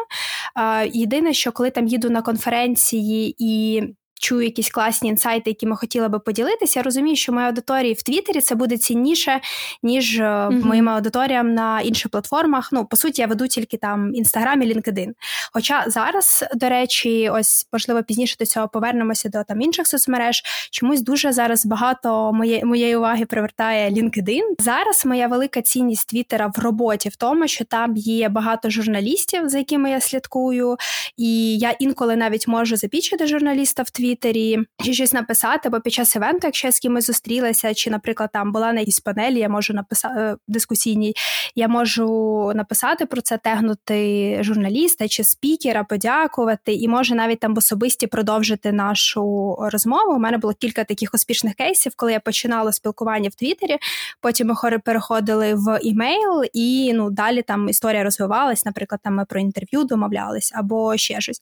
Е, 0.57 0.87
єдине, 0.87 1.33
що 1.33 1.51
коли 1.51 1.69
там 1.69 1.87
їду 1.87 2.09
на 2.09 2.21
конференції 2.21 3.35
і 3.37 3.83
чую 4.19 4.43
якісь 4.43 4.69
класні 4.69 5.09
інсайти, 5.09 5.49
які 5.49 5.65
ми 5.65 5.75
хотіли 5.75 6.07
би 6.07 6.19
поділитися. 6.19 6.79
Я 6.79 6.83
розумію, 6.83 7.15
що 7.15 7.33
моя 7.33 7.47
аудиторія 7.47 7.93
в 7.93 8.01
Твіттері 8.01 8.41
це 8.41 8.55
буде 8.55 8.77
цінніше, 8.77 9.41
ніж 9.83 10.19
mm-hmm. 10.19 10.65
моїм 10.65 10.89
аудиторіям 10.89 11.53
на 11.53 11.81
інших 11.81 12.11
платформах. 12.11 12.69
Ну, 12.71 12.85
по 12.85 12.97
суті, 12.97 13.21
я 13.21 13.27
веду 13.27 13.47
тільки 13.47 13.77
там 13.77 14.15
Інстаграм 14.15 14.61
і 14.61 14.73
LinkedIn. 14.73 15.09
Хоча 15.53 15.83
зараз, 15.87 16.45
до 16.55 16.69
речі, 16.69 17.29
ось 17.29 17.67
можливо 17.73 18.03
пізніше 18.03 18.35
до 18.39 18.45
цього 18.45 18.67
повернемося 18.67 19.29
до 19.29 19.43
там 19.43 19.61
інших 19.61 19.87
соцмереж. 19.87 20.43
Чомусь 20.71 21.01
дуже 21.01 21.31
зараз 21.31 21.65
багато 21.65 22.33
моє, 22.33 22.65
моєї 22.65 22.95
уваги 22.95 23.25
привертає 23.25 23.89
LinkedIn. 23.89 24.41
Зараз 24.59 25.05
моя 25.05 25.27
велика 25.27 25.61
цінність 25.61 26.09
Твіттера 26.09 26.51
в 26.55 26.59
роботі 26.59 27.09
в 27.09 27.15
тому, 27.15 27.47
що 27.47 27.65
там 27.65 27.97
є 27.97 28.29
багато 28.29 28.69
журналістів, 28.69 29.49
за 29.49 29.57
якими 29.57 29.91
я 29.91 30.01
слідкую, 30.01 30.77
і 31.17 31.57
я 31.57 31.71
інколи 31.71 32.15
навіть 32.15 32.47
можу 32.47 32.75
запічити 32.75 33.27
журналіста 33.27 33.83
в 33.83 33.89
Твіттері, 33.89 34.08
Твіттері, 34.09 34.57
чи 34.83 34.93
щось 34.93 35.13
написати, 35.13 35.69
або 35.69 35.79
під 35.79 35.93
час 35.93 36.15
івенту, 36.15 36.39
якщо 36.47 36.67
я 36.67 36.71
з 36.71 36.79
кимось 36.79 37.05
зустрілася, 37.05 37.73
чи, 37.73 37.89
наприклад, 37.89 38.29
там 38.33 38.51
була 38.51 38.73
на 38.73 38.79
якійсь 38.79 38.99
панелі, 38.99 39.39
я 39.39 39.49
можу 39.49 39.73
написати 39.73 40.19
е, 40.19 40.35
дискусійній, 40.47 41.13
я 41.55 41.67
можу 41.67 42.51
написати 42.55 43.05
про 43.05 43.21
це, 43.21 43.37
тегнути 43.37 44.37
журналіста 44.43 45.07
чи 45.07 45.23
спікера, 45.23 45.83
подякувати, 45.83 46.73
і 46.73 46.87
може 46.87 47.15
навіть 47.15 47.39
там 47.39 47.57
особисті 47.57 48.07
продовжити 48.07 48.71
нашу 48.71 49.55
розмову. 49.59 50.13
У 50.13 50.19
мене 50.19 50.37
було 50.37 50.53
кілька 50.53 50.83
таких 50.83 51.13
успішних 51.13 51.53
кейсів, 51.53 51.93
коли 51.95 52.11
я 52.11 52.19
починала 52.19 52.71
спілкування 52.71 53.29
в 53.29 53.35
Твіттері, 53.35 53.77
потім 54.21 54.47
ми 54.47 54.79
переходили 54.79 55.53
в 55.53 55.79
імейл, 55.81 56.43
і 56.53 56.93
ну 56.93 57.09
далі 57.11 57.41
там 57.41 57.69
історія 57.69 58.03
розвивалась. 58.03 58.65
Наприклад, 58.65 59.01
там 59.03 59.15
ми 59.15 59.25
про 59.25 59.39
інтерв'ю 59.39 59.83
домовлялись 59.83 60.51
або 60.55 60.97
ще 60.97 61.21
щось. 61.21 61.41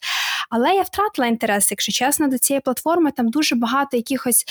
Але 0.49 0.73
я 0.75 0.81
втратила 0.81 1.27
інтерес, 1.27 1.71
якщо 1.71 1.91
чесно, 1.91 2.27
до 2.27 2.37
цієї 2.37 2.56
цієї 2.57 2.61
платформи 2.61 3.11
там 3.11 3.29
дуже 3.29 3.55
багато 3.55 3.97
якихось 3.97 4.45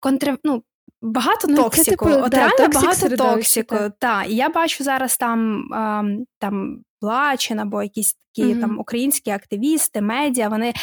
контр... 0.00 0.38
ну, 0.44 0.62
Багато 1.02 1.48
ну, 1.48 1.56
токсику, 1.56 2.06
типу, 2.06 2.18
от 2.24 2.30
да, 2.30 2.36
реально 2.36 2.80
багато 2.80 3.16
токсику. 3.16 3.76
Та. 3.98 4.22
І 4.22 4.34
я 4.34 4.48
бачу 4.48 4.84
зараз 4.84 5.16
там 5.16 5.68
ем, 5.72 6.24
там 6.38 6.78
Плачин 7.04 7.60
або 7.60 7.82
якісь 7.82 8.16
такі 8.34 8.48
mm-hmm. 8.48 8.60
там 8.60 8.78
українські 8.78 9.30
активісти, 9.30 10.00
медіа, 10.00 10.48
вони 10.48 10.74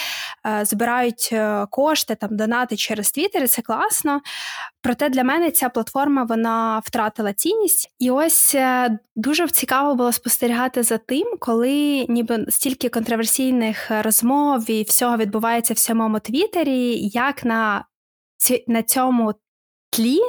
е, 0.47 0.65
збирають 0.65 1.29
е, 1.33 1.65
кошти, 1.69 2.15
там 2.15 2.37
донати 2.37 2.75
через 2.75 3.11
Твіттер, 3.11 3.43
і 3.43 3.47
це 3.47 3.61
класно. 3.61 4.21
Проте 4.81 5.09
для 5.09 5.23
мене 5.23 5.51
ця 5.51 5.69
платформа 5.69 6.23
вона 6.23 6.81
втратила 6.85 7.33
цінність. 7.33 7.95
І 7.99 8.11
ось 8.11 8.55
е, 8.55 8.99
дуже 9.15 9.47
цікаво 9.47 9.95
було 9.95 10.11
спостерігати 10.11 10.83
за 10.83 10.97
тим, 10.97 11.27
коли 11.39 12.05
ніби 12.09 12.45
стільки 12.49 12.89
контроверсійних 12.89 13.91
розмов 14.03 14.69
і 14.69 14.83
всього 14.83 15.17
відбувається 15.17 15.73
в 15.73 15.77
самому 15.77 16.19
Твіттері, 16.19 16.97
як 17.13 17.45
на 17.45 17.85
на 18.67 18.83
цьому 18.83 19.33
тлі 19.91 20.19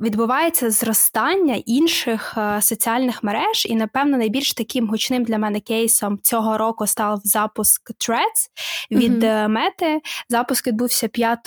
відбувається 0.00 0.70
зростання 0.70 1.62
інших 1.66 2.38
соціальних 2.60 3.22
мереж, 3.22 3.66
і, 3.66 3.74
напевно, 3.74 4.16
найбільш 4.16 4.54
таким 4.54 4.88
гучним 4.88 5.24
для 5.24 5.38
мене 5.38 5.60
кейсом 5.60 6.18
цього 6.22 6.58
року 6.58 6.86
став 6.86 7.20
запуск 7.24 7.90
Threads 7.90 8.48
від 8.90 9.24
mm-hmm. 9.24 9.48
Мети. 9.48 10.00
Запуск 10.28 10.66
відбувся 10.66 11.08
5 11.08 11.38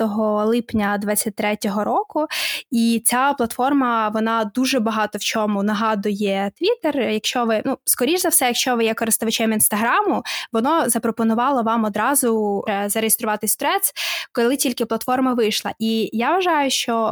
липня 0.46 0.98
2023 0.98 1.84
року, 1.84 2.28
і 2.72 3.02
ця 3.06 3.34
платформа 3.34 4.10
вона 4.10 4.52
дуже 4.56 4.80
багато 4.80 5.18
в 5.18 5.22
чому 5.22 5.64
нагадує 5.64 6.52
Twitter. 6.62 7.10
Якщо 7.10 7.46
ви 7.46 7.62
ну 7.66 7.78
скоріш 7.86 8.22
за 8.22 8.30
все, 8.30 8.46
якщо 8.46 8.76
ви 8.76 8.86
є 8.86 8.94
користувачем 8.94 9.54
інстаграму, 9.54 10.24
воно 10.52 10.90
запропонувало 10.90 11.64
вам 11.64 11.84
одразу 11.84 12.64
е, 12.68 12.86
зареєструватись 12.90 13.58
в 13.60 13.64
Threads, 13.64 13.92
коли 14.32 14.58
тільки 14.58 14.86
платформа 14.86 15.34
вийшла. 15.34 15.74
І 15.80 16.10
я 16.14 16.32
вважаю, 16.32 16.70
що 16.70 17.12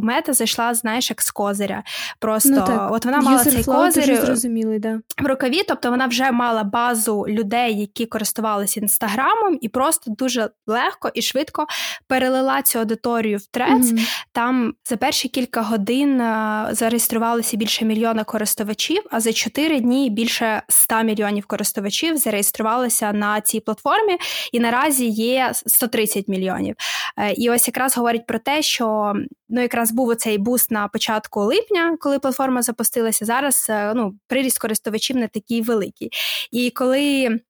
мета 0.00 0.32
зайшла, 0.32 0.74
знаєш, 0.74 1.10
як 1.10 1.22
з 1.22 1.30
козиря. 1.30 1.82
Просто 2.18 2.48
ну, 2.48 2.64
так. 2.66 2.92
от 2.92 3.04
вона 3.04 3.20
мала 3.20 3.44
цей 3.44 3.64
козир 3.64 4.36
да. 4.80 5.00
в 5.22 5.26
рукаві, 5.26 5.62
тобто 5.68 5.90
вона 5.90 6.06
вже 6.06 6.30
мала 6.30 6.64
базу 6.64 7.24
людей, 7.28 7.80
які 7.80 8.06
користувалися 8.06 8.80
інстаграмом, 8.80 9.58
і 9.60 9.68
просто 9.68 10.10
дуже 10.18 10.50
легко 10.66 11.10
і 11.14 11.22
швидко 11.22 11.66
перелила 12.06 12.62
цю 12.62 12.78
аудиторію 12.78 13.38
в 13.38 13.46
трец. 13.46 13.86
Mm-hmm. 13.86 14.24
Там 14.32 14.74
за 14.88 14.96
перші 14.96 15.28
кілька 15.28 15.62
годин 15.62 16.20
а, 16.20 16.68
зареєструвалися 16.72 17.56
більше 17.56 17.84
мільйона 17.84 18.24
користувачів, 18.24 19.02
а 19.10 19.20
за 19.20 19.32
чотири 19.32 19.80
дні 19.80 20.10
більше 20.10 20.62
100 20.68 21.02
мільйонів 21.02 21.46
користувачів 21.46 22.16
зареєструвалися 22.16 23.12
на 23.12 23.40
цій 23.40 23.60
платформі, 23.60 24.18
і 24.52 24.60
наразі 24.60 25.06
є 25.08 25.52
130 25.54 26.28
мільйонів. 26.28 26.76
Е, 27.18 27.32
і 27.32 27.50
ось 27.50 27.68
якраз 27.68 27.96
говорить 27.96 28.26
про 28.26 28.38
те, 28.38 28.62
що 28.62 29.14
ну 29.48 29.60
якраз 29.60 29.81
був 29.90 30.08
оцей 30.08 30.38
буст 30.38 30.70
на 30.70 30.88
початку 30.88 31.40
липня, 31.40 31.96
коли 32.00 32.18
платформа 32.18 32.62
запустилася. 32.62 33.24
Зараз 33.24 33.66
е, 33.70 33.94
ну, 33.94 34.14
приріст 34.26 34.58
користувачів 34.58 35.16
не 35.16 35.28
такий 35.28 35.62
великий. 35.62 36.10
І 36.52 36.70
коли. 36.70 37.40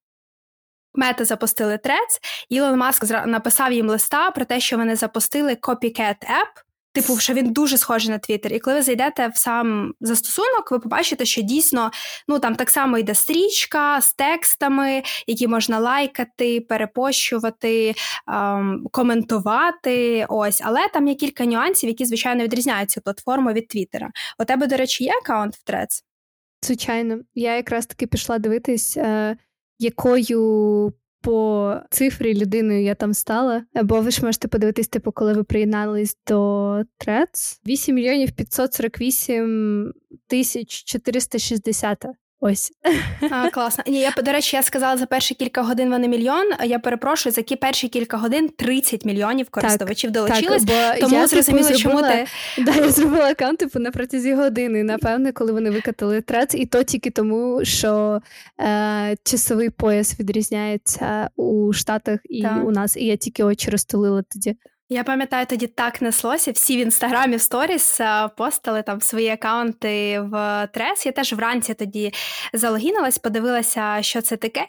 Мета 0.94 1.24
запустили 1.24 1.78
трец. 1.78 2.20
Ілон 2.48 2.78
Маск 2.78 3.26
написав 3.26 3.72
їм 3.72 3.88
листа 3.88 4.30
про 4.30 4.44
те, 4.44 4.60
що 4.60 4.76
вони 4.76 4.96
запустили 4.96 5.54
Copycat 5.54 6.16
App, 6.20 6.62
Типу, 6.94 7.18
що 7.18 7.32
він 7.32 7.52
дуже 7.52 7.78
схожий 7.78 8.10
на 8.10 8.18
Твіттер. 8.18 8.52
І 8.52 8.58
коли 8.58 8.76
ви 8.76 8.82
зайдете 8.82 9.28
в 9.28 9.36
сам 9.36 9.92
застосунок, 10.00 10.70
ви 10.70 10.78
побачите, 10.78 11.24
що 11.24 11.42
дійсно 11.42 11.90
ну 12.28 12.38
там 12.38 12.54
так 12.54 12.70
само 12.70 12.98
йде 12.98 13.14
стрічка 13.14 14.00
з 14.00 14.12
текстами, 14.12 15.02
які 15.26 15.48
можна 15.48 15.78
лайкати, 15.78 16.60
перепощувати, 16.60 17.94
ем, 18.28 18.86
коментувати. 18.90 20.26
Ось, 20.28 20.60
але 20.64 20.88
там 20.88 21.08
є 21.08 21.14
кілька 21.14 21.46
нюансів, 21.46 21.88
які 21.88 22.04
звичайно 22.04 22.44
відрізняють 22.44 22.90
цю 22.90 23.00
платформу 23.00 23.52
від 23.52 23.68
Твіттера. 23.68 24.10
У 24.38 24.44
тебе, 24.44 24.66
до 24.66 24.76
речі, 24.76 25.04
є 25.04 25.12
аккаунт 25.22 25.54
в 25.56 25.70
Threads? 25.70 26.02
Звичайно, 26.64 27.18
я 27.34 27.56
якраз 27.56 27.86
таки 27.86 28.06
пішла 28.06 28.38
дивитись, 28.38 28.96
е, 28.96 29.36
якою 29.78 30.92
по 31.22 31.76
цифрі 31.90 32.34
людиною 32.34 32.82
я 32.82 32.94
там 32.94 33.14
стала. 33.14 33.64
Або 33.74 34.00
ви 34.00 34.10
ж 34.10 34.24
можете 34.24 34.48
подивитись, 34.48 34.88
типу, 34.88 35.12
коли 35.12 35.32
ви 35.32 35.44
приєднались 35.44 36.18
до 36.26 36.82
ТРЕЦ. 36.98 37.60
8 37.66 37.94
мільйонів 37.94 38.32
548 38.32 39.92
тисяч 40.26 40.84
460 40.84 42.04
Ось. 42.44 42.72
А, 43.30 43.50
Класно. 43.50 43.84
Ні, 43.86 44.00
я, 44.00 44.12
до 44.24 44.32
речі, 44.32 44.56
я 44.56 44.62
сказала 44.62 44.96
за 44.96 45.06
перші 45.06 45.34
кілька 45.34 45.62
годин 45.62 45.90
вони 45.90 46.08
мільйон, 46.08 46.50
а 46.58 46.64
я 46.64 46.78
перепрошую, 46.78 47.32
за 47.32 47.40
які 47.40 47.56
перші 47.56 47.88
кілька 47.88 48.16
годин 48.16 48.48
30 48.56 49.04
мільйонів 49.04 49.50
користувачів 49.50 50.12
так, 50.12 50.24
долучились. 50.24 50.64
Так, 50.64 50.94
бо 50.94 51.00
тому 51.00 51.16
я, 51.16 51.26
зрозуміла, 51.26 51.68
типу, 51.68 51.80
чому 51.80 52.02
ти. 52.02 52.26
Да, 52.62 52.74
я 52.74 52.90
зробила 52.90 53.30
аккаунт 53.30 53.58
типу, 53.58 53.78
на 53.78 53.90
протязі 53.90 54.34
години, 54.34 54.82
напевне, 54.82 55.32
коли 55.32 55.52
вони 55.52 55.70
викатали 55.70 56.20
трец, 56.20 56.54
і 56.54 56.66
то 56.66 56.82
тільки 56.82 57.10
тому, 57.10 57.64
що 57.64 58.20
е, 58.60 59.16
часовий 59.24 59.70
пояс 59.70 60.20
відрізняється 60.20 61.30
у 61.36 61.72
Штатах 61.72 62.20
і 62.24 62.42
так. 62.42 62.66
у 62.66 62.70
нас, 62.70 62.96
і 62.96 63.04
я 63.04 63.16
тільки 63.16 63.44
очі 63.44 63.70
розтулила 63.70 64.22
тоді. 64.32 64.56
Я 64.92 65.04
пам'ятаю, 65.04 65.46
тоді 65.46 65.66
так 65.66 66.02
неслося. 66.02 66.52
Всі 66.52 66.76
в 66.76 66.80
інстаграмі 66.80 67.36
в 67.36 67.40
сторіс 67.40 68.00
е, 68.00 68.28
постали 68.36 68.82
там 68.82 69.00
свої 69.00 69.28
акаунти 69.28 70.20
в 70.20 70.68
трес. 70.74 71.06
Я 71.06 71.12
теж 71.12 71.32
вранці 71.32 71.74
тоді 71.74 72.12
залогінилась, 72.52 73.18
подивилася, 73.18 73.98
що 74.00 74.22
це 74.22 74.36
таке. 74.36 74.66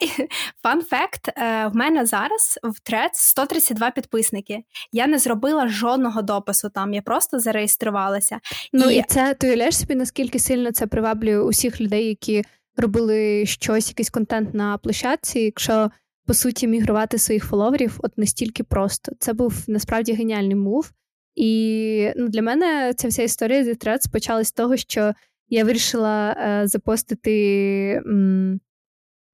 Фан 0.62 0.82
факт: 0.82 1.28
в 1.36 1.70
мене 1.74 2.06
зараз 2.06 2.58
в 2.62 2.80
трес 2.80 3.10
132 3.14 3.90
підписники. 3.90 4.58
Я 4.92 5.06
не 5.06 5.18
зробила 5.18 5.68
жодного 5.68 6.22
допису 6.22 6.68
там, 6.68 6.94
я 6.94 7.02
просто 7.02 7.38
зареєструвалася. 7.38 8.38
Ну 8.72 8.90
і, 8.90 8.96
і 8.96 9.02
це 9.08 9.34
ти 9.34 9.46
уявляєш 9.46 9.78
собі, 9.78 9.94
наскільки 9.94 10.38
сильно 10.38 10.72
це 10.72 10.86
приваблює 10.86 11.38
усіх 11.38 11.80
людей, 11.80 12.08
які 12.08 12.44
робили 12.76 13.46
щось, 13.46 13.88
якийсь 13.88 14.10
контент 14.10 14.54
на 14.54 14.78
площадці, 14.78 15.40
якщо 15.40 15.90
по 16.26 16.34
суті, 16.34 16.66
мігрувати 16.66 17.18
своїх 17.18 17.44
фоловерів 17.44 17.96
от 17.98 18.18
настільки 18.18 18.64
просто. 18.64 19.12
Це 19.18 19.32
був 19.32 19.64
насправді 19.68 20.12
геніальний 20.12 20.54
мув. 20.54 20.92
І 21.34 22.10
ну, 22.16 22.28
для 22.28 22.42
мене 22.42 22.94
ця 22.96 23.08
вся 23.08 23.22
історія 23.22 23.64
зі 23.64 23.72
Threads 23.72 24.12
почалась 24.12 24.48
з 24.48 24.52
того, 24.52 24.76
що 24.76 25.12
я 25.48 25.64
вирішила 25.64 26.32
е, 26.32 26.68
запостити 26.68 28.02
м, 28.06 28.60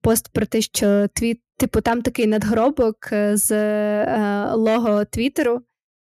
пост 0.02 0.28
про 0.32 0.46
те, 0.46 0.60
що 0.60 1.08
твіт, 1.08 1.40
типу, 1.56 1.80
там 1.80 2.02
такий 2.02 2.26
надгробок 2.26 2.96
е, 3.12 3.36
з 3.36 3.52
е, 3.52 4.54
лого 4.54 5.04
Твіттеру. 5.04 5.60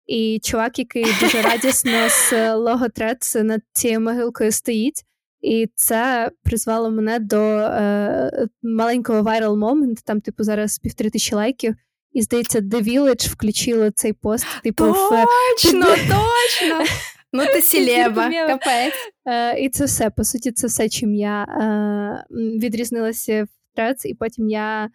І 0.07 0.41
чувак, 0.43 0.79
який 0.79 1.05
дуже 1.21 1.43
радісно 1.51 2.09
з 2.09 2.55
лого 2.55 2.87
Threads 2.87 3.43
над 3.43 3.61
цією 3.73 4.01
могилкою 4.01 4.53
стоїть. 4.53 5.05
І 5.45 5.71
це 5.75 6.31
призвело 6.43 6.91
мене 6.91 7.19
до 7.19 7.41
е, 7.41 8.49
маленького 8.63 9.21
viral 9.23 9.57
момент, 9.57 9.99
там, 10.05 10.21
типу, 10.21 10.45
зараз 10.45 10.79
півтори 10.79 11.11
тисячі 11.11 11.37
лайків. 11.37 11.75
І 12.13 12.23
здається, 12.23 12.61
The 12.61 12.83
Village 12.83 13.31
включила 13.31 13.91
цей 13.91 14.13
пост. 14.13 14.47
Типу, 14.63 14.85
Точно, 14.85 15.81
в... 15.81 15.97
точно! 15.97 16.85
Ну, 17.33 17.47
ти 17.47 17.63
сілеба, 17.63 18.31
капець. 18.31 18.95
Е, 19.27 19.61
і 19.61 19.69
це 19.69 19.85
все. 19.85 20.11
По 20.11 20.25
суті, 20.25 20.53
це 20.53 20.67
все, 20.67 20.89
чим 20.89 21.15
я 21.15 21.43
е, 21.43 22.25
відрізнилася 22.31 23.45
в 23.45 23.77
трец, 23.77 24.05
і 24.05 24.15
потім 24.15 24.49
я 24.49 24.89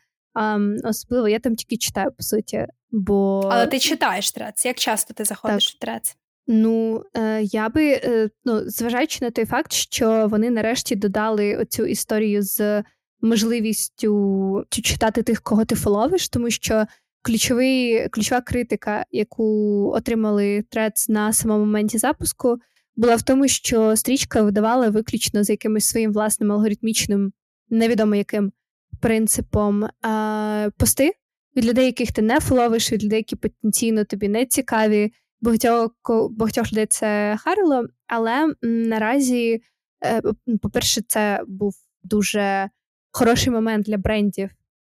особливо 0.83 1.27
я 1.27 1.39
там 1.39 1.55
тільки 1.55 1.77
читаю, 1.77 2.11
по 2.17 2.23
суті. 2.23 2.67
бо... 2.91 3.49
Але 3.51 3.67
ти 3.67 3.79
читаєш 3.79 4.31
трец. 4.31 4.65
Як 4.65 4.77
часто 4.77 5.13
ти 5.13 5.25
заходиш 5.25 5.67
так. 5.67 5.75
в 5.75 5.79
трец? 5.79 6.15
Ну, 6.51 7.03
е, 7.17 7.41
я 7.43 7.69
би, 7.69 7.91
е, 7.91 8.29
ну, 8.45 8.61
зважаючи 8.69 9.25
на 9.25 9.31
той 9.31 9.45
факт, 9.45 9.73
що 9.73 10.27
вони 10.31 10.49
нарешті 10.49 10.95
додали 10.95 11.55
оцю 11.55 11.85
історію 11.85 12.41
з 12.41 12.83
можливістю 13.21 14.65
читати 14.69 15.23
тих, 15.23 15.41
кого 15.41 15.65
ти 15.65 15.75
фоловиш, 15.75 16.29
тому 16.29 16.49
що 16.49 16.85
ключовий, 17.21 18.09
ключова 18.09 18.41
критика, 18.41 19.05
яку 19.11 19.45
отримали 19.95 20.63
трец 20.69 21.09
на 21.09 21.33
самому 21.33 21.65
моменті 21.65 21.97
запуску, 21.97 22.57
була 22.95 23.15
в 23.15 23.21
тому, 23.21 23.47
що 23.47 23.95
стрічка 23.95 24.41
видавала 24.41 24.89
виключно 24.89 25.43
за 25.43 25.53
якимось 25.53 25.85
своїм 25.85 26.13
власним 26.13 26.51
алгоритмічним, 26.51 27.31
невідомо 27.69 28.15
яким 28.15 28.51
принципом 29.01 29.83
е, 29.83 30.71
пости 30.77 31.11
від 31.55 31.65
людей, 31.65 31.85
яких 31.85 32.11
ти 32.11 32.21
не 32.21 32.39
фоловиш, 32.39 32.91
від 32.91 33.03
людей, 33.03 33.17
які 33.17 33.35
потенційно 33.35 34.03
тобі 34.03 34.27
не 34.27 34.45
цікаві 34.45 35.11
багатьох 35.41 35.91
багатьох 36.31 36.71
людей 36.71 36.85
це 36.85 37.37
харило, 37.39 37.85
але 38.07 38.53
наразі, 38.61 39.61
е, 40.05 40.21
по-перше, 40.61 41.01
це 41.07 41.43
був 41.47 41.73
дуже 42.03 42.69
хороший 43.11 43.53
момент 43.53 43.85
для 43.85 43.97
брендів 43.97 44.49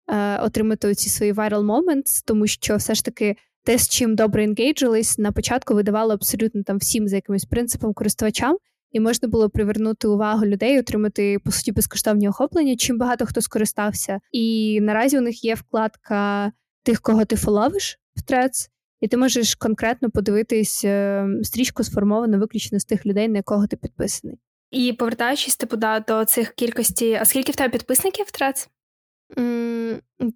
е, 0.08 0.38
отримати 0.40 0.96
ці 0.96 1.10
свої 1.10 1.34
viral 1.34 1.66
moments, 1.66 2.24
тому 2.26 2.48
що 2.48 2.76
все 2.76 2.96
ж 2.96 3.06
таки 3.06 3.36
те, 3.64 3.78
з 3.78 3.90
чим 3.90 4.16
добре 4.16 4.44
енгейджились, 4.44 5.18
на 5.18 5.32
початку 5.32 5.76
видавало 5.76 6.14
абсолютно 6.14 6.64
там 6.64 6.78
всім 6.78 7.08
за 7.08 7.16
якимось 7.16 7.46
принципом 7.46 7.94
користувачам. 7.94 8.58
І 8.92 9.00
можна 9.00 9.28
було 9.28 9.50
привернути 9.50 10.08
увагу 10.08 10.46
людей, 10.46 10.80
отримати 10.80 11.40
по 11.40 11.52
суті 11.52 11.72
безкоштовні 11.72 12.30
охоплення, 12.30 12.76
чим 12.76 12.98
багато 12.98 13.26
хто 13.26 13.42
скористався. 13.42 14.20
І 14.32 14.80
наразі 14.82 15.18
у 15.18 15.22
них 15.22 15.44
є 15.44 15.56
вкладка 15.56 16.52
тих, 16.84 17.02
кого 17.02 17.26
ти 17.26 17.36
фоловиш 17.36 18.00
в 18.16 18.22
трец, 18.22 18.70
і 19.02 19.08
ти 19.08 19.18
можеш 19.18 19.56
конкретно 19.56 20.10
подивитись 20.10 20.86
е, 20.86 21.28
стрічку 21.44 21.84
сформовану 21.84 22.40
виключно 22.40 22.80
з 22.80 22.86
тих 22.86 23.06
людей, 23.06 23.28
на 23.28 23.38
якого 23.38 23.68
ти 23.68 23.78
підписаний. 23.78 24.40
І 24.72 24.94
повертаючись 24.94 25.58
типу, 25.58 25.78
да, 25.78 26.00
до 26.00 26.26
цих 26.26 26.54
кількості, 26.54 27.14
а 27.14 27.26
скільки 27.26 27.52
в 27.52 27.56
тебе 27.56 27.70
підписників 27.70 28.32
трец? 28.32 28.70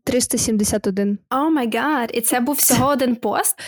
371. 0.04 1.20
Oh 1.30 1.50
my 1.50 1.78
God! 1.78 2.12
І 2.14 2.22
це 2.22 2.40
був 2.40 2.56
всього 2.56 2.88
один 2.92 3.16
пост? 3.16 3.60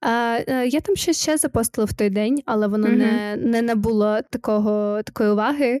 А, 0.00 0.38
е, 0.48 0.66
Я 0.66 0.80
там 0.80 0.96
щось 0.96 1.22
ще 1.22 1.36
запостила 1.36 1.84
в 1.84 1.92
той 1.92 2.10
день, 2.10 2.42
але 2.46 2.66
воно 2.66 2.86
mm-hmm. 2.86 2.96
не 2.96 3.36
не 3.36 3.62
набуло 3.62 4.20
такого, 4.30 5.02
такої 5.02 5.30
уваги. 5.30 5.80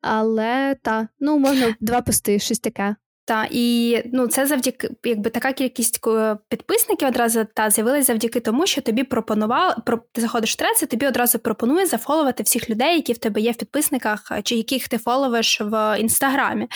Але 0.00 0.76
та, 0.82 1.08
ну, 1.20 1.38
можна 1.38 1.76
два 1.80 2.00
пости, 2.00 2.38
щось 2.38 2.58
таке. 2.58 2.96
Та 3.26 3.48
і 3.50 3.96
ну 4.12 4.26
це 4.26 4.46
завдяки, 4.46 4.90
якби 5.04 5.30
така 5.30 5.52
кількість 5.52 6.00
підписників 6.48 7.08
одразу 7.08 7.46
та 7.54 7.70
з'явилась 7.70 8.06
завдяки 8.06 8.40
тому, 8.40 8.66
що 8.66 8.80
тобі 8.80 9.04
пропонували 9.04 9.74
про 9.86 10.00
ти 10.12 10.20
заходиш 10.20 10.52
в 10.52 10.56
Threads, 10.56 10.82
і 10.82 10.86
тобі 10.86 11.06
одразу 11.06 11.38
пропонує 11.38 11.86
зафоловати 11.86 12.42
всіх 12.42 12.70
людей, 12.70 12.96
які 12.96 13.12
в 13.12 13.18
тебе 13.18 13.40
є 13.40 13.50
в 13.50 13.56
підписниках, 13.56 14.32
чи 14.42 14.54
яких 14.54 14.88
ти 14.88 14.98
фоловиш 14.98 15.60
в 15.60 16.00
інстаграмі. 16.00 16.68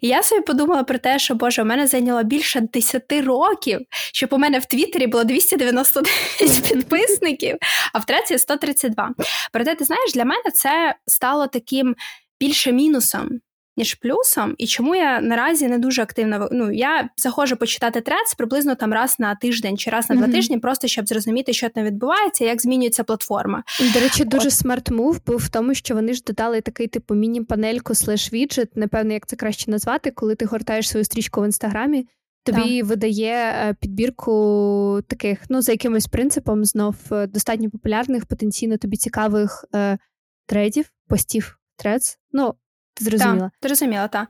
І 0.00 0.08
я 0.08 0.22
собі 0.22 0.40
подумала 0.40 0.84
про 0.84 0.98
те, 0.98 1.18
що 1.18 1.34
Боже, 1.34 1.62
у 1.62 1.64
мене 1.64 1.86
зайняло 1.86 2.22
більше 2.22 2.60
10 2.60 3.12
років, 3.12 3.80
щоб 4.12 4.32
у 4.32 4.38
мене 4.38 4.58
в 4.58 4.64
Твіттері 4.64 5.06
було 5.06 5.24
299 5.24 6.68
підписників, 6.68 7.56
а 7.92 7.98
в 7.98 8.04
Threads 8.04 8.38
132. 8.38 9.10
Проте, 9.52 9.74
ти 9.74 9.84
знаєш, 9.84 10.12
для 10.12 10.24
мене 10.24 10.50
це 10.54 10.94
стало 11.06 11.46
таким 11.46 11.96
більше 12.40 12.72
мінусом 12.72 13.40
ніж 13.76 13.94
плюсом, 13.94 14.54
і 14.58 14.66
чому 14.66 14.94
я 14.94 15.20
наразі 15.20 15.68
не 15.68 15.78
дуже 15.78 16.02
активно 16.02 16.48
ну, 16.52 16.72
я 16.72 17.08
заходжу 17.16 17.56
почитати 17.56 18.00
Threads 18.00 18.34
приблизно 18.34 18.74
там 18.74 18.92
раз 18.92 19.16
на 19.18 19.34
тиждень 19.34 19.78
чи 19.78 19.90
раз 19.90 20.10
на 20.10 20.16
два 20.16 20.28
тижні, 20.28 20.58
просто 20.58 20.88
щоб 20.88 21.08
зрозуміти, 21.08 21.52
що 21.52 21.68
там 21.68 21.84
відбувається, 21.84 22.44
як 22.44 22.62
змінюється 22.62 23.04
платформа. 23.04 23.62
До 23.94 24.00
речі, 24.00 24.24
дуже 24.24 24.50
smart 24.50 24.89
move 24.89 25.20
був 25.26 25.36
в 25.36 25.48
тому, 25.48 25.74
що 25.74 25.94
вони 25.94 26.14
ж 26.14 26.22
додали 26.26 26.60
такий 26.60 26.86
типу 26.86 27.14
міні-панельку 27.14 27.94
slash 27.94 28.32
віджит, 28.32 28.76
напевно, 28.76 29.12
як 29.12 29.26
це 29.26 29.36
краще 29.36 29.70
назвати, 29.70 30.10
коли 30.10 30.34
ти 30.34 30.44
гортаєш 30.44 30.88
свою 30.88 31.04
стрічку 31.04 31.40
в 31.40 31.44
інстаграмі. 31.44 32.06
Тобі 32.44 32.80
так. 32.80 32.88
видає 32.88 33.34
е, 33.34 33.74
підбірку 33.80 35.00
таких, 35.06 35.38
ну 35.48 35.62
за 35.62 35.72
якимось 35.72 36.06
принципом, 36.06 36.64
знов 36.64 36.96
е, 37.12 37.26
достатньо 37.26 37.70
популярних, 37.70 38.26
потенційно 38.26 38.76
тобі 38.76 38.96
цікавих 38.96 39.64
е, 39.74 39.98
тредів, 40.46 40.92
постів, 41.08 41.58
трец. 41.76 42.18
Ну, 42.32 42.54
ти 42.96 43.04
зрозуміла? 43.04 43.50
Так, 43.60 43.68
Зрозуміла, 43.68 44.08
так. 44.08 44.28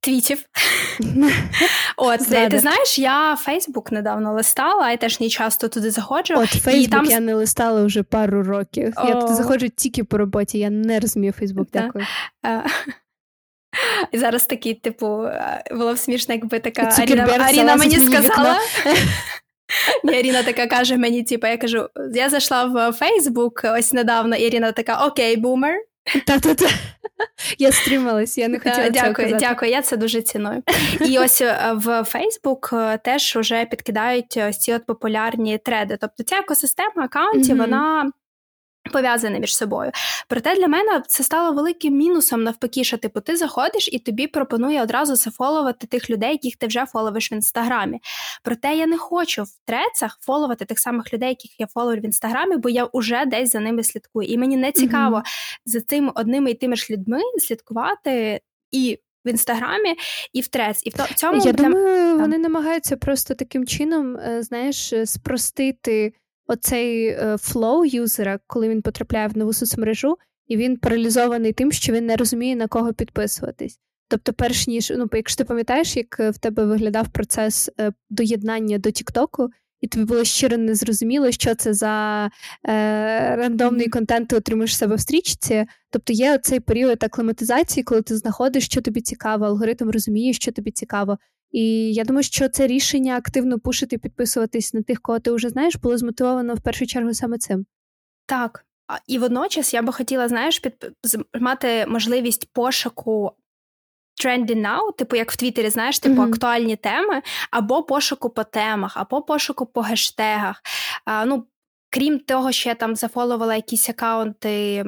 Твітів. 0.00 0.44
От, 1.96 2.28
ти, 2.28 2.48
ти 2.48 2.58
знаєш, 2.58 2.98
я 2.98 3.36
Фейсбук 3.36 3.92
недавно 3.92 4.32
листала, 4.32 4.90
я 4.90 4.96
теж 4.96 5.20
не 5.20 5.28
часто 5.28 5.68
туди 5.68 5.90
заходжу. 5.90 6.34
От 6.36 6.48
Фейсбук 6.48 7.00
там... 7.00 7.04
я 7.04 7.20
не 7.20 7.34
листала 7.34 7.84
вже 7.84 8.02
пару 8.02 8.42
років. 8.42 8.92
О... 8.96 9.08
Я 9.08 9.14
туди 9.14 9.34
заходжу 9.34 9.66
тільки 9.76 10.04
по 10.04 10.18
роботі, 10.18 10.58
я 10.58 10.70
не 10.70 11.00
розумію 11.00 11.32
Фейсбук, 11.32 11.68
дякую. 11.72 12.06
І 14.12 14.18
зараз 14.18 14.46
такий, 14.46 14.74
типу, 14.74 15.28
було 15.70 15.94
б 15.94 15.98
смішно, 15.98 16.34
якби 16.34 16.58
така 16.58 16.82
Аріна, 16.98 17.24
Аріна 17.24 17.76
мені 17.76 17.96
сказала. 17.96 18.56
Ні, 20.04 20.20
Ірина 20.20 20.42
така 20.42 20.66
каже 20.66 20.96
мені, 20.96 21.22
типу, 21.22 21.46
я 21.46 21.56
кажу, 21.56 21.88
я 22.14 22.28
зайшла 22.28 22.64
в 22.64 22.92
Фейсбук 22.92 23.62
ось 23.64 23.92
недавно, 23.92 24.36
і 24.36 24.42
Ірина 24.42 24.72
така, 24.72 25.06
окей, 25.06 25.36
бумер. 25.36 25.74
Та-та-та. 26.26 26.68
Я 27.58 27.72
стрималась, 27.72 28.38
я 28.38 28.48
не 28.48 28.58
хотіла. 28.58 28.90
Дякую, 28.90 29.28
цього 29.28 29.40
дякую, 29.40 29.70
я 29.70 29.82
це 29.82 29.96
дуже 29.96 30.22
ціную. 30.22 30.62
І 31.00 31.18
ось 31.24 31.40
е, 31.40 31.72
в 31.74 32.04
Фейсбук 32.04 32.74
теж 33.04 33.36
вже 33.36 33.64
підкидають 33.64 34.36
ось 34.48 34.58
ці 34.58 34.74
от 34.74 34.86
популярні 34.86 35.58
треди. 35.58 35.96
Тобто 36.00 36.22
ця 36.22 36.38
екосистема 36.38 37.04
аккаунтів, 37.04 37.56
mm-hmm. 37.56 37.60
вона 37.60 38.10
пов'язане 38.92 39.40
між 39.40 39.56
собою. 39.56 39.90
Проте 40.28 40.56
для 40.56 40.68
мене 40.68 41.02
це 41.08 41.22
стало 41.22 41.56
великим 41.56 41.96
мінусом, 41.96 42.42
навпаки, 42.42 42.84
що 42.84 42.96
типу 42.96 43.20
ти 43.20 43.36
заходиш 43.36 43.88
і 43.92 43.98
тобі 43.98 44.26
пропонує 44.26 44.82
одразу 44.82 45.16
зафоловати 45.16 45.86
тих 45.86 46.10
людей, 46.10 46.32
яких 46.32 46.56
ти 46.56 46.66
вже 46.66 46.86
фоловиш 46.86 47.32
в 47.32 47.34
інстаграмі. 47.34 48.00
Проте 48.42 48.74
я 48.74 48.86
не 48.86 48.98
хочу 48.98 49.42
в 49.42 49.48
трецах 49.64 50.18
фоловати 50.20 50.64
тих 50.64 50.78
самих 50.78 51.12
людей, 51.12 51.28
яких 51.28 51.60
я 51.60 51.66
фоловлю 51.66 52.00
в 52.00 52.04
інстаграмі, 52.04 52.56
бо 52.56 52.68
я 52.68 52.88
вже 52.94 53.26
десь 53.26 53.52
за 53.52 53.60
ними 53.60 53.82
слідкую. 53.82 54.28
І 54.28 54.38
мені 54.38 54.56
не 54.56 54.72
цікаво 54.72 55.16
mm-hmm. 55.16 55.60
за 55.66 55.80
цим 55.80 56.12
одними 56.14 56.50
і 56.50 56.54
тими 56.54 56.76
ж 56.76 56.86
людьми 56.90 57.20
слідкувати 57.38 58.40
і. 58.72 58.98
В 59.24 59.28
інстаграмі 59.28 59.94
і 60.32 60.40
в 60.40 60.48
трец, 60.48 60.82
і 60.84 60.90
в 60.90 61.14
цьому 61.14 61.42
я 61.44 61.52
для... 61.52 61.68
думаю, 61.68 62.18
вони 62.18 62.38
намагаються 62.38 62.96
просто 62.96 63.34
таким 63.34 63.66
чином, 63.66 64.16
е, 64.16 64.42
знаєш, 64.42 64.94
спростити 65.04 66.12
оцей 66.46 67.18
flow 67.38 67.84
юзера, 67.84 68.38
коли 68.46 68.68
він 68.68 68.82
потрапляє 68.82 69.28
в 69.28 69.36
нову 69.36 69.52
соцмережу, 69.52 70.16
і 70.46 70.56
він 70.56 70.76
паралізований 70.76 71.52
тим, 71.52 71.72
що 71.72 71.92
він 71.92 72.06
не 72.06 72.16
розуміє, 72.16 72.56
на 72.56 72.66
кого 72.66 72.92
підписуватись. 72.92 73.78
Тобто, 74.08 74.32
перш 74.32 74.66
ніж, 74.66 74.92
ну, 74.96 75.08
якщо 75.12 75.38
ти 75.38 75.44
пам'ятаєш, 75.44 75.96
як 75.96 76.20
е, 76.20 76.30
в 76.30 76.38
тебе 76.38 76.64
виглядав 76.64 77.08
процес 77.08 77.70
е, 77.80 77.92
доєднання 78.10 78.78
до 78.78 78.90
Тіктоку, 78.90 79.50
і 79.80 79.88
тобі 79.88 80.04
було 80.04 80.24
щиро 80.24 80.56
незрозуміло, 80.56 81.30
що 81.30 81.54
це 81.54 81.74
за 81.74 82.26
е, 82.68 83.36
рандомний 83.36 83.88
контент 83.88 84.28
ти 84.28 84.36
отримуєш 84.36 84.76
себе 84.76 84.94
в 84.94 85.00
стрічці. 85.00 85.66
Тобто 85.90 86.12
є 86.12 86.38
цей 86.38 86.60
період 86.60 87.04
акліматизації, 87.04 87.84
коли 87.84 88.02
ти 88.02 88.16
знаходиш, 88.16 88.64
що 88.64 88.80
тобі 88.80 89.00
цікаво, 89.00 89.44
алгоритм 89.44 89.90
розуміє, 89.90 90.32
що 90.32 90.52
тобі 90.52 90.70
цікаво. 90.70 91.18
І 91.56 91.92
я 91.92 92.04
думаю, 92.04 92.22
що 92.22 92.48
це 92.48 92.66
рішення 92.66 93.16
активно 93.16 93.58
пушити, 93.58 93.98
підписуватись 93.98 94.74
на 94.74 94.82
тих, 94.82 95.00
кого 95.00 95.18
ти 95.18 95.30
вже 95.30 95.48
знаєш, 95.48 95.76
було 95.76 95.98
змотивовано 95.98 96.54
в 96.54 96.60
першу 96.60 96.86
чергу 96.86 97.14
саме 97.14 97.38
цим. 97.38 97.66
Так. 98.26 98.64
І 99.06 99.18
водночас 99.18 99.74
я 99.74 99.82
би 99.82 99.92
хотіла, 99.92 100.28
знаєш, 100.28 100.58
під 100.58 100.90
мати 101.40 101.86
можливість 101.86 102.52
пошуку 102.52 103.32
trendy 104.24 104.54
now, 104.54 104.96
типу 104.96 105.16
як 105.16 105.32
в 105.32 105.36
Твіттері, 105.36 105.70
знаєш, 105.70 105.98
типу 105.98 106.22
mm-hmm. 106.22 106.28
актуальні 106.28 106.76
теми, 106.76 107.22
або 107.50 107.82
пошуку 107.82 108.30
по 108.30 108.44
темах, 108.44 108.96
або 108.96 109.22
пошуку 109.22 109.66
по 109.66 109.80
гештегах. 109.80 110.62
А, 111.04 111.24
ну, 111.24 111.46
Крім 111.90 112.18
того, 112.18 112.52
що 112.52 112.68
я 112.68 112.74
там 112.74 112.96
зафоловала 112.96 113.54
якісь 113.54 113.88
акаунти 113.88 114.84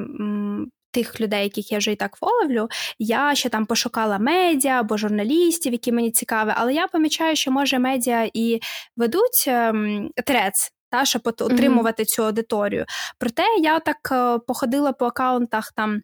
тих 0.91 1.21
людей, 1.21 1.43
яких 1.43 1.71
я 1.71 1.77
вже 1.77 1.91
і 1.91 1.95
так 1.95 2.15
фоловлю, 2.15 2.67
я 2.99 3.35
ще 3.35 3.49
там 3.49 3.65
пошукала 3.65 4.19
медіа 4.19 4.79
або 4.79 4.97
журналістів, 4.97 5.71
які 5.71 5.91
мені 5.91 6.11
цікаві, 6.11 6.51
але 6.55 6.73
я 6.73 6.87
помічаю, 6.87 7.35
що 7.35 7.51
може 7.51 7.79
медіа 7.79 8.29
і 8.33 8.59
ведуть 8.97 9.45
ем, 9.47 10.09
трец. 10.25 10.71
Та, 10.91 11.05
щоб 11.05 11.21
отримувати 11.25 12.03
mm-hmm. 12.03 12.05
цю 12.05 12.23
аудиторію. 12.23 12.85
Проте 13.19 13.43
я 13.61 13.79
так 13.79 13.97
е, 14.11 14.39
походила 14.47 14.91
по 14.91 15.05
акаунтах 15.05 15.71
там 15.75 16.01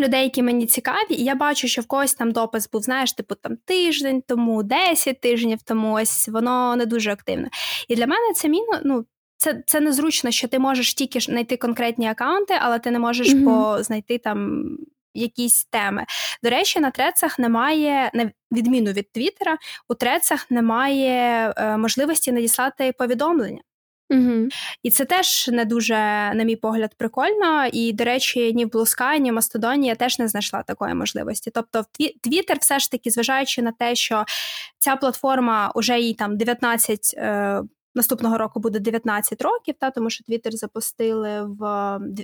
людей, 0.00 0.22
які 0.22 0.42
мені 0.42 0.66
цікаві, 0.66 1.14
і 1.14 1.24
я 1.24 1.34
бачу, 1.34 1.68
що 1.68 1.82
в 1.82 1.86
когось 1.86 2.14
там 2.14 2.32
допис 2.32 2.70
був, 2.70 2.82
знаєш, 2.82 3.12
типу 3.12 3.34
там 3.34 3.56
тиждень 3.64 4.22
тому, 4.28 4.62
10 4.62 5.20
тижнів 5.20 5.58
тому, 5.64 5.92
ось 5.92 6.28
воно 6.28 6.76
не 6.76 6.86
дуже 6.86 7.12
активне. 7.12 7.48
І 7.88 7.96
для 7.96 8.06
мене 8.06 8.32
це 8.34 8.48
міну, 8.48 8.72
ну, 8.84 9.04
це 9.38 9.62
це 9.66 9.80
незручно, 9.80 10.30
що 10.30 10.48
ти 10.48 10.58
можеш 10.58 10.94
тільки 10.94 11.20
знайти 11.20 11.56
конкретні 11.56 12.08
акаунти, 12.08 12.54
але 12.60 12.78
ти 12.78 12.90
не 12.90 12.98
можеш 12.98 13.28
mm-hmm. 13.28 13.44
по 13.44 13.82
знайти 13.82 14.18
там 14.18 14.64
якісь 15.14 15.64
теми. 15.64 16.04
До 16.42 16.50
речі, 16.50 16.80
на 16.80 16.90
трецах 16.90 17.38
немає, 17.38 18.10
на 18.14 18.30
відміну 18.52 18.92
від 18.92 19.12
Твіттера, 19.12 19.58
у 19.88 19.94
трецах 19.94 20.50
немає 20.50 21.52
е, 21.56 21.76
можливості 21.76 22.32
надіслати 22.32 22.92
повідомлення. 22.98 23.60
Угу. 24.10 24.48
І 24.82 24.90
це 24.90 25.04
теж 25.04 25.48
не 25.48 25.64
дуже, 25.64 25.94
на 26.34 26.44
мій 26.44 26.56
погляд, 26.56 26.94
прикольно. 26.98 27.66
І, 27.72 27.92
до 27.92 28.04
речі, 28.04 28.52
ні 28.54 28.64
в 28.64 28.68
Blue 28.68 29.18
ні 29.18 29.30
в 29.30 29.34
Мастодоні 29.34 29.88
я 29.88 29.94
теж 29.94 30.18
не 30.18 30.28
знайшла 30.28 30.62
такої 30.62 30.94
можливості. 30.94 31.50
Тобто, 31.54 31.84
Твіттер 32.22 32.58
все 32.60 32.78
ж 32.78 32.90
таки, 32.90 33.10
зважаючи 33.10 33.62
на 33.62 33.72
те, 33.72 33.94
що 33.94 34.24
ця 34.78 34.96
платформа 34.96 35.72
уже 35.74 36.00
їй 36.00 36.14
там 36.14 36.36
19 36.36 37.14
е, 37.16 37.62
Наступного 37.94 38.38
року 38.38 38.60
буде 38.60 38.78
19 38.78 39.42
років, 39.42 39.74
та 39.80 39.90
тому 39.90 40.10
що 40.10 40.24
Твіттер 40.24 40.56
запустили 40.56 41.42
в 41.42 41.64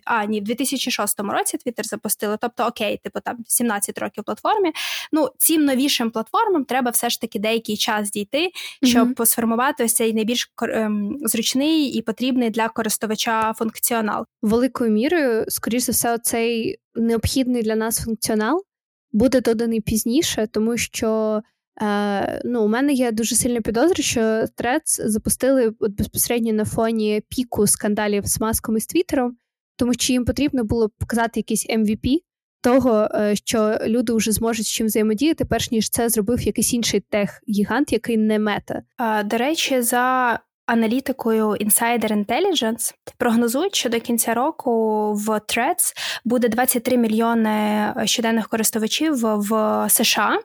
а 0.05 0.24
ні, 0.24 0.40
в 0.40 0.44
2006 0.44 1.20
році 1.20 1.59
Твіттер 1.59 1.87
запустили. 1.87 2.38
Тобто, 2.40 2.64
окей, 2.64 3.00
типу 3.05 3.20
там 3.20 3.37
17 3.46 3.98
років 3.98 4.24
платформі. 4.24 4.72
Ну 5.12 5.29
цим 5.38 5.64
новішим 5.64 6.11
платформам 6.11 6.64
треба 6.64 6.90
все 6.90 7.11
ж 7.11 7.20
таки 7.20 7.38
деякий 7.38 7.77
час 7.77 8.11
дійти, 8.11 8.50
щоб 8.83 9.09
mm-hmm. 9.09 9.27
сформувати 9.27 9.85
ось 9.85 9.94
цей 9.94 10.14
найбільш 10.14 10.53
ем, 10.62 11.18
зручний 11.20 11.87
і 11.87 12.03
потрібний 12.03 12.50
для 12.50 12.68
користувача 12.68 13.53
функціонал. 13.53 14.24
Великою 14.42 14.90
мірою, 14.90 15.44
скоріш 15.48 15.83
за 15.83 15.92
все, 15.92 16.18
цей 16.18 16.79
необхідний 16.94 17.62
для 17.62 17.77
нас 17.77 18.05
функціонал 18.05 18.64
буде 19.12 19.40
доданий 19.40 19.81
пізніше, 19.81 20.48
тому 20.53 20.77
що. 20.77 21.42
Е, 21.82 22.40
ну, 22.44 22.62
У 22.62 22.68
мене 22.68 22.92
є 22.92 23.12
дуже 23.12 23.37
сильна 23.37 23.60
підозра, 23.60 24.02
що 24.02 24.20
Threads 24.20 25.06
запустили 25.06 25.72
от 25.80 25.92
безпосередньо 25.92 26.52
на 26.52 26.64
фоні 26.64 27.22
піку 27.28 27.66
скандалів 27.66 28.26
з 28.26 28.40
маском 28.40 28.76
і 28.76 28.80
з 28.80 28.87
Твіттером, 28.87 29.37
тому 29.76 29.94
що 29.94 30.12
їм 30.12 30.24
потрібно 30.24 30.64
було 30.64 30.88
показати 30.98 31.40
якийсь 31.40 31.70
MVP 31.70 32.18
того, 32.62 33.08
е, 33.14 33.37
що 33.37 33.78
люди 33.87 34.12
вже 34.12 34.32
зможуть 34.32 34.66
з 34.66 34.72
чим 34.72 34.87
взаємодіяти, 34.87 35.44
перш 35.44 35.70
ніж 35.70 35.90
це 35.90 36.08
зробив 36.08 36.42
якийсь 36.42 36.74
інший 36.74 37.00
тех-гігант, 37.00 37.92
який 37.92 38.16
не 38.16 38.38
мета. 38.38 38.82
До 39.24 39.37
речі, 39.37 39.82
за 39.82 40.38
аналітикою 40.66 41.48
Insider 41.48 42.24
Intelligence 42.24 42.94
прогнозують, 43.18 43.74
що 43.74 43.88
до 43.88 44.00
кінця 44.00 44.34
року 44.34 44.70
в 45.14 45.28
Threads 45.28 45.92
буде 46.24 46.48
23 46.48 46.96
мільйони 46.96 47.94
щоденних 48.04 48.48
користувачів 48.48 49.14
в 49.20 49.87
США. 49.90 50.38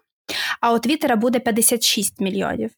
А 0.61 0.73
у 0.73 0.79
Твіттера 0.79 1.15
буде 1.15 1.39
56 1.39 2.19
мільйонів. 2.19 2.71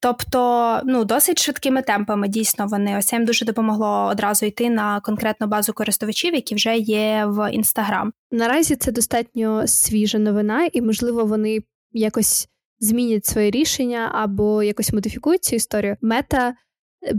Тобто, 0.00 0.80
ну 0.84 1.04
досить 1.04 1.42
швидкими 1.42 1.82
темпами 1.82 2.28
дійсно 2.28 2.66
вони 2.66 2.98
ось 2.98 3.12
їм 3.12 3.24
дуже 3.24 3.44
допомогло 3.44 4.08
одразу 4.10 4.46
йти 4.46 4.70
на 4.70 5.00
конкретну 5.00 5.46
базу 5.46 5.72
користувачів, 5.72 6.34
які 6.34 6.54
вже 6.54 6.76
є 6.76 7.24
в 7.26 7.52
інстаграм. 7.52 8.12
Наразі 8.30 8.76
це 8.76 8.92
достатньо 8.92 9.66
свіжа 9.66 10.18
новина, 10.18 10.68
і 10.72 10.82
можливо 10.82 11.24
вони 11.24 11.58
якось 11.92 12.48
змінять 12.80 13.26
своє 13.26 13.50
рішення 13.50 14.10
або 14.14 14.62
якось 14.62 14.92
модифікують 14.92 15.44
цю 15.44 15.56
історію, 15.56 15.96
мета 16.02 16.54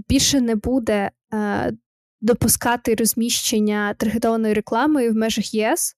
більше 0.10 0.41
не 0.41 0.56
буде 0.56 1.12
е, 1.34 1.74
допускати 2.21 2.95
розміщення 2.95 3.93
таргетованої 3.93 4.54
реклами 4.54 5.10
в 5.10 5.15
межах 5.15 5.54
ЄС, 5.54 5.95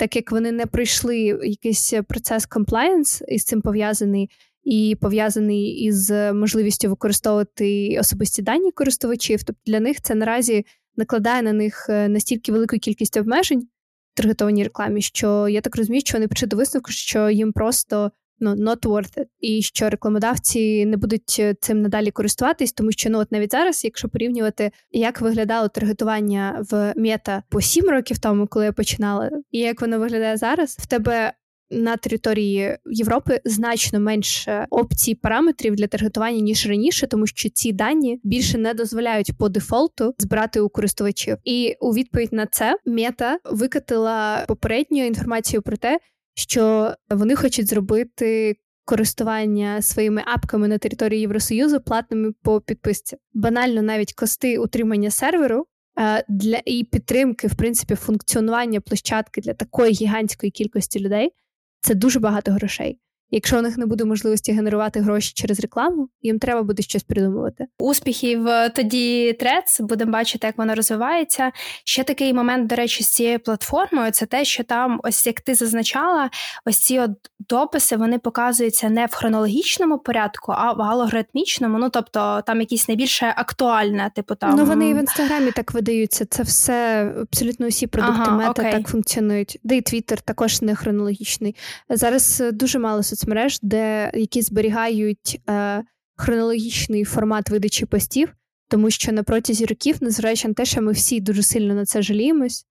так 0.00 0.16
як 0.16 0.32
вони 0.32 0.52
не 0.52 0.66
пройшли 0.66 1.18
якийсь 1.42 1.94
процес 2.08 2.46
комплаєнс 2.46 3.22
із 3.28 3.44
цим 3.44 3.60
пов'язаний. 3.60 4.30
І 4.64 4.96
пов'язаний 5.00 5.84
із 5.84 6.10
можливістю 6.10 6.88
використовувати 6.88 7.96
особисті 8.00 8.42
дані 8.42 8.72
користувачів. 8.72 9.42
Тобто 9.42 9.62
для 9.66 9.80
них 9.80 10.00
це 10.00 10.14
наразі 10.14 10.66
накладає 10.96 11.42
на 11.42 11.52
них 11.52 11.86
е, 11.88 12.08
настільки 12.08 12.52
велику 12.52 12.76
кількість 12.76 13.16
обмежень 13.16 13.60
в 13.60 14.16
таргетованій 14.16 14.64
рекламі, 14.64 15.02
що 15.02 15.48
я 15.48 15.60
так 15.60 15.76
розумію, 15.76 16.00
що 16.00 16.18
вони 16.18 16.28
прийшли 16.28 16.48
до 16.48 16.56
висновку, 16.56 16.90
що 16.92 17.30
їм 17.30 17.52
просто 17.52 18.10
ну, 18.40 18.54
not 18.54 18.80
worth 18.80 19.18
it, 19.18 19.26
і 19.40 19.62
що 19.62 19.90
рекламодавці 19.90 20.86
не 20.86 20.96
будуть 20.96 21.36
е, 21.38 21.54
цим 21.60 21.82
надалі 21.82 22.10
користуватись, 22.10 22.72
тому 22.72 22.92
що 22.92 23.10
ну 23.10 23.18
от 23.18 23.32
навіть 23.32 23.52
зараз, 23.52 23.84
якщо 23.84 24.08
порівнювати, 24.08 24.70
як 24.90 25.20
виглядало 25.20 25.68
таргетування 25.68 26.64
в 26.70 26.94
мета 26.96 27.42
по 27.48 27.60
сім 27.60 27.84
років 27.84 28.18
тому, 28.18 28.46
коли 28.46 28.64
я 28.64 28.72
починала, 28.72 29.30
і 29.50 29.58
як 29.58 29.80
воно 29.80 29.98
виглядає 29.98 30.36
зараз, 30.36 30.76
в 30.80 30.86
тебе. 30.86 31.32
На 31.72 31.96
території 31.96 32.78
Європи 32.86 33.40
значно 33.44 34.00
менше 34.00 34.66
опцій 34.70 35.14
параметрів 35.14 35.76
для 35.76 35.86
таргетування 35.86 36.40
ніж 36.40 36.66
раніше, 36.66 37.06
тому 37.06 37.26
що 37.26 37.48
ці 37.48 37.72
дані 37.72 38.20
більше 38.24 38.58
не 38.58 38.74
дозволяють 38.74 39.38
по 39.38 39.48
дефолту 39.48 40.14
збирати 40.18 40.60
у 40.60 40.68
користувачів. 40.68 41.36
І 41.44 41.76
у 41.80 41.94
відповідь 41.94 42.32
на 42.32 42.46
це 42.46 42.76
мета 42.86 43.38
викатила 43.44 44.44
попередню 44.48 45.06
інформацію 45.06 45.62
про 45.62 45.76
те, 45.76 45.98
що 46.34 46.94
вони 47.10 47.36
хочуть 47.36 47.68
зробити 47.68 48.56
користування 48.84 49.82
своїми 49.82 50.22
апками 50.26 50.68
на 50.68 50.78
території 50.78 51.20
Євросоюзу 51.20 51.80
платними 51.80 52.32
по 52.42 52.60
підписці. 52.60 53.16
Банально 53.34 53.82
навіть 53.82 54.12
кости 54.12 54.58
утримання 54.58 55.10
серверу. 55.10 55.66
Е, 55.98 56.24
для 56.28 56.60
і 56.64 56.84
підтримки, 56.84 57.46
в 57.46 57.54
принципі, 57.54 57.94
функціонування 57.94 58.80
площадки 58.80 59.40
для 59.40 59.54
такої 59.54 59.92
гігантської 59.92 60.52
кількості 60.52 61.00
людей 61.00 61.32
це 61.80 61.94
дуже 61.94 62.20
багато 62.20 62.52
грошей. 62.52 62.98
Якщо 63.30 63.58
у 63.58 63.62
них 63.62 63.78
не 63.78 63.86
буде 63.86 64.04
можливості 64.04 64.52
генерувати 64.52 65.00
гроші 65.00 65.32
через 65.34 65.60
рекламу, 65.60 66.08
їм 66.22 66.38
треба 66.38 66.62
буде 66.62 66.82
щось 66.82 67.02
придумувати. 67.02 67.66
Успіхів 67.78 68.46
тоді 68.74 69.32
трец, 69.32 69.80
будемо 69.80 70.12
бачити, 70.12 70.46
як 70.46 70.58
воно 70.58 70.74
розвивається. 70.74 71.52
Ще 71.84 72.04
такий 72.04 72.34
момент, 72.34 72.66
до 72.66 72.74
речі, 72.74 73.04
з 73.04 73.08
цією 73.08 73.38
платформою 73.38 74.10
це 74.10 74.26
те, 74.26 74.44
що 74.44 74.64
там, 74.64 75.00
ось 75.02 75.26
як 75.26 75.40
ти 75.40 75.54
зазначала, 75.54 76.30
ось 76.64 76.78
ці 76.78 76.98
от 76.98 77.10
дописи 77.48 77.96
вони 77.96 78.18
показуються 78.18 78.88
не 78.88 79.06
в 79.06 79.14
хронологічному 79.14 79.98
порядку, 79.98 80.52
а 80.56 80.72
в 80.72 80.82
алгоритмічному. 80.82 81.78
Ну 81.78 81.90
тобто 81.90 82.42
там 82.46 82.60
якісь 82.60 82.88
найбільше 82.88 83.34
актуальне, 83.36 84.10
типу 84.14 84.34
там 84.34 84.56
ну 84.56 84.64
вони 84.64 84.88
і 84.88 84.94
в 84.94 84.96
інстаграмі 84.96 85.50
так 85.50 85.74
видаються. 85.74 86.24
Це 86.24 86.42
все 86.42 87.04
абсолютно 87.20 87.66
усі 87.66 87.86
продукти 87.86 88.22
ага, 88.26 88.36
мета 88.36 88.50
окей. 88.50 88.72
так 88.72 88.88
функціонують. 88.88 89.58
Де 89.64 89.76
і 89.76 89.80
твіттер 89.80 90.20
також 90.20 90.62
не 90.62 90.74
хронологічний. 90.74 91.56
Зараз 91.88 92.42
дуже 92.52 92.78
мало 92.78 93.02
соцмереж, 93.20 93.58
де 93.62 94.10
які 94.14 94.42
зберігають 94.42 95.40
е, 95.48 95.82
хронологічний 96.16 97.04
формат 97.04 97.50
видачі 97.50 97.86
постів, 97.86 98.34
тому 98.68 98.90
що 98.90 99.12
на 99.12 99.22
протязі 99.22 99.66
років, 99.66 99.96
незважаючи 100.00 100.48
на 100.48 100.54
те, 100.54 100.64
що 100.64 100.82
ми 100.82 100.92
всі 100.92 101.20
дуже 101.20 101.42
сильно 101.42 101.74
на 101.74 101.84
це 101.84 102.02
жаліємось. 102.02 102.66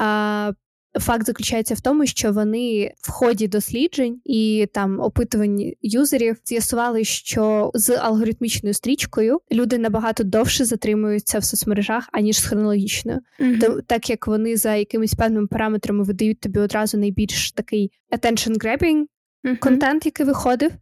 Е, 0.00 0.54
Факт 1.00 1.26
заключається 1.26 1.74
в 1.74 1.80
тому, 1.80 2.06
що 2.06 2.32
вони 2.32 2.92
в 3.00 3.10
ході 3.10 3.48
досліджень 3.48 4.20
і 4.24 4.68
там 4.72 5.00
опитувань 5.00 5.72
юзерів 5.82 6.36
з'ясували, 6.44 7.04
що 7.04 7.70
з 7.74 7.96
алгоритмічною 7.96 8.74
стрічкою 8.74 9.40
люди 9.52 9.78
набагато 9.78 10.24
довше 10.24 10.64
затримуються 10.64 11.38
в 11.38 11.44
соцмережах 11.44 12.08
аніж 12.12 12.38
з 12.38 12.44
хронологічною, 12.44 13.18
mm-hmm. 13.40 13.82
так 13.86 14.10
як 14.10 14.26
вони 14.26 14.56
за 14.56 14.74
якимись 14.74 15.14
певними 15.14 15.46
параметрами 15.46 16.04
видають 16.04 16.40
тобі 16.40 16.60
одразу 16.60 16.98
найбільш 16.98 17.52
такий 17.52 17.92
attention-grabbing 18.16 19.04
mm-hmm. 19.44 19.58
контент, 19.58 20.06
який 20.06 20.26
виходив, 20.26 20.72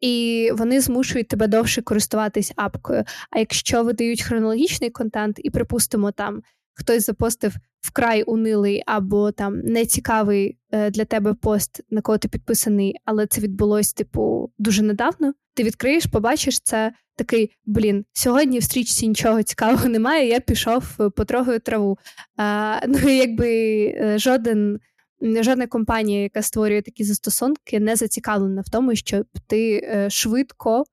і 0.00 0.48
вони 0.54 0.80
змушують 0.80 1.28
тебе 1.28 1.46
довше 1.46 1.82
користуватись 1.82 2.52
апкою. 2.56 3.04
А 3.30 3.38
якщо 3.38 3.82
видають 3.82 4.22
хронологічний 4.22 4.90
контент, 4.90 5.40
і 5.44 5.50
припустимо, 5.50 6.12
там 6.12 6.42
хтось 6.74 7.06
запостив 7.06 7.54
вкрай 7.80 8.22
унилий 8.22 8.82
або 8.86 9.32
там 9.32 9.60
нецікавий 9.60 10.58
е, 10.72 10.90
для 10.90 11.04
тебе 11.04 11.34
пост, 11.34 11.80
на 11.90 12.00
кого 12.00 12.18
ти 12.18 12.28
підписаний, 12.28 12.96
але 13.04 13.26
це 13.26 13.40
відбулось, 13.40 13.92
типу, 13.92 14.52
дуже 14.58 14.82
недавно. 14.82 15.34
Ти 15.54 15.62
відкриєш, 15.62 16.06
побачиш 16.06 16.60
це 16.60 16.92
такий 17.16 17.50
блін. 17.66 18.04
Сьогодні 18.12 18.58
в 18.58 18.62
стрічці 18.62 19.08
нічого 19.08 19.42
цікавого 19.42 19.88
немає. 19.88 20.28
Я 20.28 20.40
пішов 20.40 20.84
е, 21.00 21.10
потрогаю 21.10 21.60
траву. 21.60 21.98
А, 22.36 22.80
Ну 22.86 23.08
якби 23.08 23.48
е, 23.84 24.18
жоден 24.18 24.80
жодна 25.22 25.66
компанія, 25.66 26.22
яка 26.22 26.42
створює 26.42 26.82
такі 26.82 27.04
застосунки, 27.04 27.80
не 27.80 27.96
зацікавлена 27.96 28.62
в 28.62 28.68
тому, 28.68 28.94
щоб 28.94 29.26
ти 29.46 29.80
е, 29.84 30.10
швидко 30.10 30.84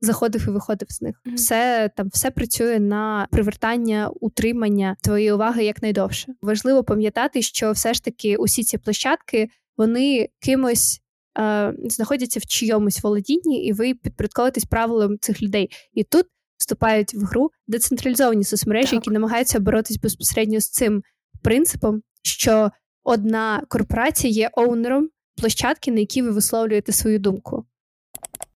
заходив 0.00 0.44
і 0.48 0.50
виходив 0.50 0.88
з 0.90 1.02
них. 1.02 1.22
Mm-hmm. 1.26 1.34
Все 1.34 1.90
там 1.96 2.08
все 2.08 2.30
працює 2.30 2.80
на 2.80 3.28
привертання, 3.30 4.10
утримання 4.20 4.96
твоєї 5.02 5.32
уваги 5.32 5.64
якнайдовше. 5.64 6.34
Важливо 6.42 6.84
пам'ятати, 6.84 7.42
що 7.42 7.72
все 7.72 7.94
ж 7.94 8.04
таки 8.04 8.36
усі 8.36 8.64
ці 8.64 8.78
площадки 8.78 9.48
вони 9.76 10.28
кимось. 10.40 11.00
Е, 11.38 11.74
знаходяться 11.84 12.40
в 12.40 12.46
чийомусь 12.46 13.02
володінні, 13.02 13.64
і 13.64 13.72
ви 13.72 13.94
підпорядковуєтесь 13.94 14.64
правилам 14.64 15.18
цих 15.18 15.42
людей. 15.42 15.70
І 15.94 16.04
тут 16.04 16.26
вступають 16.56 17.14
в 17.14 17.24
гру 17.24 17.50
децентралізовані 17.66 18.44
соцмережі, 18.44 18.86
так. 18.86 18.94
які 18.94 19.10
намагаються 19.10 19.60
боротись 19.60 19.96
безпосередньо 19.98 20.60
з 20.60 20.70
цим 20.70 21.02
принципом, 21.42 22.02
що 22.22 22.70
одна 23.04 23.62
корпорація 23.68 24.32
є 24.32 24.50
оунером 24.52 25.08
площадки, 25.36 25.90
на 25.90 26.00
якій 26.00 26.22
ви 26.22 26.30
висловлюєте 26.30 26.92
свою 26.92 27.18
думку. 27.18 27.64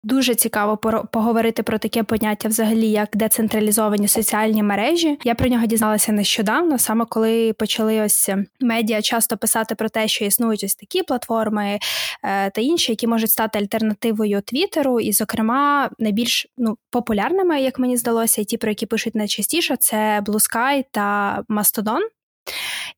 Дуже 0.04 0.36
цікаво 0.36 0.78
поговорити 1.12 1.64
про 1.64 1.78
таке 1.78 2.04
поняття, 2.04 2.50
взагалі, 2.50 2.90
як 2.90 3.10
децентралізовані 3.14 4.08
соціальні 4.08 4.64
мережі. 4.64 5.20
Я 5.24 5.36
про 5.36 5.50
нього 5.50 5.66
дізналася 5.66 6.12
нещодавно, 6.12 6.80
саме 6.80 7.06
коли 7.06 7.54
почали 7.54 8.02
ось 8.02 8.30
медіа 8.60 9.02
часто 9.02 9.38
писати 9.38 9.76
про 9.76 9.90
те, 9.90 10.08
що 10.08 10.26
існують 10.26 10.64
ось 10.64 10.76
такі 10.76 11.04
платформи 11.04 11.80
е, 12.24 12.50
та 12.50 12.62
інші, 12.62 12.92
які 12.92 13.08
можуть 13.08 13.32
стати 13.32 13.60
альтернативою 13.60 14.42
Твіттеру, 14.42 15.00
і, 15.00 15.14
зокрема, 15.14 15.90
найбільш 16.00 16.48
ну 16.58 16.78
популярними, 16.90 17.62
як 17.62 17.80
мені 17.80 17.98
здалося, 17.98 18.42
і 18.42 18.46
ті, 18.46 18.58
про 18.58 18.70
які 18.70 18.86
пишуть 18.86 19.16
найчастіше, 19.16 19.76
це 19.76 20.22
Blue 20.26 20.56
Sky 20.56 20.84
та 20.92 21.42
Mastodon. 21.50 22.02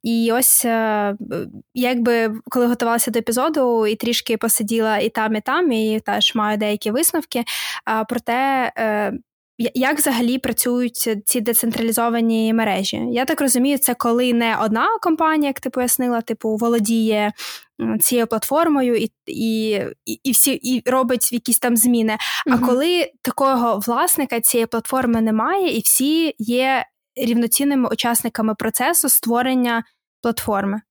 І 0.04 0.32
ось 0.34 0.66
е, 0.66 1.16
якби 1.74 2.34
коли 2.50 2.68
готувалася 2.68 3.12
до 3.12 3.20
епізоду 3.20 3.88
і 3.88 3.96
трішки 3.96 4.38
посиділа 4.38 4.98
і 4.98 5.10
там, 5.10 5.36
і 5.36 5.42
там, 5.42 5.72
і 5.72 6.00
теж 6.00 6.36
маю 6.36 6.58
деякі 6.58 6.92
висновки. 6.92 7.44
про 8.10 8.20
те, 8.20 8.72
е, 8.78 9.14
як 9.74 9.98
взагалі 9.98 10.38
працюють 10.38 11.18
ці 11.26 11.42
децентралізовані 11.42 12.54
мережі? 12.54 13.02
Я 13.12 13.26
так 13.26 13.42
розумію, 13.42 13.78
це 13.78 13.94
коли 13.94 14.34
не 14.34 14.58
одна 14.62 14.88
компанія, 15.02 15.50
як 15.50 15.60
ти 15.60 15.70
пояснила, 15.70 16.22
типу, 16.22 16.56
володіє 16.56 17.32
цією 18.00 18.28
платформою 18.28 18.96
і 18.96 19.12
і, 19.26 19.80
і, 20.24 20.32
всі 20.32 20.52
і 20.54 20.90
робить 20.90 21.34
якісь 21.34 21.60
там 21.60 21.78
зміни. 21.78 22.18
А 22.52 22.58
коли 22.58 23.12
такого 23.22 23.80
власника 23.80 24.40
цієї 24.42 24.66
платформи 24.66 25.22
немає, 25.22 25.78
і 25.78 25.80
всі 25.80 26.36
є 26.38 26.86
рівноцінними 27.16 27.90
учасниками 27.90 28.56
процесу 28.56 29.10
створення 29.10 29.84
платформи? 30.22 30.82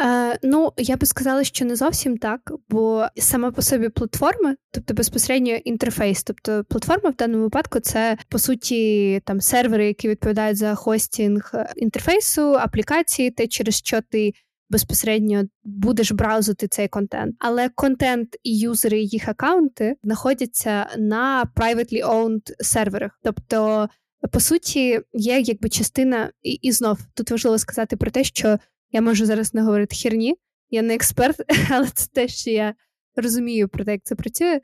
Е, 0.00 0.38
Ну, 0.42 0.72
я 0.76 0.96
би 0.96 1.06
сказала, 1.06 1.44
що 1.44 1.64
не 1.64 1.76
зовсім 1.76 2.18
так, 2.18 2.52
бо 2.68 3.06
саме 3.16 3.50
по 3.50 3.62
собі 3.62 3.88
платформа, 3.88 4.56
тобто 4.70 4.94
безпосередньо 4.94 5.54
інтерфейс, 5.54 6.22
тобто 6.22 6.64
платформа 6.64 7.10
в 7.10 7.16
даному 7.16 7.42
випадку 7.42 7.80
це 7.80 8.16
по 8.28 8.38
суті 8.38 9.20
там 9.24 9.40
сервери, 9.40 9.86
які 9.86 10.08
відповідають 10.08 10.56
за 10.56 10.74
хостінг 10.74 11.52
інтерфейсу, 11.76 12.42
аплікації, 12.54 13.30
те, 13.30 13.46
через 13.46 13.74
що 13.74 14.00
ти 14.10 14.32
безпосередньо 14.70 15.42
будеш 15.64 16.12
браузити 16.12 16.68
цей 16.68 16.88
контент. 16.88 17.36
Але 17.38 17.68
контент 17.68 18.36
і 18.42 18.58
юзери, 18.58 19.00
і 19.00 19.06
їх 19.06 19.28
аккаунти 19.28 19.96
знаходяться 20.02 20.86
на 20.98 21.44
privately 21.56 22.06
owned 22.06 22.52
серверах, 22.60 23.18
тобто 23.22 23.88
по 24.28 24.40
суті, 24.40 25.00
є 25.12 25.40
якби 25.40 25.68
частина, 25.68 26.30
і, 26.42 26.52
і 26.52 26.72
знов 26.72 26.98
тут 27.14 27.30
важливо 27.30 27.58
сказати 27.58 27.96
про 27.96 28.10
те, 28.10 28.24
що 28.24 28.58
я 28.92 29.00
можу 29.00 29.26
зараз 29.26 29.54
не 29.54 29.62
говорити 29.62 29.96
херні, 29.96 30.34
я 30.70 30.82
не 30.82 30.94
експерт, 30.94 31.40
але 31.70 31.86
це 31.86 32.06
те, 32.12 32.28
що 32.28 32.50
я 32.50 32.74
розумію 33.16 33.68
про 33.68 33.84
те, 33.84 33.92
як 33.92 34.00
це 34.04 34.14
працює. 34.14 34.60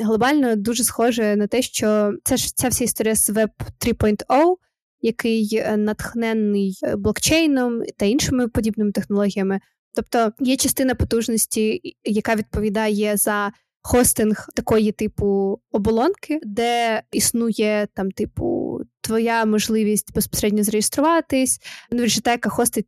Глобально 0.00 0.56
дуже 0.56 0.84
схоже 0.84 1.36
на 1.36 1.46
те, 1.46 1.62
що 1.62 2.12
це 2.24 2.36
ж 2.36 2.56
ця 2.56 2.68
вся 2.68 2.84
історія 2.84 3.14
з 3.14 3.30
Web 3.30 3.48
3.0, 3.86 4.54
який 5.00 5.56
е, 5.56 5.76
натхнений 5.76 6.78
е, 6.82 6.96
блокчейном 6.96 7.82
та 7.96 8.06
іншими 8.06 8.48
подібними 8.48 8.92
технологіями. 8.92 9.60
Тобто 9.94 10.32
є 10.40 10.56
частина 10.56 10.94
потужності, 10.94 11.80
яка 12.04 12.34
відповідає 12.34 13.16
за 13.16 13.52
хостинг 13.82 14.46
такої 14.56 14.92
типу 14.92 15.60
оболонки, 15.72 16.40
де 16.42 17.02
існує 17.12 17.88
там, 17.94 18.10
типу, 18.10 18.78
твоя 19.00 19.44
можливість 19.44 20.14
безпосередньо 20.14 20.64
зареєструватись, 20.64 21.60
ну, 21.92 22.04
яка 22.26 22.50
хостить. 22.50 22.86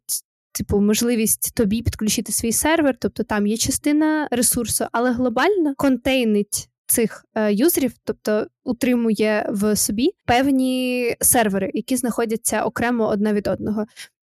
Типу, 0.54 0.80
можливість 0.80 1.54
тобі 1.54 1.82
підключити 1.82 2.32
свій 2.32 2.52
сервер, 2.52 2.96
тобто 3.00 3.22
там 3.22 3.46
є 3.46 3.56
частина 3.56 4.28
ресурсу, 4.30 4.84
але 4.92 5.12
глобально 5.12 5.74
контейнить 5.76 6.68
цих 6.86 7.24
е, 7.34 7.52
юзерів, 7.52 7.92
тобто 8.04 8.46
утримує 8.64 9.46
в 9.50 9.76
собі 9.76 10.10
певні 10.26 11.16
сервери, 11.20 11.70
які 11.74 11.96
знаходяться 11.96 12.64
окремо 12.64 13.08
одне 13.08 13.32
від 13.32 13.46
одного. 13.46 13.86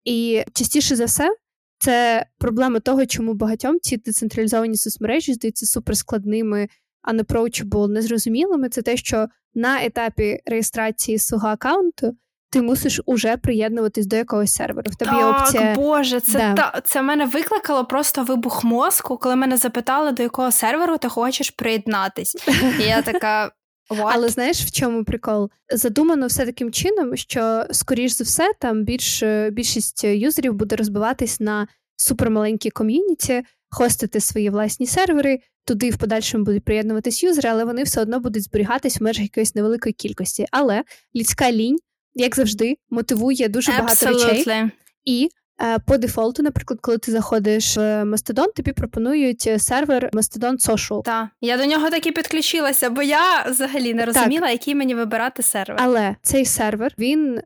І 0.03 0.43
частіше 0.53 0.95
за 0.95 1.05
все, 1.05 1.35
це 1.79 2.25
проблема 2.37 2.79
того, 2.79 3.05
чому 3.05 3.33
багатьом 3.33 3.79
ці 3.81 3.97
децентралізовані 3.97 4.77
соцмережі 4.77 5.33
здаються 5.33 5.65
суперскладними, 5.65 6.67
а 7.01 7.13
unapproachable, 7.13 7.87
незрозумілими. 7.87 8.69
Це 8.69 8.81
те, 8.81 8.97
що 8.97 9.27
на 9.53 9.83
етапі 9.83 10.39
реєстрації 10.45 11.19
свого 11.19 11.47
аккаунту 11.47 12.15
ти 12.51 12.61
мусиш 12.61 13.01
уже 13.05 13.37
приєднуватись 13.37 14.05
до 14.05 14.15
якогось 14.15 14.53
серверу. 14.53 14.91
В 14.91 14.95
тебе 14.95 15.17
є 15.17 15.25
опція... 15.25 15.75
Боже, 15.75 16.19
це 16.19 16.33
да. 16.33 16.53
та 16.53 16.81
це 16.81 17.01
мене 17.01 17.25
викликало 17.25 17.85
просто 17.85 18.23
вибух 18.23 18.63
мозку, 18.63 19.17
коли 19.17 19.35
мене 19.35 19.57
запитали, 19.57 20.11
до 20.11 20.23
якого 20.23 20.51
серверу 20.51 20.97
ти 20.97 21.09
хочеш 21.09 21.49
приєднатись. 21.49 22.35
І 22.79 22.83
я 22.83 23.01
така. 23.01 23.51
What? 23.89 24.09
Але 24.13 24.29
знаєш, 24.29 24.61
в 24.61 24.71
чому 24.71 25.03
прикол? 25.03 25.49
Задумано 25.73 26.27
все 26.27 26.45
таким 26.45 26.71
чином, 26.71 27.17
що, 27.17 27.65
скоріш 27.71 28.11
за 28.11 28.23
все, 28.23 28.51
там 28.59 28.83
більш 28.83 29.23
більшість 29.51 30.03
юзерів 30.03 30.53
буде 30.53 30.75
розбиватись 30.75 31.39
на 31.39 31.67
супермаленькі 31.95 32.69
ком'юніті, 32.69 33.43
хостити 33.69 34.19
свої 34.19 34.49
власні 34.49 34.87
сервери. 34.87 35.39
Туди 35.65 35.89
в 35.89 35.97
подальшому 35.97 36.43
будуть 36.43 36.63
приєднуватись 36.63 37.23
юзери, 37.23 37.49
але 37.49 37.65
вони 37.65 37.83
все 37.83 38.01
одно 38.01 38.19
будуть 38.19 38.43
зберігатись 38.43 38.99
в 38.99 39.03
межах 39.03 39.23
якоїсь 39.23 39.55
невеликої 39.55 39.93
кількості. 39.93 40.45
Але 40.51 40.83
людська 41.15 41.51
лінь 41.51 41.77
як 42.13 42.35
завжди, 42.35 42.77
мотивує 42.89 43.49
дуже 43.49 43.71
багато 43.71 44.05
Absolutely. 44.05 44.37
речей. 44.37 44.71
І 45.05 45.25
е, 45.25 45.38
по 45.85 45.97
дефолту, 45.97 46.43
наприклад, 46.43 46.79
коли 46.81 46.97
ти 46.97 47.11
заходиш 47.11 47.77
в 47.77 48.03
Mastodon, 48.03 48.53
тобі 48.55 48.71
пропонують 48.71 49.49
сервер 49.57 50.09
Mastodon 50.13 50.69
Social. 50.69 51.03
Так, 51.03 51.27
я 51.41 51.57
до 51.57 51.65
нього 51.65 51.89
таки 51.89 52.11
підключилася, 52.11 52.89
бо 52.89 53.01
я 53.01 53.43
взагалі 53.49 53.93
не 53.93 54.05
розуміла, 54.05 54.41
так. 54.41 54.51
який 54.51 54.75
мені 54.75 54.95
вибирати 54.95 55.43
сервер. 55.43 55.77
Але 55.79 56.15
цей 56.21 56.45
сервер, 56.45 56.93
він, 56.99 57.41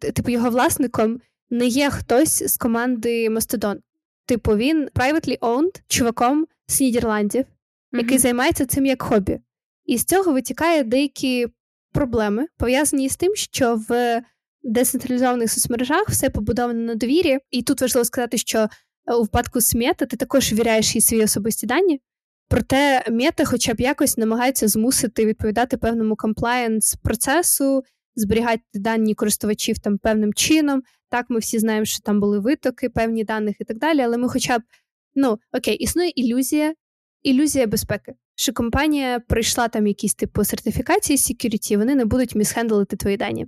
типу, 0.00 0.30
його 0.30 0.50
власником 0.50 1.20
не 1.50 1.66
є 1.66 1.90
хтось 1.90 2.52
з 2.52 2.56
команди 2.56 3.28
Mastodon. 3.28 3.76
Типу, 4.26 4.56
він 4.56 4.88
privately 4.94 5.38
owned 5.38 5.82
чуваком 5.88 6.46
з 6.66 6.80
Нідерландів, 6.80 7.44
mm-hmm. 7.44 7.98
який 7.98 8.18
займається 8.18 8.66
цим 8.66 8.86
як 8.86 9.02
хобі. 9.02 9.40
І 9.84 9.98
з 9.98 10.04
цього 10.04 10.32
витікає 10.32 10.84
деякі 10.84 11.46
проблеми 11.92 12.46
пов'язані 12.58 13.08
з 13.08 13.16
тим, 13.16 13.34
що 13.34 13.80
в 13.88 14.22
децентралізованих 14.62 15.52
соцмережах 15.52 16.08
все 16.08 16.30
побудовано 16.30 16.80
на 16.80 16.94
довірі, 16.94 17.38
і 17.50 17.62
тут 17.62 17.80
важливо 17.80 18.04
сказати, 18.04 18.38
що 18.38 18.58
е, 18.58 19.14
у 19.14 19.22
випадку 19.22 19.60
з 19.60 19.74
мета 19.74 20.06
ти 20.06 20.16
також 20.16 20.52
віряєш 20.52 20.94
їй 20.94 21.00
свої 21.00 21.24
особисті 21.24 21.66
дані. 21.66 22.00
Проте 22.48 23.04
мета, 23.10 23.44
хоча 23.44 23.74
б 23.74 23.80
якось 23.80 24.18
намагається 24.18 24.68
змусити 24.68 25.26
відповідати 25.26 25.76
певному 25.76 26.16
комплаєнс 26.16 26.94
процесу, 26.94 27.82
зберігати 28.16 28.62
дані 28.74 29.14
користувачів 29.14 29.78
там 29.78 29.98
певним 29.98 30.34
чином. 30.34 30.82
Так, 31.08 31.26
ми 31.28 31.38
всі 31.38 31.58
знаємо, 31.58 31.84
що 31.84 32.02
там 32.02 32.20
були 32.20 32.38
витоки, 32.38 32.88
певні 32.88 33.24
даних 33.24 33.60
і 33.60 33.64
так 33.64 33.78
далі. 33.78 34.00
Але 34.00 34.18
ми, 34.18 34.28
хоча 34.28 34.58
б 34.58 34.62
ну 35.14 35.38
окей, 35.52 35.74
існує 35.74 36.12
ілюзія, 36.16 36.74
ілюзія 37.22 37.66
безпеки 37.66 38.14
що 38.34 38.52
компанія 38.52 39.20
пройшла 39.20 39.68
там 39.68 39.86
якісь 39.86 40.14
типу 40.14 40.44
сертифікації 40.44 41.16
security, 41.16 41.78
вони 41.78 41.94
не 41.94 42.04
будуть 42.04 42.34
місхендлити 42.34 42.96
твої 42.96 43.16
дані. 43.16 43.46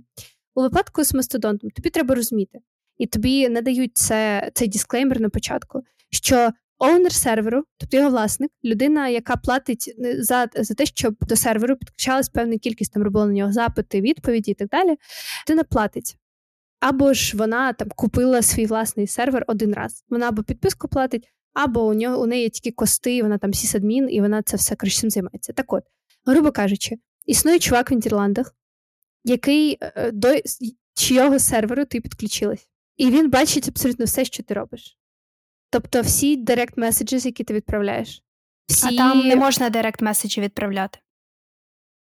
У 0.55 0.61
випадку 0.61 1.03
з 1.03 1.13
мастодонтом 1.13 1.69
тобі 1.69 1.89
треба 1.89 2.15
розуміти, 2.15 2.59
і 2.97 3.07
тобі 3.07 3.49
надають 3.49 3.97
це, 3.97 4.51
цей 4.53 4.67
дисклеймер 4.67 5.21
на 5.21 5.29
початку, 5.29 5.83
що 6.11 6.51
оунер 6.77 7.11
серверу, 7.11 7.63
тобто 7.77 7.97
його 7.97 8.09
власник, 8.09 8.51
людина, 8.63 9.07
яка 9.07 9.35
платить 9.35 9.95
е, 10.05 10.23
за 10.23 10.47
за 10.55 10.73
те, 10.73 10.85
щоб 10.85 11.15
до 11.21 11.35
серверу 11.35 11.75
підключалась 11.75 12.29
певна 12.29 12.57
кількість, 12.57 12.93
там 12.93 13.03
робила 13.03 13.25
на 13.25 13.33
нього 13.33 13.51
запити, 13.51 14.01
відповіді 14.01 14.51
і 14.51 14.53
так 14.53 14.69
далі, 14.69 14.95
людина 15.49 15.63
платить. 15.63 16.17
Або 16.79 17.13
ж 17.13 17.37
вона 17.37 17.73
там 17.73 17.87
купила 17.95 18.41
свій 18.41 18.65
власний 18.65 19.07
сервер 19.07 19.45
один 19.47 19.73
раз. 19.73 20.03
Вона 20.09 20.27
або 20.27 20.43
підписку 20.43 20.87
платить, 20.87 21.27
або 21.53 21.85
у 21.85 21.93
нього 21.93 22.21
у 22.21 22.25
неї 22.25 22.49
тільки 22.49 22.71
кости, 22.71 23.23
вона 23.23 23.37
там 23.37 23.53
сісадмін, 23.53 24.07
і 24.09 24.21
вона 24.21 24.41
це 24.41 24.57
все 24.57 24.75
цим 24.75 25.09
займається. 25.09 25.53
Так 25.53 25.73
от, 25.73 25.83
грубо 26.25 26.51
кажучи, 26.51 26.95
існує 27.25 27.59
чувак 27.59 27.91
в 27.91 27.93
Нідерландах, 27.93 28.55
який 29.25 29.77
е, 29.81 30.11
до 30.11 30.35
чийого 30.93 31.39
серверу 31.39 31.85
ти 31.85 32.01
підключилась, 32.01 32.67
і 32.97 33.09
він 33.09 33.29
бачить 33.29 33.67
абсолютно 33.67 34.05
все, 34.05 34.25
що 34.25 34.43
ти 34.43 34.53
робиш. 34.53 34.97
Тобто 35.69 36.01
всі 36.01 36.35
директ 36.35 36.77
меседжі, 36.77 37.15
які 37.15 37.43
ти 37.43 37.53
відправляєш. 37.53 38.23
Всі... 38.67 38.87
А 38.87 38.97
там 38.97 39.27
не 39.27 39.35
можна 39.35 39.69
директ 39.69 40.01
меседжі 40.01 40.41
відправляти. 40.41 40.99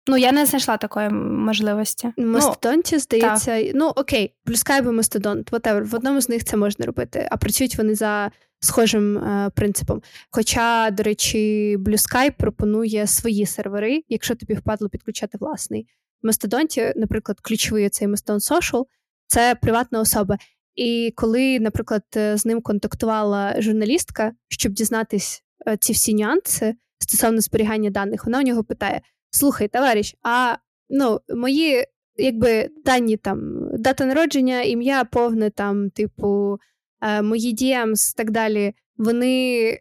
Ну, 0.07 0.17
я 0.17 0.33
не 0.33 0.47
знайшла 0.47 0.77
такої 0.77 1.09
можливості. 1.09 2.13
Мастодонті, 2.17 2.95
ну, 2.95 3.01
здається, 3.01 3.63
так. 3.63 3.73
ну 3.75 3.89
окей, 3.89 4.35
плюскай 4.45 4.79
або 4.79 4.93
мастодонт, 4.93 5.53
whatever. 5.53 5.85
в 5.85 5.95
одному 5.95 6.21
з 6.21 6.29
них 6.29 6.45
це 6.45 6.57
можна 6.57 6.87
робити, 6.87 7.29
а 7.31 7.37
працюють 7.37 7.79
вони 7.79 7.95
за 7.95 8.31
схожим 8.61 9.19
е, 9.19 9.51
принципом. 9.55 10.03
Хоча, 10.31 10.91
до 10.91 11.03
речі, 11.03 11.77
Blue 11.81 12.31
пропонує 12.31 13.07
свої 13.07 13.47
сервери, 13.47 14.03
якщо 14.09 14.35
тобі 14.35 14.55
впадло 14.55 14.89
підключати 14.89 15.39
власний. 15.39 15.87
В 16.25 16.27
Мастодонті, 16.27 16.93
наприклад, 16.97 17.41
ключовий 17.41 17.89
цей 17.89 18.09
Mastodon 18.09 18.53
Social– 18.53 18.85
це 19.27 19.55
приватна 19.55 20.01
особа. 20.01 20.39
І 20.75 21.13
коли, 21.17 21.61
наприклад, 21.61 22.03
е, 22.17 22.37
з 22.37 22.47
ним 22.47 22.61
контактувала 22.61 23.63
журналістка, 23.63 24.33
щоб 24.49 24.73
дізнатись 24.73 25.43
е, 25.69 25.77
ці 25.77 25.93
всі 25.93 26.15
нюанси 26.15 26.75
стосовно 26.99 27.41
зберігання 27.41 27.91
даних, 27.91 28.25
вона 28.25 28.39
у 28.39 28.43
нього 28.43 28.65
питає: 28.65 29.01
Слухай, 29.31 29.69
товариш, 29.69 30.15
а 30.23 30.57
ну, 30.89 31.21
мої 31.29 31.85
якби 32.17 32.69
дані 32.85 33.17
там 33.17 33.69
дата 33.79 34.05
народження, 34.05 34.63
ім'я 34.63 35.05
повне 35.05 35.51
там, 35.51 35.91
типу, 35.91 36.59
Е, 37.05 37.23
мої 37.23 37.55
DMs 37.55 38.13
і 38.13 38.17
так 38.17 38.31
далі, 38.31 38.75
вони 38.97 39.79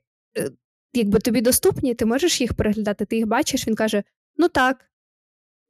якби 0.93 1.19
тобі 1.19 1.41
доступні, 1.41 1.93
ти 1.93 2.05
можеш 2.05 2.41
їх 2.41 2.53
переглядати, 2.53 3.05
ти 3.05 3.15
їх 3.15 3.27
бачиш. 3.27 3.67
Він 3.67 3.75
каже: 3.75 4.03
Ну 4.37 4.47
так. 4.47 4.85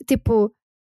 Типу, 0.07 0.51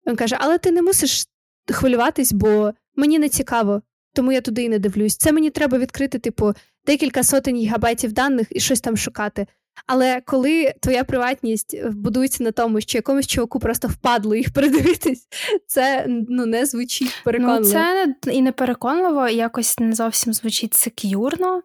він 0.08 0.16
каже, 0.16 0.38
але 0.40 0.58
ти 0.58 0.72
не 0.72 0.82
мусиш 0.82 1.28
хвилюватись, 1.72 2.34
бо 2.34 2.74
мені 2.96 3.20
не 3.20 3.30
цікаво, 3.30 3.82
тому 4.14 4.32
я 4.32 4.42
туди 4.42 4.64
і 4.64 4.70
не 4.70 4.80
дивлюсь. 4.80 5.18
Це 5.18 5.32
мені 5.32 5.50
треба 5.50 5.78
відкрити, 5.78 6.20
типу, 6.20 6.54
декілька 6.88 7.24
сотень 7.24 7.56
гігабайтів 7.56 8.14
даних 8.14 8.48
і 8.52 8.60
щось 8.60 8.82
там 8.82 8.98
шукати. 8.98 9.48
Але 9.88 10.22
коли 10.26 10.74
твоя 10.82 11.04
приватність 11.04 11.74
е, 11.74 11.90
будується 11.90 12.44
на 12.44 12.52
тому, 12.52 12.82
що 12.82 12.98
якомусь 12.98 13.28
чуваку 13.28 13.60
просто 13.60 13.88
впадло 13.88 14.36
їх 14.36 14.54
передивитись, 14.54 15.28
це 15.68 16.06
ну 16.08 16.46
не 16.46 16.66
звучить 16.66 17.22
переконливо. 17.24 17.60
Ну, 17.64 17.72
Це 17.72 18.16
і 18.32 18.42
не 18.42 18.52
переконливо, 18.52 19.28
якось 19.28 19.80
не 19.80 19.96
зовсім 19.96 20.34
звучить 20.34 20.74
сек'юрно. 20.74 21.62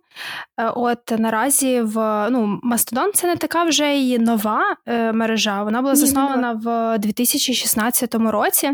Е, 0.58 0.68
от 0.68 0.98
наразі 1.18 1.80
в 1.80 2.28
ну 2.30 2.60
Мастодон 2.62 3.12
це 3.14 3.26
не 3.26 3.36
така 3.36 3.64
вже 3.64 3.94
й 3.94 4.18
нова 4.18 4.76
е, 4.86 5.12
мережа. 5.12 5.62
Вона 5.62 5.82
була 5.82 5.94
заснована 5.94 6.52
в 6.52 6.98
2016 6.98 8.14
році. 8.14 8.70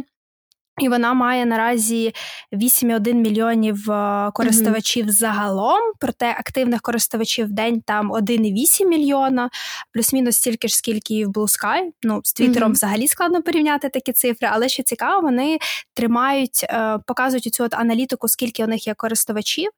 І 0.78 0.88
вона 0.88 1.14
має 1.14 1.46
наразі 1.46 2.12
8,1 2.52 3.14
мільйонів 3.14 3.90
е, 3.90 4.30
користувачів 4.34 5.06
mm-hmm. 5.06 5.10
загалом, 5.10 5.80
проте 6.00 6.30
активних 6.30 6.80
користувачів 6.80 7.46
в 7.46 7.50
день 7.50 7.80
там 7.86 8.12
1,8 8.12 8.86
мільйона, 8.86 9.50
плюс-мінус 9.92 10.36
стільки 10.36 10.68
ж, 10.68 10.76
скільки 10.76 11.14
і 11.14 11.24
в 11.24 11.28
Blue 11.28 11.42
Sky. 11.42 11.80
Ну, 12.02 12.20
з 12.24 12.32
Твіттером 12.32 12.70
mm-hmm. 12.70 12.74
взагалі 12.74 13.08
складно 13.08 13.42
порівняти 13.42 13.88
такі 13.88 14.12
цифри, 14.12 14.48
але 14.52 14.68
що 14.68 14.82
цікаво, 14.82 15.20
вони 15.20 15.58
тримають, 15.94 16.64
е, 16.64 16.98
показують 17.06 17.54
цю 17.54 17.64
от 17.64 17.74
аналітику, 17.74 18.28
скільки 18.28 18.64
у 18.64 18.66
них 18.66 18.86
є 18.86 18.94
користувачів 18.94 19.70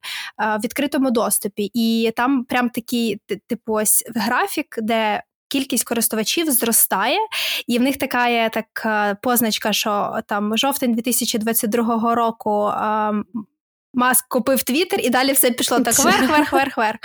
е, 0.42 0.57
в 0.57 0.64
відкритому 0.64 1.11
доступі. 1.11 1.70
І 1.74 2.12
там 2.16 2.44
прям 2.44 2.68
такий, 2.68 3.20
типу, 3.46 3.72
ось 3.72 4.05
графік, 4.14 4.78
де 4.82 5.22
кількість 5.51 5.84
користувачів 5.84 6.51
зростає, 6.51 7.18
і 7.66 7.78
в 7.78 7.82
них 7.82 7.96
така 7.98 8.28
є 8.28 8.51
так 8.53 8.66
позначка, 9.22 9.72
що 9.72 10.20
там 10.26 10.59
жовтень 10.59 10.94
2022 10.94 12.14
року. 12.14 12.72
Маск 13.94 14.28
купив 14.28 14.62
Твіттер, 14.62 15.01
і 15.01 15.11
далі 15.11 15.32
все 15.32 15.51
пішло 15.51 15.80
так 15.80 15.98
вверх, 15.98 16.28
вверх, 16.28 16.53
вверх, 16.53 16.76
вверх. 16.76 16.96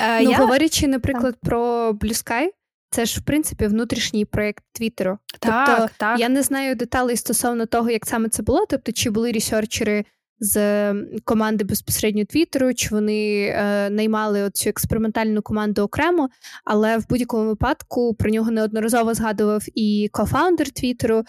Е, 0.00 0.20
ну, 0.20 0.30
я... 0.30 0.36
Говорячи, 0.36 0.86
наприклад, 0.86 1.36
про 1.42 1.90
Blue 1.90 2.24
Sky, 2.24 2.48
це 2.90 3.04
ж 3.04 3.20
в 3.20 3.22
принципі 3.22 3.66
внутрішній 3.66 4.24
проєкт 4.24 4.64
Твіттеру. 4.72 5.18
Так, 5.38 5.66
тобто 5.66 5.94
так. 5.96 6.20
я 6.20 6.28
не 6.28 6.42
знаю 6.42 6.74
деталей 6.74 7.16
стосовно 7.16 7.66
того, 7.66 7.90
як 7.90 8.06
саме 8.06 8.28
це 8.28 8.42
було. 8.42 8.66
Тобто, 8.68 8.92
чи 8.92 9.10
були 9.10 9.32
ресерчери 9.32 10.04
з 10.38 10.94
команди 11.24 11.64
безпосередньо 11.64 12.24
Твіттеру, 12.24 12.74
чи 12.74 12.88
вони 12.90 13.46
е, 13.46 13.90
наймали 13.90 14.50
цю 14.50 14.68
експериментальну 14.68 15.42
команду 15.42 15.82
окремо, 15.82 16.28
але 16.64 16.98
в 16.98 17.08
будь-якому 17.08 17.46
випадку 17.46 18.14
про 18.14 18.30
нього 18.30 18.50
неодноразово 18.50 19.14
згадував 19.14 19.64
і 19.74 20.08
кофаундер 20.12 20.70
Твіттеру, 20.70 21.22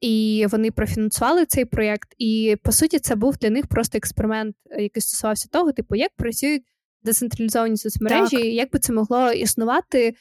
і 0.00 0.46
вони 0.50 0.70
профінансували 0.70 1.46
цей 1.46 1.64
проєкт. 1.64 2.14
І 2.18 2.56
по 2.62 2.72
суті, 2.72 2.98
це 2.98 3.14
був 3.14 3.36
для 3.36 3.50
них 3.50 3.66
просто 3.66 3.98
експеримент, 3.98 4.56
який 4.78 5.02
стосувався 5.02 5.48
того, 5.52 5.72
типу, 5.72 5.94
як 5.94 6.10
працюють 6.16 6.62
децентралізовані 7.04 7.76
соцмережі, 7.76 8.36
так. 8.36 8.44
як 8.44 8.72
би 8.72 8.78
це 8.78 8.92
могло 8.92 9.32
існувати 9.32 10.14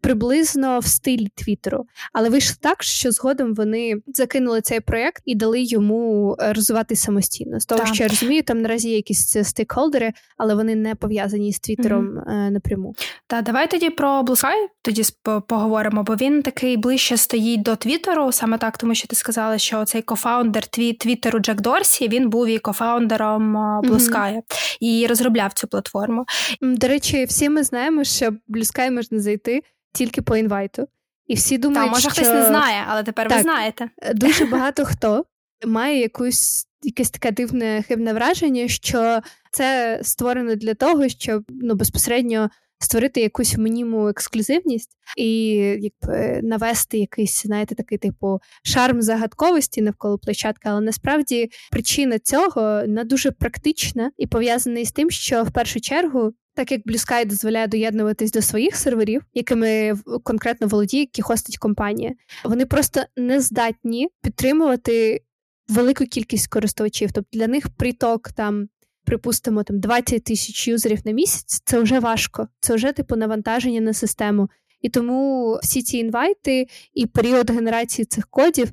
приблизно 0.00 0.78
в 0.78 0.86
стилі 0.86 1.28
Твіттеру. 1.34 1.86
Але 2.12 2.28
вийшло 2.28 2.56
так, 2.60 2.82
що 2.82 3.12
згодом 3.12 3.54
вони 3.54 3.94
закинули 4.06 4.60
цей 4.60 4.80
проєкт 4.80 5.22
і 5.24 5.34
дали 5.34 5.62
йому 5.62 6.36
е, 6.40 6.52
розвиватися 6.52 7.04
самостійно. 7.04 7.60
З 7.60 7.66
того, 7.66 7.80
так. 7.84 7.94
що 7.94 8.02
я 8.02 8.08
розумію, 8.08 8.42
там 8.42 8.62
наразі 8.62 8.90
є 8.90 8.96
якісь 8.96 9.36
е, 9.36 9.44
стейкхолдери, 9.44 10.12
але 10.36 10.54
вони 10.54 10.74
не 10.74 10.94
пов'язані 10.94 11.52
з 11.52 11.60
Твіттером 11.60 12.06
mm-hmm. 12.06 12.50
напряму. 12.50 12.94
Та 13.26 13.42
давай 13.42 13.70
тоді 13.70 13.90
про 13.90 14.22
Sky 14.22 14.68
тоді 14.82 15.02
поговоримо, 15.48 16.02
бо 16.02 16.14
він 16.14 16.42
такий 16.42 16.76
ближче 16.76 17.16
стоїть 17.16 17.62
до 17.62 17.76
Твіттеру, 17.76 18.32
саме 18.32 18.58
так, 18.58 18.78
тому 18.78 18.94
що 18.94 19.08
ти 19.08 19.16
сказала, 19.16 19.58
що 19.58 19.84
цей 19.84 20.02
кофаундер 20.02 20.66
Твіттеру 20.66 21.38
Джек 21.38 21.60
Дорсі 21.60 22.08
він 22.08 22.30
був 22.30 22.46
і 22.46 22.58
кофаундером 22.58 23.56
Sky 23.82 24.34
mm-hmm. 24.34 24.76
і 24.80 25.06
розробляв 25.06 25.52
цю 25.52 25.68
платформу. 25.68 26.24
До 26.60 26.88
речі, 26.88 27.24
всі 27.24 27.48
ми 27.48 27.62
знаємо, 27.62 28.04
що 28.04 28.30
Sky 28.48 28.90
можна 28.90 29.20
зайти 29.20 29.62
тільки 29.92 30.22
по 30.22 30.36
інвайту. 30.36 30.88
І 31.26 31.34
всі 31.34 31.58
думають, 31.58 31.90
Та, 31.90 31.94
може 31.94 32.00
що... 32.00 32.10
хтось 32.10 32.34
не 32.34 32.44
знає, 32.44 32.84
але 32.88 33.02
тепер 33.02 33.28
так, 33.28 33.36
ви 33.36 33.42
знаєте. 33.42 33.90
Дуже 34.14 34.44
багато 34.44 34.84
хто 34.84 35.24
має 35.66 36.00
якусь 36.00 36.64
якесь 36.82 37.10
таке 37.10 37.30
дивне 37.30 37.82
хибне 37.88 38.12
враження, 38.12 38.68
що 38.68 39.20
це 39.52 39.98
створено 40.02 40.54
для 40.54 40.74
того, 40.74 41.08
щоб 41.08 41.44
ну, 41.48 41.74
безпосередньо 41.74 42.50
створити 42.78 43.20
якусь 43.20 43.56
мініму 43.56 44.08
ексклюзивність 44.08 44.90
і 45.16 45.50
якби 45.56 46.40
навести 46.42 46.98
якийсь, 46.98 47.42
знаєте, 47.42 47.74
такий 47.74 47.98
типу 47.98 48.40
шарм 48.62 49.02
загадковості 49.02 49.82
навколо 49.82 50.18
площадки. 50.18 50.68
Але 50.68 50.80
насправді 50.80 51.50
причина 51.70 52.18
цього 52.18 52.82
не 52.86 53.04
дуже 53.04 53.30
практична 53.30 54.10
і 54.16 54.26
пов'язана 54.26 54.80
із 54.80 54.92
тим, 54.92 55.10
що 55.10 55.44
в 55.44 55.50
першу 55.50 55.80
чергу 55.80 56.32
так 56.58 56.72
як 56.72 56.86
Blue 56.86 57.06
Sky 57.06 57.26
дозволяє 57.26 57.66
доєднуватись 57.66 58.32
до 58.32 58.42
своїх 58.42 58.76
серверів, 58.76 59.22
якими 59.34 59.94
конкретно 60.22 60.66
володіє, 60.66 61.00
які 61.00 61.22
хостить 61.22 61.58
компанія, 61.58 62.12
вони 62.44 62.66
просто 62.66 63.02
не 63.16 63.40
здатні 63.40 64.08
підтримувати 64.22 65.20
велику 65.68 66.04
кількість 66.04 66.48
користувачів. 66.48 67.12
Тобто 67.12 67.38
для 67.38 67.46
них 67.46 67.68
приток 67.68 68.32
там. 68.32 68.68
Припустимо, 69.04 69.62
там 69.62 69.80
20 69.80 70.24
тисяч 70.24 70.68
юзерів 70.68 70.98
на 71.04 71.12
місяць, 71.12 71.62
це 71.64 71.80
вже 71.80 72.00
важко, 72.00 72.48
це 72.60 72.74
вже 72.74 72.92
типу 72.92 73.16
навантаження 73.16 73.80
на 73.80 73.92
систему. 73.92 74.48
І 74.80 74.88
тому 74.88 75.58
всі 75.62 75.82
ці 75.82 75.98
інвайти 75.98 76.66
і 76.94 77.06
період 77.06 77.50
генерації 77.50 78.06
цих 78.06 78.26
кодів 78.30 78.72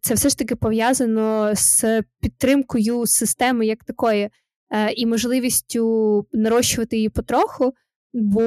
це 0.00 0.14
все 0.14 0.28
ж 0.28 0.38
таки 0.38 0.56
пов'язано 0.56 1.52
з 1.54 2.02
підтримкою 2.20 3.06
системи 3.06 3.66
як 3.66 3.84
такої. 3.84 4.30
Е, 4.70 4.92
і 4.92 5.06
можливістю 5.06 6.26
нарощувати 6.32 6.96
її 6.96 7.08
потроху, 7.08 7.74
бо 8.12 8.40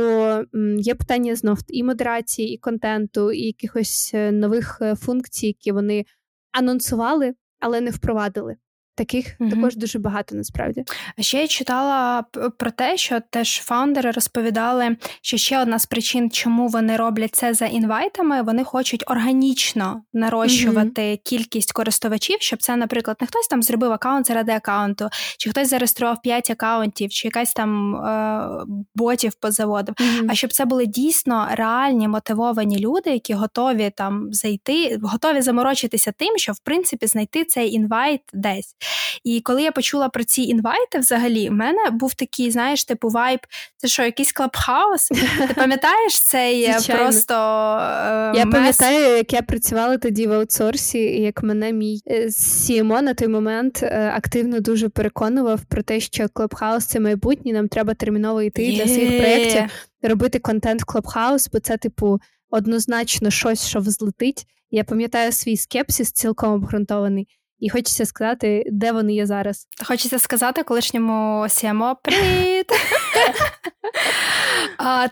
є 0.77 0.95
питання 0.95 1.35
знов 1.35 1.59
і 1.67 1.83
модерації, 1.83 2.53
і 2.53 2.57
контенту, 2.57 3.31
і 3.31 3.45
якихось 3.45 4.11
е, 4.13 4.31
нових 4.31 4.77
е, 4.81 4.95
функцій, 4.95 5.47
які 5.47 5.71
вони 5.71 6.05
анонсували, 6.51 7.33
але 7.59 7.81
не 7.81 7.91
впровадили. 7.91 8.55
Таких 9.01 9.35
mm 9.39 9.49
також 9.49 9.75
дуже 9.75 9.99
багато 9.99 10.35
насправді. 10.35 10.83
А 11.17 11.21
ще 11.21 11.41
я 11.41 11.47
читала 11.47 12.23
про 12.57 12.71
те, 12.71 12.97
що 12.97 13.19
теж 13.29 13.61
фаундери 13.63 14.11
розповідали, 14.11 14.97
що 15.21 15.37
ще 15.37 15.61
одна 15.61 15.79
з 15.79 15.85
причин, 15.85 16.31
чому 16.31 16.67
вони 16.67 16.97
роблять 16.97 17.35
це 17.35 17.53
за 17.53 17.65
інвайтами, 17.65 18.41
вони 18.41 18.63
хочуть 18.63 19.03
органічно 19.07 20.03
нарощувати 20.13 21.01
mm 21.01 21.19
кількість 21.23 21.71
користувачів, 21.71 22.37
щоб 22.39 22.61
це, 22.61 22.75
наприклад, 22.75 23.17
не 23.21 23.27
хтось 23.27 23.47
там 23.47 23.63
зробив 23.63 23.91
аккаунт 23.91 24.27
заради 24.27 24.51
аккаунту, 24.51 25.09
чи 25.37 25.49
хтось 25.49 25.69
зареєстрував 25.69 26.21
5 26.21 26.49
аккаунтів, 26.49 27.09
чи 27.09 27.27
якась 27.27 27.53
там 27.53 27.95
е- 27.95 28.65
ботів 28.95 29.33
позаводив. 29.41 29.95
mm 29.95 30.25
А 30.29 30.35
щоб 30.35 30.53
це 30.53 30.65
були 30.65 30.85
дійсно 30.85 31.47
реальні 31.51 32.07
мотивовані 32.07 32.79
люди, 32.79 33.09
які 33.09 33.33
готові 33.33 33.91
там 33.95 34.33
зайти, 34.33 34.99
готові 35.03 35.41
заморочитися 35.41 36.11
тим, 36.17 36.37
що 36.37 36.51
в 36.51 36.59
принципі 36.59 37.07
знайти 37.07 37.45
цей 37.45 37.71
інвайт 37.73 38.21
десь. 38.33 38.75
І 39.23 39.41
коли 39.41 39.63
я 39.63 39.71
почула 39.71 40.09
про 40.09 40.23
ці 40.23 40.41
інвайти, 40.41 40.99
взагалі, 40.99 41.49
в 41.49 41.51
мене 41.51 41.89
був 41.91 42.13
такий, 42.13 42.51
знаєш, 42.51 42.83
типу 42.83 43.09
вайб, 43.09 43.39
це 43.77 43.87
що, 43.87 44.03
якийсь 44.03 44.31
Clubhouse? 44.31 45.07
Ти 45.47 45.53
пам'ятаєш 45.55 46.19
цей 46.19 46.63
е, 46.63 46.73
Звичайно. 46.73 47.03
просто. 47.03 47.33
Е, 47.33 48.37
я 48.37 48.45
мес? 48.45 48.53
пам'ятаю, 48.53 49.17
як 49.17 49.33
я 49.33 49.41
працювала 49.41 49.97
тоді 49.97 50.27
в 50.27 50.33
аутсорсі, 50.33 50.99
і 50.99 51.21
як 51.21 51.43
мене 51.43 51.73
мій 51.73 52.01
CMO 52.07 52.97
е, 52.97 53.01
на 53.01 53.13
той 53.13 53.27
момент 53.27 53.83
е, 53.83 54.11
активно 54.15 54.59
дуже 54.59 54.89
переконував 54.89 55.61
про 55.65 55.83
те, 55.83 55.99
що 55.99 56.29
Clubhouse 56.33 56.85
це 56.85 56.99
майбутнє, 56.99 57.53
нам 57.53 57.67
треба 57.67 57.93
терміново 57.93 58.41
йти 58.41 58.61
yeah. 58.61 58.75
для 58.75 58.87
своїх 58.87 59.17
проєктів, 59.17 59.63
робити 60.01 60.39
контент 60.39 60.81
в 60.81 60.85
Clubhouse, 60.85 61.49
бо 61.53 61.59
це, 61.59 61.77
типу, 61.77 62.19
однозначно 62.49 63.29
щось, 63.29 63.67
що 63.67 63.79
взлетить. 63.79 64.45
Я 64.71 64.83
пам'ятаю 64.83 65.31
свій 65.31 65.57
скепсис, 65.57 66.11
цілком 66.11 66.53
обґрунтований. 66.53 67.27
І 67.61 67.69
хочеться 67.69 68.05
сказати, 68.05 68.63
де 68.71 68.91
вони 68.91 69.13
є 69.13 69.25
зараз. 69.25 69.67
Хочеться 69.83 70.19
сказати 70.19 70.63
колишньому 70.63 71.45
Сімо 71.49 71.97
привіт! 72.03 72.67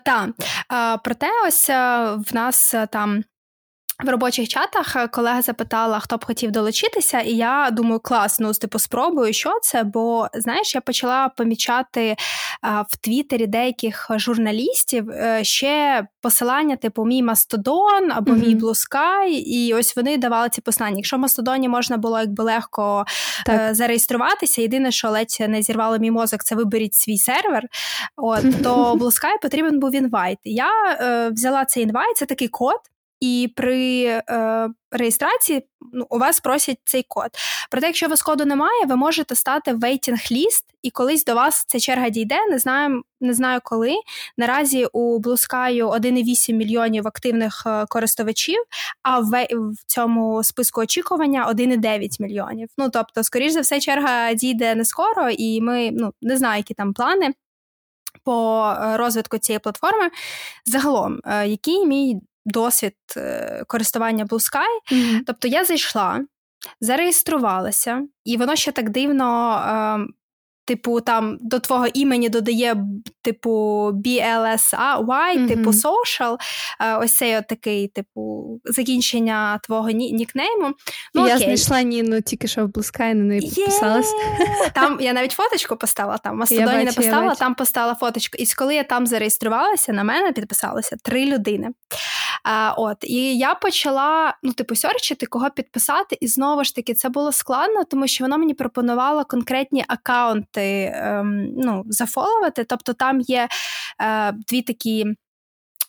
Та 0.06 0.34
проте 1.04 1.28
ось 1.48 1.70
в 1.70 2.34
нас 2.34 2.76
там 2.92 3.24
в 4.04 4.10
робочих 4.10 4.48
чатах 4.48 4.96
е, 4.96 5.08
колега 5.08 5.42
запитала, 5.42 6.00
хто 6.00 6.18
б 6.18 6.26
хотів 6.26 6.52
долучитися, 6.52 7.20
і 7.20 7.32
я 7.32 7.70
думаю, 7.72 8.00
клас, 8.00 8.40
ну 8.40 8.54
типу, 8.54 8.80
спробую, 8.80 9.34
що 9.34 9.60
це. 9.62 9.84
Бо 9.84 10.28
знаєш, 10.34 10.76
я 10.76 10.82
почала 10.82 11.30
помічати 11.30 12.16
а, 12.62 12.80
е, 12.82 12.86
в 12.90 12.98
Твіттері 12.98 13.48
деяких 13.48 14.08
журналістів 14.16 15.10
а, 15.10 15.14
е, 15.14 15.44
ще 15.44 16.04
посилання, 16.22 16.76
типу, 16.76 17.06
мій 17.06 17.24
Мастодон 17.24 18.12
або 18.12 18.32
mm-hmm. 18.32 18.48
мій 18.48 18.56
Sky, 18.60 19.28
і 19.28 19.74
ось 19.74 19.96
вони 19.96 20.18
давали 20.18 20.50
ці 20.50 20.62
посилання. 20.62 20.96
Якщо 20.96 21.18
в 21.18 21.20
Мастодоні 21.20 21.70
можна 21.70 21.98
було 21.98 22.20
якби 22.20 22.44
легко 22.44 23.06
а, 23.48 23.74
зареєструватися, 23.74 24.62
єдине, 24.62 24.92
що 24.92 25.10
ледь 25.10 25.38
не 25.40 25.62
зірвало 25.62 25.98
мій 25.98 26.12
мозок, 26.12 26.44
це 26.44 26.56
виберіть 26.56 26.96
свій 26.96 27.18
сервер. 27.18 27.64
От 28.18 28.44
то 28.64 28.94
Sky 28.94 29.42
потрібен 29.42 29.80
був 29.80 29.96
інвайт. 29.96 30.38
Я 30.44 30.70
взяла 31.32 31.66
цей 31.66 31.84
інвайт, 31.84 32.18
це 32.18 32.26
такий 32.26 32.48
код 32.48 32.80
і 33.20 33.54
при 33.56 34.04
е, 34.04 34.70
реєстрації 34.92 35.66
ну, 35.94 36.08
у 36.10 36.18
вас 36.20 36.40
просять 36.40 36.78
цей 36.86 37.06
код. 37.08 37.30
Проте, 37.72 37.88
якщо 37.88 38.06
у 38.06 38.10
вас 38.10 38.22
коду 38.22 38.46
немає, 38.46 38.86
ви 38.86 38.96
можете 38.96 39.36
стати 39.36 39.68
в 39.68 39.74
waiting 39.74 40.32
list, 40.32 40.64
і 40.82 40.92
колись 40.92 41.26
до 41.26 41.36
вас 41.36 41.66
ця 41.68 41.80
черга 41.80 42.10
дійде. 42.10 42.48
Не 42.50 42.60
знаю, 42.60 43.04
не 43.22 43.34
знаю 43.34 43.60
коли. 43.64 43.96
Наразі 44.38 44.86
у 44.86 45.20
Blue 45.20 45.50
Sky 45.50 45.84
1,8 45.84 46.54
мільйонів 46.54 47.08
активних 47.08 47.64
е, 47.66 47.86
користувачів, 47.90 48.64
а 49.04 49.20
в, 49.20 49.48
в 49.52 49.76
цьому 49.86 50.44
списку 50.44 50.82
очікування 50.82 51.54
1,9 51.54 52.22
мільйонів. 52.22 52.70
Ну 52.78 52.90
тобто, 52.90 53.24
скоріш 53.24 53.52
за 53.52 53.62
все, 53.62 53.80
черга 53.80 54.34
дійде 54.34 54.76
не 54.76 54.86
скоро, 54.86 55.30
і 55.30 55.62
ми 55.62 55.90
ну 55.92 56.14
не 56.22 56.38
знаю, 56.38 56.58
які 56.58 56.74
там 56.74 56.94
плани. 56.94 57.34
По 58.24 58.66
е, 58.82 58.98
розвитку 58.98 59.38
цієї 59.38 59.60
платформи 59.60 60.10
загалом, 60.66 61.20
е, 61.26 61.48
який 61.48 61.86
мій 61.86 62.22
досвід 62.50 62.96
е, 63.18 63.64
користування 63.68 64.26
Blue 64.26 64.40
Sky. 64.40 64.94
Mm-hmm. 64.96 65.20
Тобто 65.28 65.48
я 65.48 65.66
зайшла, 65.66 66.26
зареєструвалася, 66.82 68.02
і 68.26 68.38
воно 68.38 68.56
ще 68.56 68.72
так 68.72 68.90
дивно. 68.90 70.08
Е, 70.70 70.76
Типу, 70.80 71.02
там 71.02 71.38
до 71.42 71.60
твого 71.60 71.88
імені 71.94 72.30
додає, 72.30 72.76
типу, 73.22 73.50
BLSY, 74.06 74.68
mm-hmm. 74.78 75.48
типу 75.48 75.72
social, 75.72 76.38
е, 76.82 76.96
ось 76.96 77.14
цей 77.14 77.38
от 77.38 77.48
такий, 77.48 77.88
типу, 77.88 78.50
закінчення 78.66 79.60
твого 79.64 79.90
ні- 79.90 80.12
нікнейму. 80.12 80.74
Ну, 81.14 81.28
Я 81.28 81.36
окей. 81.36 81.46
знайшла 81.46 81.82
Ніну 81.82 82.22
тільки 82.22 82.48
що 82.48 82.66
в 82.66 82.68
Блускай, 82.68 83.14
на 83.14 83.24
неї 83.24 83.42
підписалась. 83.42 84.14
Там 84.74 84.98
я 85.02 85.14
навіть 85.14 85.32
фоточку 85.32 85.76
поставила, 85.76 86.18
там 86.18 86.36
в 86.36 86.38
Мастодоні 86.38 86.84
не 86.84 86.92
поставила, 86.92 87.36
там 87.36 87.56
поставила 87.56 87.96
фоточку. 87.96 88.38
І 88.40 88.46
коли 88.58 88.76
я 88.76 88.84
там 88.84 89.08
зареєструвалася, 89.08 89.94
на 89.94 90.04
мене 90.04 90.32
підписалося 90.32 90.96
три 91.04 91.26
людини. 91.26 91.70
А, 92.44 92.74
от, 92.78 92.98
І 93.04 93.38
я 93.38 93.56
почала, 93.56 94.34
ну, 94.44 94.54
типу, 94.54 94.76
сьорчити, 94.76 95.26
кого 95.26 95.50
підписати, 95.50 96.18
і 96.22 96.28
знову 96.28 96.64
ж 96.64 96.76
таки, 96.76 96.94
це 96.94 97.10
було 97.10 97.32
складно, 97.32 97.84
тому 97.84 98.08
що 98.08 98.24
воно 98.24 98.38
мені 98.38 98.54
пропонувало 98.54 99.26
конкретні 99.26 99.86
аккаунти 99.88 100.59
ем, 100.62 101.54
ну, 101.58 101.84
зафоловити. 101.88 102.64
Тобто 102.64 102.94
там 102.94 103.20
є 103.22 103.48
е, 104.02 104.32
дві 104.32 104.62
такі. 104.62 105.06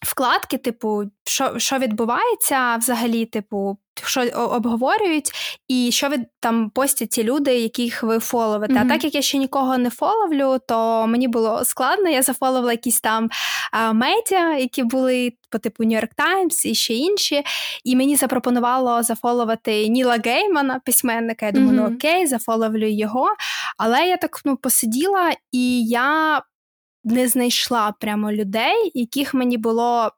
Вкладки, 0.03 0.59
типу, 0.59 1.03
що 1.25 1.59
що 1.59 1.79
відбувається 1.79 2.77
взагалі, 2.77 3.27
типу, 3.27 3.79
що 4.09 4.22
обговорюють, 4.34 5.30
і 5.68 5.90
що 5.92 6.09
ви 6.09 6.16
там 6.40 6.70
постять 6.70 7.11
ті 7.11 7.24
люди, 7.24 7.59
яких 7.59 8.03
ви 8.03 8.18
фоловите. 8.18 8.74
Mm-hmm. 8.74 8.86
А 8.86 8.88
так 8.88 9.05
як 9.05 9.14
я 9.14 9.22
ще 9.22 9.38
нікого 9.38 9.78
не 9.78 9.90
фоловлю, 9.90 10.59
то 10.68 11.07
мені 11.07 11.28
було 11.28 11.64
складно. 11.64 12.09
Я 12.09 12.22
зафоловила 12.22 12.72
якісь 12.72 13.01
там 13.01 13.30
а, 13.72 13.92
медіа, 13.92 14.57
які 14.57 14.82
були 14.82 15.32
по 15.51 15.59
типу 15.59 15.84
York 15.84 16.09
Times 16.16 16.66
і 16.66 16.74
ще 16.74 16.94
інші. 16.94 17.42
І 17.84 17.96
мені 17.96 18.16
запропонувало 18.16 19.03
зафоловати 19.03 19.88
Ніла 19.88 20.18
Геймана, 20.24 20.80
письменника. 20.84 21.46
Я 21.46 21.53
думаю, 21.53 21.80
mm-hmm. 21.80 21.88
ну 21.90 21.96
окей, 21.96 22.26
зафоловлю 22.26 22.88
його. 22.88 23.26
Але 23.78 24.07
я 24.07 24.16
так 24.16 24.40
ну, 24.44 24.57
посиділа, 24.57 25.32
і 25.53 25.84
я 25.86 26.42
не 27.05 27.28
знайшла 27.28 27.94
прямо 28.01 28.32
людей, 28.32 28.90
яких 28.94 29.34
мені 29.34 29.59
було. 29.59 30.11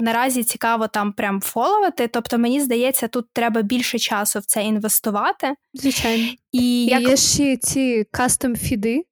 Наразі 0.00 0.44
цікаво 0.44 0.88
там 0.88 1.12
прям 1.12 1.40
фоловати, 1.40 2.08
тобто 2.08 2.38
мені 2.38 2.60
здається, 2.60 3.08
тут 3.08 3.26
треба 3.32 3.62
більше 3.62 3.98
часу 3.98 4.38
в 4.38 4.44
це 4.44 4.64
інвестувати. 4.64 5.54
Звичайно. 5.74 6.28
І 6.52 6.84
як... 6.84 7.02
Є 7.02 7.16
ще 7.16 7.56
ці 7.56 8.04
кастом 8.10 8.56
фіди, 8.56 9.02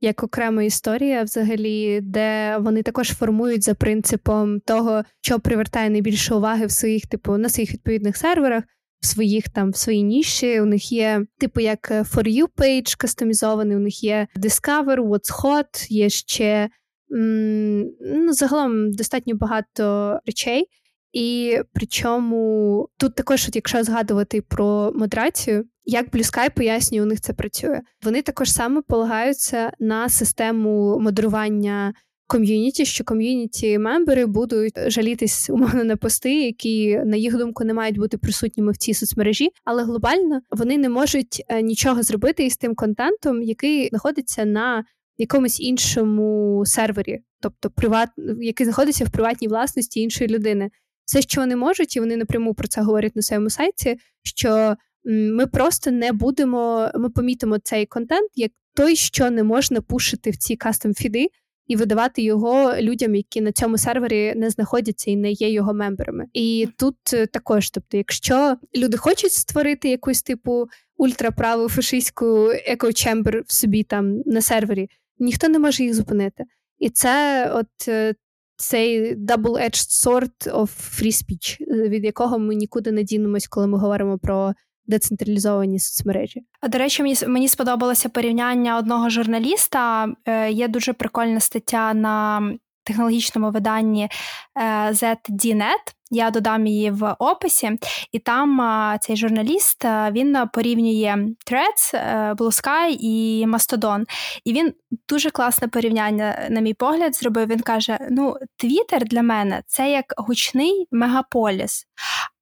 як 0.00 0.22
окрема 0.22 0.62
історія, 0.62 1.22
взагалі, 1.22 2.00
де 2.02 2.56
вони 2.60 2.82
також 2.82 3.08
формують 3.08 3.64
за 3.64 3.74
принципом 3.74 4.60
того, 4.60 5.02
що 5.20 5.40
привертає 5.40 5.90
найбільше 5.90 6.34
уваги 6.34 6.66
в 6.66 6.70
своїх, 6.70 7.06
типу, 7.06 7.36
на 7.36 7.48
своїх 7.48 7.72
відповідних 7.72 8.16
серверах, 8.16 8.64
в 9.00 9.06
своїх 9.06 9.48
там 9.48 9.70
в 9.70 9.76
своїй 9.76 10.02
ніші. 10.02 10.60
У 10.60 10.64
них 10.64 10.92
є, 10.92 11.26
типу, 11.38 11.60
як 11.60 11.90
For 11.90 12.28
You 12.28 12.46
page 12.56 12.96
кастомізований, 12.98 13.76
у 13.76 13.80
них 13.80 14.04
є 14.04 14.26
Discover, 14.36 14.96
What's 14.96 15.42
Hot, 15.42 15.86
є 15.88 16.08
ще 16.10 16.68
ну, 17.08 18.32
загалом 18.32 18.92
достатньо 18.92 19.34
багато 19.34 20.18
речей. 20.26 20.66
І 21.12 21.58
причому 21.72 22.88
тут 22.98 23.14
також, 23.14 23.46
от 23.48 23.56
якщо 23.56 23.84
згадувати 23.84 24.42
про 24.42 24.92
модерацію, 24.94 25.64
як 25.84 26.10
Sky 26.10 26.54
пояснює, 26.54 27.02
у 27.02 27.06
них 27.06 27.20
це 27.20 27.32
працює. 27.32 27.80
Вони 28.02 28.22
також 28.22 28.52
саме 28.52 28.82
полагаються 28.82 29.72
на 29.80 30.08
систему 30.08 30.98
модерування 31.00 31.94
ком'юніті, 32.26 32.84
що 32.84 33.04
ком'юніті 33.04 33.78
мембери 33.78 34.26
будуть 34.26 34.90
жалітись 34.90 35.50
умовно 35.50 35.84
на 35.84 35.96
пости, 35.96 36.34
які 36.44 37.00
на 37.04 37.16
їх 37.16 37.36
думку 37.38 37.64
не 37.64 37.74
мають 37.74 37.98
бути 37.98 38.18
присутніми 38.18 38.72
в 38.72 38.76
цій 38.76 38.94
соцмережі, 38.94 39.50
але 39.64 39.84
глобально 39.84 40.40
вони 40.50 40.78
не 40.78 40.88
можуть 40.88 41.44
е, 41.48 41.62
нічого 41.62 42.02
зробити 42.02 42.44
із 42.44 42.56
тим 42.56 42.74
контентом, 42.74 43.42
який 43.42 43.88
знаходиться 43.88 44.44
на 44.44 44.84
якомусь 45.18 45.60
іншому 45.60 46.62
сервері, 46.66 47.20
тобто 47.40 47.70
приват, 47.70 48.08
який 48.40 48.64
знаходиться 48.64 49.04
в 49.04 49.10
приватній 49.10 49.48
власності 49.48 50.00
іншої 50.00 50.30
людини. 50.30 50.70
Все, 51.04 51.22
що 51.22 51.40
вони 51.40 51.56
можуть, 51.56 51.96
і 51.96 52.00
вони 52.00 52.16
напряму 52.16 52.54
про 52.54 52.68
це 52.68 52.82
говорять 52.82 53.16
на 53.16 53.22
своєму 53.22 53.50
сайті. 53.50 53.96
Що 54.22 54.76
ми 55.04 55.46
просто 55.46 55.90
не 55.90 56.12
будемо, 56.12 56.90
ми 56.94 57.10
помітимо 57.10 57.58
цей 57.58 57.86
контент 57.86 58.30
як 58.34 58.50
той, 58.74 58.96
що 58.96 59.30
не 59.30 59.42
можна 59.42 59.80
пушити 59.80 60.30
в 60.30 60.36
ці 60.36 60.56
кастом 60.56 60.94
фіди. 60.94 61.28
І 61.66 61.76
видавати 61.76 62.22
його 62.22 62.74
людям, 62.80 63.14
які 63.14 63.40
на 63.40 63.52
цьому 63.52 63.78
сервері 63.78 64.34
не 64.36 64.50
знаходяться 64.50 65.10
і 65.10 65.16
не 65.16 65.32
є 65.32 65.50
його 65.50 65.74
мемберами. 65.74 66.26
І 66.32 66.68
тут 66.78 66.96
е, 67.12 67.26
також, 67.26 67.70
тобто, 67.70 67.96
якщо 67.96 68.56
люди 68.76 68.96
хочуть 68.96 69.32
створити 69.32 69.88
якусь 69.88 70.22
типу 70.22 70.66
ультраправу 70.96 71.68
фашистську 71.68 72.50
екочембер 72.66 73.44
в 73.46 73.52
собі 73.52 73.82
там 73.82 74.20
на 74.26 74.42
сервері, 74.42 74.88
ніхто 75.18 75.48
не 75.48 75.58
може 75.58 75.84
їх 75.84 75.94
зупинити. 75.94 76.44
І 76.78 76.90
це 76.90 77.50
от 77.54 77.88
е, 77.88 78.14
цей 78.56 79.16
double-edged 79.16 80.06
sword 80.06 80.52
of 80.52 81.00
free 81.00 81.12
speech, 81.12 81.56
е, 81.60 81.88
від 81.88 82.04
якого 82.04 82.38
ми 82.38 82.54
нікуди 82.54 82.92
не 82.92 83.02
дінемось, 83.02 83.48
коли 83.48 83.66
ми 83.66 83.78
говоримо 83.78 84.18
про 84.18 84.54
децентралізовані 84.86 85.78
соцмережі. 85.78 86.40
А 86.60 86.68
до 86.68 86.78
речі, 86.78 87.02
мені 87.02 87.16
мені 87.26 87.48
сподобалося 87.48 88.08
порівняння 88.08 88.78
одного 88.78 89.10
журналіста. 89.10 90.12
Е, 90.24 90.50
Є 90.50 90.68
дуже 90.68 90.92
прикольна 90.92 91.40
стаття 91.40 91.94
на 91.94 92.40
технологічному 92.84 93.50
виданні 93.50 94.08
е, 94.56 94.90
ZDNet. 94.90 95.94
Я 96.10 96.30
додам 96.30 96.66
її 96.66 96.90
в 96.90 97.16
описі, 97.18 97.78
і 98.12 98.18
там 98.18 98.60
а, 98.60 98.98
цей 98.98 99.16
журналіст 99.16 99.84
а, 99.84 100.10
він 100.10 100.38
порівнює 100.52 101.16
Threads, 101.50 101.96
е, 101.96 102.32
Blue 102.32 102.62
Sky 102.62 102.96
і 103.00 103.46
Mastodon. 103.46 104.04
І 104.44 104.52
він 104.52 104.74
дуже 105.08 105.30
класне 105.30 105.68
порівняння, 105.68 106.46
на 106.50 106.60
мій 106.60 106.74
погляд, 106.74 107.16
зробив. 107.16 107.48
Він 107.48 107.60
каже: 107.60 107.98
Ну, 108.10 108.36
Twitter 108.64 109.04
для 109.04 109.22
мене 109.22 109.62
це 109.66 109.90
як 109.90 110.04
гучний 110.16 110.88
мегаполіс, 110.90 111.86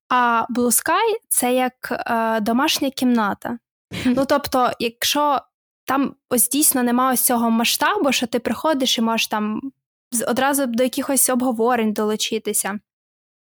а 0.09 0.45
Blue 0.57 0.85
Sky 0.85 1.17
це 1.29 1.55
як 1.55 1.75
е, 2.07 2.41
домашня 2.41 2.91
кімната. 2.91 3.59
Ну 4.05 4.25
тобто, 4.29 4.71
якщо 4.79 5.41
там 5.85 6.15
ось 6.31 6.49
дійсно 6.49 6.83
немає 6.83 7.13
ось 7.13 7.25
цього 7.25 7.51
масштабу, 7.51 8.13
що 8.13 8.27
ти 8.27 8.39
приходиш 8.39 8.99
і 8.99 9.03
можеш 9.03 9.27
там 9.27 9.61
одразу 10.29 10.67
до 10.67 10.83
якихось 10.83 11.31
обговорень 11.31 11.93
долучитися. 11.93 12.79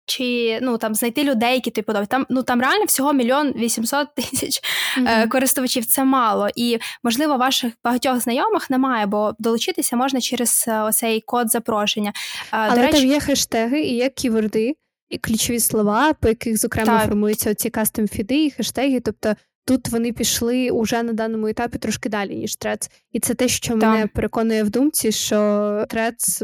Чи 0.07 0.59
ну 0.63 0.79
там 0.79 0.95
знайти 0.95 1.25
людей, 1.25 1.55
які 1.55 1.71
ти 1.71 1.83
подобають. 1.83 2.09
Там 2.09 2.27
ну 2.31 2.43
там 2.43 2.61
реально 2.61 2.85
всього 2.85 3.13
мільйон 3.13 3.53
вісімсот 3.53 4.09
тисяч 4.15 4.61
mm-hmm. 4.99 5.29
користувачів. 5.29 5.87
Це 5.87 6.05
мало. 6.05 6.49
І 6.55 6.79
можливо, 7.03 7.37
ваших 7.37 7.73
багатьох 7.85 8.21
знайомих 8.21 8.71
немає, 8.71 9.07
бо 9.07 9.35
долучитися 9.39 9.97
можна 9.97 10.21
через 10.21 10.65
е, 10.69 10.83
оцей 10.83 11.21
код 11.21 11.51
запрошення. 11.51 12.13
Е, 12.41 12.47
Але 12.51 12.77
до 12.77 12.83
речі, 12.83 12.99
там 12.99 13.11
є 13.11 13.21
хештеги 13.21 13.81
і 13.81 13.95
є 13.95 14.09
ківорди, 14.09 14.75
і 15.09 15.19
ключові 15.19 15.61
слова, 15.61 16.13
по 16.13 16.29
яких 16.29 16.59
зокрема 16.59 16.99
так. 16.99 17.07
формуються 17.07 17.55
ці 17.55 17.71
кастом 17.71 18.09
фіди 18.09 18.45
і 18.45 18.51
хештеги. 18.51 19.01
Тобто 19.01 19.35
тут 19.65 19.89
вони 19.89 20.13
пішли 20.13 20.71
уже 20.71 21.03
на 21.03 21.13
даному 21.13 21.47
етапі 21.47 21.79
трошки 21.79 22.09
далі, 22.09 22.37
ніж 22.37 22.57
трец. 22.57 22.91
І 23.13 23.21
це 23.21 23.35
те, 23.35 23.49
що 23.49 23.79
Там. 23.79 23.93
мене 23.93 24.07
переконує 24.07 24.63
в 24.63 24.71
думці, 24.71 25.13
що 25.13 25.87
трец 25.89 26.43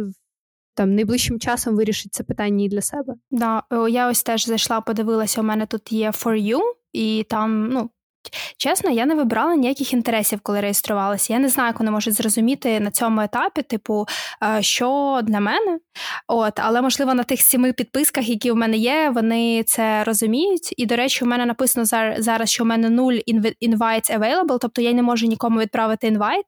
там 0.74 0.94
найближчим 0.94 1.40
часом 1.40 1.76
вирішить 1.76 2.14
це 2.14 2.24
питання 2.24 2.64
і 2.64 2.68
для 2.68 2.82
себе. 2.82 3.14
Да, 3.30 3.62
я 3.90 4.10
ось 4.10 4.22
теж 4.22 4.46
зайшла, 4.46 4.80
подивилася. 4.80 5.40
У 5.40 5.44
мене 5.44 5.66
тут 5.66 5.92
є 5.92 6.10
For 6.10 6.54
You, 6.54 6.60
і 6.92 7.26
там 7.30 7.68
ну 7.68 7.90
Чесно, 8.56 8.90
я 8.90 9.06
не 9.06 9.14
вибрала 9.14 9.54
ніяких 9.54 9.92
інтересів, 9.92 10.40
коли 10.42 10.60
реєструвалася. 10.60 11.32
Я 11.32 11.38
не 11.38 11.48
знаю, 11.48 11.68
як 11.68 11.78
вони 11.78 11.90
можуть 11.90 12.14
зрозуміти 12.14 12.80
на 12.80 12.90
цьому 12.90 13.20
етапі, 13.20 13.62
типу, 13.62 14.06
е, 14.42 14.62
що 14.62 15.20
для 15.22 15.40
мене. 15.40 15.78
От, 16.26 16.60
Але, 16.60 16.82
можливо, 16.82 17.14
на 17.14 17.22
тих 17.22 17.40
сіми 17.40 17.72
підписках, 17.72 18.28
які 18.28 18.50
в 18.50 18.56
мене 18.56 18.76
є, 18.76 19.10
вони 19.14 19.62
це 19.62 20.04
розуміють. 20.04 20.74
І, 20.76 20.86
до 20.86 20.96
речі, 20.96 21.24
у 21.24 21.28
мене 21.28 21.46
написано 21.46 21.86
зараз, 22.18 22.50
що 22.50 22.64
у 22.64 22.66
мене 22.66 22.90
нуль 22.90 23.18
invites 23.62 24.18
available, 24.18 24.58
тобто 24.60 24.82
я 24.82 24.92
не 24.92 25.02
можу 25.02 25.26
нікому 25.26 25.60
відправити 25.60 26.06
інвайт. 26.06 26.44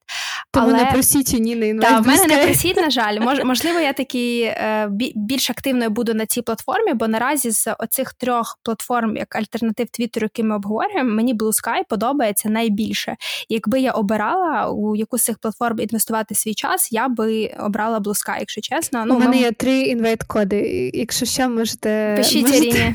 Тому 0.51 0.69
але... 0.69 0.85
не 0.85 0.91
просіть 0.91 1.33
ні 1.33 1.57
на 1.57 1.67
інвайт. 1.67 1.95
Так, 1.95 2.05
в 2.05 2.09
мене 2.09 2.27
не 2.27 2.47
просіть, 2.47 2.77
на 2.77 2.91
жаль. 2.91 3.21
Мож, 3.21 3.39
можливо, 3.45 3.81
я 3.81 3.93
таки 3.93 4.43
е, 4.43 4.89
більш 5.15 5.51
активною 5.51 5.91
буду 5.91 6.15
на 6.15 6.27
цій 6.27 6.43
платформі, 6.43 6.95
бо 6.95 7.09
наразі 7.09 7.51
з 7.51 7.75
оцих 7.79 8.13
трьох 8.15 8.59
платформ, 8.63 9.17
як 9.17 9.37
альтернатив 9.37 9.89
Твіттеру, 9.91 10.25
які 10.25 10.43
ми 10.43 10.57
обговорюємо, 10.57 11.11
мені 11.11 11.35
Blue 11.35 11.53
Sky 11.53 11.81
подобається 11.89 12.49
найбільше. 12.49 13.17
якби 13.49 13.81
я 13.81 13.93
обирала 13.93 14.71
у 14.71 14.97
яку 14.97 15.19
з 15.19 15.25
цих 15.25 15.39
платформ 15.39 15.81
інвестувати 15.81 16.35
свій 16.35 16.55
час, 16.55 16.93
я 16.93 17.09
би 17.09 17.55
обрала 17.59 17.99
Blue 17.99 18.29
Sky, 18.29 18.37
якщо 18.39 18.61
чесно. 18.61 19.05
Ну, 19.07 19.15
У 19.15 19.19
мене 19.19 19.31
ми... 19.31 19.37
є 19.37 19.53
три 19.53 19.81
інвайт-коди. 19.81 20.91
Якщо 20.95 21.27
що, 21.27 21.49
можете 21.49 22.15
пишіть 22.17 22.47
можете... 22.47 22.67
Іріні. 22.67 22.95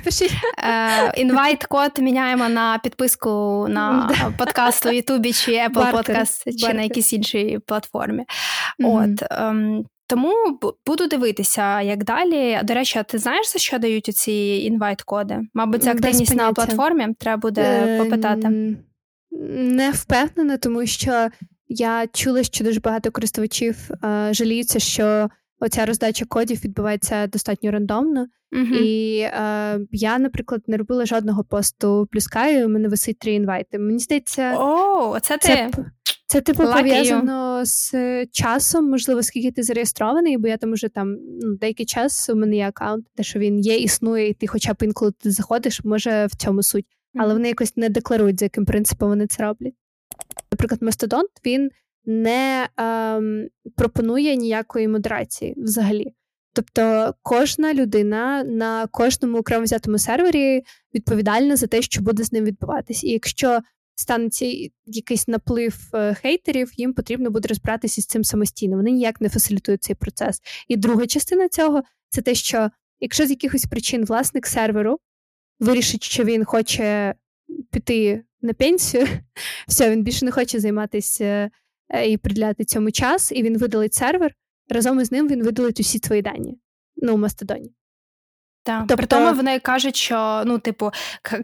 Інвайт-код 1.17 1.91
міняємо 1.99 2.49
на 2.49 2.79
підписку 2.83 3.65
на 3.69 4.11
подкаст 4.37 4.85
у 4.85 4.91
Ютубі 4.91 5.33
чи 5.33 5.51
Apple 5.51 5.93
Podcast, 5.93 6.57
чи 6.57 6.73
на 6.73 6.81
якійсь 6.81 7.13
іншій 7.35 7.59
платформі. 7.59 8.25
От. 8.83 9.23
Ем, 9.31 9.85
тому 10.07 10.33
буду 10.85 11.07
дивитися, 11.07 11.81
як 11.81 12.03
далі. 12.03 12.59
До 12.63 12.73
речі, 12.73 12.99
а 12.99 13.03
ти 13.03 13.17
знаєш, 13.17 13.51
за 13.53 13.59
що 13.59 13.79
дають 13.79 14.05
ці 14.05 14.31
інвайт-коди? 14.65 15.39
Мабуть, 15.53 15.83
це 15.83 15.91
активність 15.91 16.35
на 16.35 16.53
платформі. 16.53 17.07
Треба 17.19 17.37
буде 17.37 17.61
е, 17.61 18.03
попитати. 18.03 18.77
Не 19.49 19.91
впевнена, 19.91 20.57
тому 20.57 20.85
що 20.85 21.27
я 21.67 22.07
чула, 22.13 22.43
що 22.43 22.63
дуже 22.63 22.79
багато 22.79 23.11
користувачів 23.11 23.89
е, 24.03 24.29
жаліються, 24.31 24.79
що 24.79 25.29
оця 25.59 25.85
роздача 25.85 26.25
кодів 26.25 26.63
відбувається 26.63 27.27
достатньо 27.27 27.71
рандомно. 27.71 28.27
Uh-huh. 28.51 28.77
І 28.81 29.19
е, 29.19 29.79
я, 29.91 30.19
наприклад, 30.19 30.61
не 30.67 30.77
робила 30.77 31.05
жодного 31.05 31.43
посту 31.43 32.07
плюскаю, 32.11 32.65
у 32.65 32.69
мене 32.69 32.87
висить 32.87 33.19
три 33.19 33.33
інвайти. 33.33 33.79
Мені 33.79 33.99
здається, 33.99 34.57
О, 34.57 35.19
це 35.19 35.37
ти. 35.37 35.47
Це, 35.47 35.71
це 36.27 36.41
типу 36.41 36.63
Lucky 36.63 36.73
пов'язано 36.73 37.59
you. 37.59 37.65
з 37.65 38.25
часом, 38.25 38.89
можливо, 38.89 39.23
скільки 39.23 39.51
ти 39.51 39.63
зареєстрований, 39.63 40.37
бо 40.37 40.47
я 40.47 40.57
там 40.57 40.71
уже 40.71 40.89
там 40.89 41.17
ну, 41.41 41.55
деякий 41.55 41.85
час 41.85 42.29
у 42.29 42.35
мене 42.35 42.55
є 42.55 42.67
аккаунт, 42.67 43.05
де 43.17 43.23
що 43.23 43.39
він 43.39 43.59
є, 43.59 43.77
існує, 43.77 44.29
і 44.29 44.33
ти 44.33 44.47
хоча 44.47 44.73
б 44.73 44.77
інколи 44.81 45.11
ти 45.11 45.31
заходиш, 45.31 45.83
може 45.83 46.25
в 46.25 46.35
цьому 46.35 46.63
суть. 46.63 46.85
Але 47.17 47.33
вони 47.33 47.47
якось 47.47 47.77
не 47.77 47.89
декларують, 47.89 48.39
за 48.39 48.45
яким 48.45 48.65
принципом 48.65 49.09
вони 49.09 49.27
це 49.27 49.43
роблять. 49.43 49.73
Наприклад, 50.51 50.81
Мастодонт 50.81 51.29
він 51.45 51.69
не 52.05 52.69
ем, 52.77 53.47
пропонує 53.75 54.35
ніякої 54.35 54.87
модерації 54.87 55.53
взагалі. 55.57 56.13
Тобто 56.53 57.13
кожна 57.21 57.73
людина 57.73 58.43
на 58.43 58.87
кожному 58.87 59.37
окремо 59.37 59.63
взятому 59.63 59.97
сервері 59.97 60.61
відповідальна 60.95 61.55
за 61.55 61.67
те, 61.67 61.81
що 61.81 62.01
буде 62.01 62.23
з 62.23 62.31
ним 62.31 62.45
відбуватись. 62.45 63.03
І 63.03 63.09
якщо 63.09 63.59
станеться 63.95 64.45
якийсь 64.85 65.27
наплив 65.27 65.89
е, 65.93 66.13
хейтерів, 66.13 66.71
їм 66.77 66.93
потрібно 66.93 67.29
буде 67.29 67.47
розбиратися 67.47 68.01
з 68.01 68.05
цим 68.05 68.23
самостійно. 68.23 68.75
Вони 68.77 68.91
ніяк 68.91 69.21
не 69.21 69.29
фасилітують 69.29 69.83
цей 69.83 69.95
процес. 69.95 70.41
І 70.67 70.77
друга 70.77 71.07
частина 71.07 71.49
цього 71.49 71.83
це 72.09 72.21
те, 72.21 72.35
що 72.35 72.69
якщо 72.99 73.25
з 73.25 73.29
якихось 73.29 73.65
причин 73.65 74.05
власник 74.05 74.47
серверу 74.47 74.99
вирішить, 75.59 76.03
що 76.03 76.23
він 76.23 76.45
хоче 76.45 77.15
піти 77.71 78.23
на 78.41 78.53
пенсію, 78.53 79.07
все, 79.67 79.91
він 79.91 80.03
більше 80.03 80.25
не 80.25 80.31
хоче 80.31 80.59
займатися 80.59 81.49
е, 81.89 82.09
і 82.09 82.17
приділяти 82.17 82.65
цьому 82.65 82.91
час, 82.91 83.31
і 83.31 83.43
він 83.43 83.57
видалить 83.57 83.93
сервер. 83.93 84.35
Разом 84.69 85.01
із 85.01 85.11
ним 85.11 85.27
він 85.27 85.43
видалить 85.43 85.79
усі 85.79 85.99
твої 85.99 86.21
дані 86.21 86.57
ну, 86.95 87.13
у 87.13 87.17
Мастодоні. 87.17 87.71
Так, 88.65 88.79
тобто... 88.87 88.95
При 88.95 89.05
тому 89.05 89.33
вони 89.33 89.59
кажуть, 89.59 89.95
що 89.95 90.43
ну, 90.45 90.59
типу, 90.59 90.91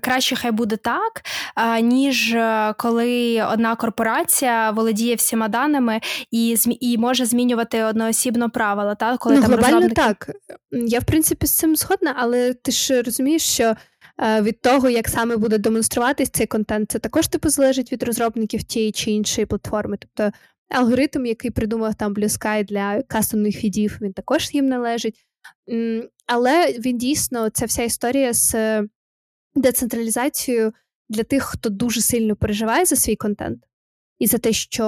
краще 0.02 0.36
хай 0.36 0.52
буде 0.52 0.78
так, 0.78 1.22
а, 1.56 1.80
ніж 1.80 2.34
е, 2.34 2.74
коли 2.78 3.44
одна 3.52 3.76
корпорація 3.76 4.72
володіє 4.72 5.16
всіма 5.16 5.48
даними 5.48 6.00
і 6.32 6.58
і 6.80 6.98
може 6.98 7.26
змінювати 7.26 7.84
одноосібно 7.84 8.50
правила. 8.50 8.96
Так? 8.96 9.20
Коли 9.20 9.36
ну, 9.36 9.42
там 9.42 9.52
глобально 9.52 9.76
розробники... 9.76 10.02
так. 10.02 10.30
Я 10.72 11.00
в 11.00 11.04
принципі 11.04 11.48
з 11.48 11.58
цим 11.58 11.76
згодна, 11.76 12.16
але 12.18 12.54
ти 12.54 12.72
ж 12.72 13.02
розумієш, 13.02 13.44
що 13.44 13.76
е, 14.24 14.42
від 14.42 14.62
того, 14.62 14.90
як 14.90 15.10
саме 15.10 15.38
буде 15.38 15.58
демонструватись 15.58 16.30
цей 16.30 16.48
контент, 16.48 16.92
це 16.92 17.00
також 17.00 17.28
типу 17.28 17.50
залежить 17.50 17.92
від 17.92 18.04
розробників 18.04 18.64
тієї 18.64 18.92
чи 18.92 19.12
іншої 19.12 19.46
платформи. 19.46 19.98
Тобто 20.00 20.38
алгоритм, 20.70 21.26
який 21.26 21.52
придумав 21.52 21.96
там 21.96 22.14
Blue 22.14 22.40
Sky 22.40 22.66
для 22.66 23.02
кастомних 23.02 23.56
фідів, 23.56 23.98
він 24.02 24.14
також 24.14 24.54
їм 24.54 24.66
належить. 24.66 25.26
Але 26.34 26.72
він 26.72 26.98
дійсно, 26.98 27.50
ця 27.50 27.66
вся 27.66 27.84
історія 27.84 28.34
з 28.34 28.82
децентралізацією 29.56 30.74
для 31.10 31.24
тих, 31.24 31.44
хто 31.44 31.70
дуже 31.70 32.02
сильно 32.02 32.36
переживає 32.36 32.86
за 32.86 32.96
свій 32.96 33.16
контент, 33.16 33.64
і 34.20 34.28
за 34.28 34.38
те, 34.38 34.54
що 34.54 34.84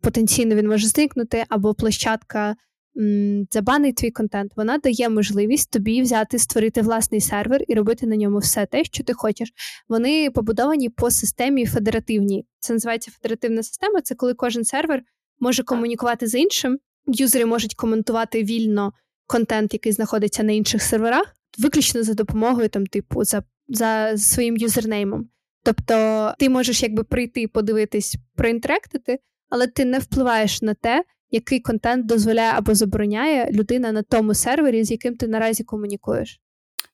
потенційно 0.00 0.54
він 0.54 0.68
може 0.68 0.88
зникнути, 0.88 1.44
або 1.48 1.74
площадка 1.74 2.56
м, 2.98 3.46
забанить 3.50 3.96
твій 3.96 4.10
контент, 4.10 4.52
вона 4.56 4.78
дає 4.78 5.08
можливість 5.08 5.70
тобі 5.70 6.02
взяти, 6.02 6.38
створити 6.38 6.82
власний 6.82 7.20
сервер 7.20 7.64
і 7.68 7.74
робити 7.74 8.06
на 8.06 8.16
ньому 8.16 8.38
все 8.38 8.66
те, 8.66 8.84
що 8.84 9.04
ти 9.04 9.12
хочеш. 9.12 9.52
Вони 9.88 10.30
побудовані 10.30 10.88
по 10.88 11.10
системі 11.10 11.66
федеративній. 11.66 12.46
Це 12.58 12.72
називається 12.72 13.10
федеративна 13.10 13.62
система. 13.62 14.00
Це 14.00 14.14
коли 14.14 14.34
кожен 14.34 14.64
сервер 14.64 15.02
може 15.40 15.62
комунікувати 15.62 16.26
з 16.26 16.34
іншим, 16.34 16.78
юзери 17.06 17.46
можуть 17.46 17.74
коментувати 17.74 18.42
вільно 18.42 18.92
контент, 19.26 19.72
який 19.72 19.92
знаходиться 19.92 20.42
на 20.42 20.52
інших 20.52 20.82
серверах, 20.82 21.36
виключно 21.58 22.02
за 22.02 22.14
допомогою 22.14 22.68
там, 22.68 22.86
типу, 22.86 23.24
за, 23.24 23.42
за 23.68 24.18
своїм 24.18 24.56
юзернеймом. 24.56 25.28
Тобто 25.64 26.34
ти 26.38 26.48
можеш 26.48 26.82
якби 26.82 27.04
прийти, 27.04 27.48
подивитись, 27.48 28.16
проінтерактити, 28.34 29.18
але 29.48 29.66
ти 29.66 29.84
не 29.84 29.98
впливаєш 29.98 30.62
на 30.62 30.74
те, 30.74 31.04
який 31.30 31.60
контент 31.60 32.06
дозволяє 32.06 32.52
або 32.52 32.74
забороняє 32.74 33.50
людина 33.52 33.92
на 33.92 34.02
тому 34.02 34.34
сервері, 34.34 34.84
з 34.84 34.90
яким 34.90 35.16
ти 35.16 35.28
наразі 35.28 35.64
комунікуєш. 35.64 36.40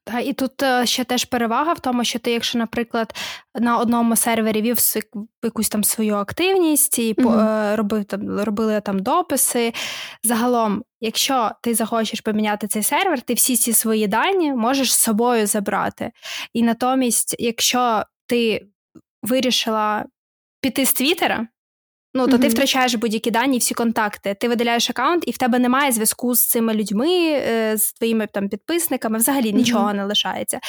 Та 0.09 0.20
і 0.20 0.32
тут 0.32 0.62
е, 0.62 0.86
ще 0.86 1.04
теж 1.04 1.24
перевага 1.24 1.72
в 1.72 1.80
тому, 1.80 2.04
що 2.04 2.18
ти, 2.18 2.30
якщо, 2.30 2.59
наприклад, 2.59 3.14
на 3.54 3.78
одному 3.78 4.16
сервері 4.16 4.62
вів 4.62 4.78
якусь 5.44 5.68
там 5.68 5.84
свою 5.84 6.14
активність 6.14 6.98
і 6.98 7.14
mm-hmm. 7.14 7.76
робив 7.76 8.04
там 8.04 8.40
робили 8.40 8.80
там 8.80 8.98
дописи. 8.98 9.72
Загалом, 10.22 10.84
якщо 11.00 11.50
ти 11.62 11.74
захочеш 11.74 12.20
поміняти 12.20 12.66
цей 12.66 12.82
сервер, 12.82 13.20
ти 13.20 13.34
всі 13.34 13.56
ці 13.56 13.72
свої 13.72 14.06
дані 14.06 14.52
можеш 14.52 14.92
з 14.92 14.98
собою 14.98 15.46
забрати. 15.46 16.12
І 16.52 16.62
натомість, 16.62 17.36
якщо 17.38 18.02
ти 18.26 18.66
вирішила 19.22 20.04
піти 20.61 20.86
з 20.86 20.92
Твіттера, 20.92 21.46
Ну, 22.18 22.26
то 22.26 22.36
mm-hmm. 22.36 22.40
ти 22.40 22.48
втрачаєш 22.48 22.94
будь-які 22.94 23.30
дані, 23.30 23.58
всі 23.58 23.74
контакти. 23.74 24.36
Ти 24.40 24.48
видаляєш 24.48 24.90
аккаунт, 24.90 25.24
і 25.26 25.30
в 25.30 25.38
тебе 25.38 25.58
немає 25.58 25.92
зв'язку 25.92 26.34
з 26.34 26.48
цими 26.48 26.74
людьми, 26.74 27.08
е, 27.30 27.76
з 27.76 27.92
твоїми 27.92 28.28
там 28.32 28.48
підписниками, 28.48 29.18
взагалі 29.18 29.52
нічого 29.52 29.88
mm-hmm. 29.88 29.96
не 29.96 30.04
лишається. 30.04 30.60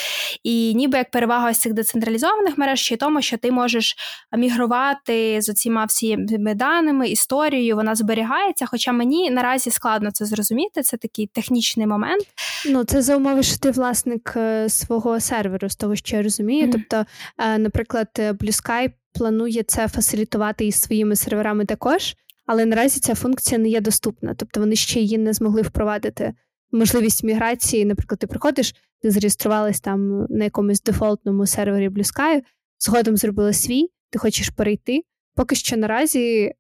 І 0.43 0.73
ніби 0.75 0.97
як 0.97 1.11
перевага 1.11 1.49
ось 1.49 1.59
цих 1.59 1.73
децентралізованих 1.73 2.57
мереж 2.57 2.79
ще 2.79 2.95
й 2.95 2.97
тому, 2.97 3.21
що 3.21 3.37
ти 3.37 3.51
можеш 3.51 3.95
мігрувати 4.37 5.41
з 5.41 5.49
оціма 5.49 5.85
всіми 5.85 6.53
даними, 6.55 7.09
історією, 7.09 7.75
вона 7.75 7.95
зберігається. 7.95 8.65
Хоча 8.65 8.91
мені 8.91 9.29
наразі 9.29 9.71
складно 9.71 10.11
це 10.11 10.25
зрозуміти, 10.25 10.81
це 10.81 10.97
такий 10.97 11.27
технічний 11.27 11.87
момент. 11.87 12.23
Ну, 12.65 12.83
це 12.83 13.01
за 13.01 13.15
умови, 13.15 13.43
що 13.43 13.57
ти 13.57 13.71
власник 13.71 14.33
е, 14.35 14.69
свого 14.69 15.19
серверу, 15.19 15.69
з 15.69 15.75
того, 15.75 15.95
що 15.95 16.15
я 16.15 16.23
розумію. 16.23 16.67
Mm-hmm. 16.67 16.71
Тобто, 16.71 17.05
е, 17.37 17.57
наприклад, 17.57 18.07
Blue 18.17 18.63
Sky 18.63 18.91
планує 19.13 19.63
це 19.63 19.87
фасилітувати 19.87 20.65
із 20.65 20.75
своїми 20.75 21.15
серверами 21.15 21.65
також, 21.65 22.15
але 22.45 22.65
наразі 22.65 22.99
ця 22.99 23.15
функція 23.15 23.59
не 23.59 23.69
є 23.69 23.81
доступна, 23.81 24.33
тобто 24.33 24.59
вони 24.59 24.75
ще 24.75 24.99
її 24.99 25.17
не 25.17 25.33
змогли 25.33 25.61
впровадити. 25.61 26.33
Можливість 26.71 27.23
міграції, 27.23 27.85
наприклад, 27.85 28.19
ти 28.19 28.27
приходиш, 28.27 28.75
ти 29.01 29.11
зареєструвалась 29.11 29.79
там 29.79 30.25
на 30.29 30.43
якомусь 30.43 30.81
дефолтному 30.81 31.45
сервері 31.45 31.89
Blue 31.89 32.13
Sky, 32.13 32.41
згодом 32.79 33.17
зробила 33.17 33.53
свій, 33.53 33.89
ти 34.09 34.19
хочеш 34.19 34.49
перейти. 34.49 35.03
Поки 35.35 35.55
що 35.55 35.77
наразі, 35.77 36.53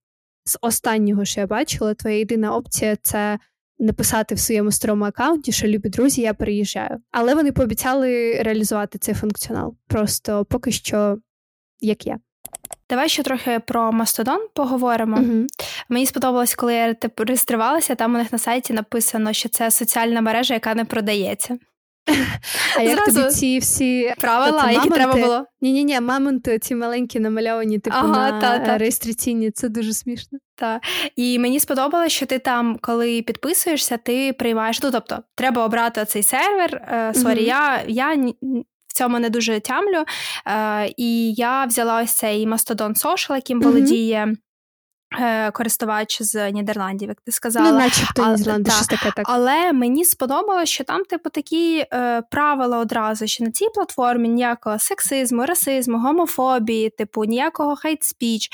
з 0.45 0.57
останнього, 0.61 1.25
що 1.25 1.41
я 1.41 1.47
бачила, 1.47 1.93
твоя 1.93 2.17
єдина 2.17 2.55
опція 2.55 2.97
це 3.01 3.39
написати 3.79 4.35
в 4.35 4.39
своєму 4.39 4.71
старому 4.71 5.05
аккаунті, 5.05 5.51
що 5.51 5.67
любі 5.67 5.89
друзі, 5.89 6.21
я 6.21 6.33
переїжджаю. 6.33 6.97
Але 7.11 7.35
вони 7.35 7.51
пообіцяли 7.51 8.33
реалізувати 8.43 8.97
цей 8.97 9.15
функціонал. 9.15 9.75
Просто 9.87 10.45
поки 10.45 10.71
що 10.71 11.17
як 11.81 12.07
є. 12.07 12.17
Давай 12.89 13.09
ще 13.09 13.23
трохи 13.23 13.59
про 13.67 13.91
Мастодон 13.91 14.39
поговоримо. 14.53 15.17
uh 15.17 15.45
Мені 15.89 16.05
сподобалось, 16.05 16.55
коли 16.55 16.73
я 16.73 16.93
типу, 16.93 17.23
реєструвалася, 17.23 17.95
там 17.95 18.15
у 18.15 18.17
них 18.17 18.31
на 18.31 18.37
сайті 18.37 18.73
написано, 18.73 19.33
що 19.33 19.49
це 19.49 19.71
соціальна 19.71 20.21
мережа, 20.21 20.53
яка 20.53 20.75
не 20.75 20.85
продається. 20.85 21.57
А 22.77 22.81
як 22.81 22.95
Зразу... 22.95 23.21
тобі 23.21 23.33
ці 23.33 23.59
всі 23.59 24.13
правила, 24.17 24.71
які 24.71 24.89
треба 24.89 25.13
було? 25.13 25.45
Ні-ні, 25.61 25.83
ні 25.83 26.01
мамонти 26.01 26.59
ці 26.59 26.75
маленькі 26.75 27.19
намальовані, 27.19 27.79
типу 27.79 27.95
ага, 27.99 28.07
на 28.07 28.41
та, 28.41 28.59
та. 28.59 28.77
реєстраційні, 28.77 29.51
це 29.51 29.69
дуже 29.69 29.93
смішно. 29.93 30.39
Так. 30.55 30.81
І 31.15 31.39
мені 31.39 31.59
сподобалось, 31.59 32.11
що 32.11 32.25
ти 32.25 32.39
там, 32.39 32.77
коли 32.81 33.21
підписуєшся, 33.21 33.97
ти 33.97 34.33
приймаєш. 34.33 34.83
Ну, 34.83 34.91
тобто, 34.91 35.19
треба 35.35 35.65
обрати 35.65 36.05
цей 36.05 36.23
сервер. 36.23 36.75
Е, 36.75 37.13
sorry, 37.13 37.39
uh 37.39 37.47
я 37.47 37.83
я 37.87 38.33
в 38.89 38.93
цьому 38.93 39.19
не 39.19 39.29
дуже 39.29 39.59
тямлю. 39.59 40.03
Е, 40.47 40.93
І 40.97 41.33
я 41.33 41.65
взяла 41.65 42.01
ось 42.03 42.11
цей 42.13 42.47
Mastodon 42.47 43.03
Social, 43.03 43.35
яким 43.35 43.61
володіє. 43.61 44.35
Е, 45.17 45.51
користувач 45.51 46.21
з 46.21 46.51
Нідерландів, 46.51 47.09
як 47.09 47.21
ти 47.21 47.31
сказала. 47.31 47.71
Ну, 47.71 47.77
начебто 47.77 48.27
Нідерланди, 48.27 48.71
щось 48.71 48.87
таке 48.87 49.11
так. 49.15 49.25
Але 49.29 49.73
мені 49.73 50.05
сподобалося, 50.05 50.65
що 50.65 50.83
там, 50.83 51.03
типу, 51.05 51.29
такі 51.29 51.85
е, 51.93 52.21
правила 52.31 52.77
одразу, 52.77 53.27
що 53.27 53.43
на 53.43 53.51
цій 53.51 53.67
платформі 53.73 54.29
ніякого 54.29 54.79
сексизму, 54.79 55.45
расизму, 55.45 55.99
гомофобії, 55.99 56.89
типу, 56.89 57.25
ніякого 57.25 57.75
хейт-спіч. 57.75 58.49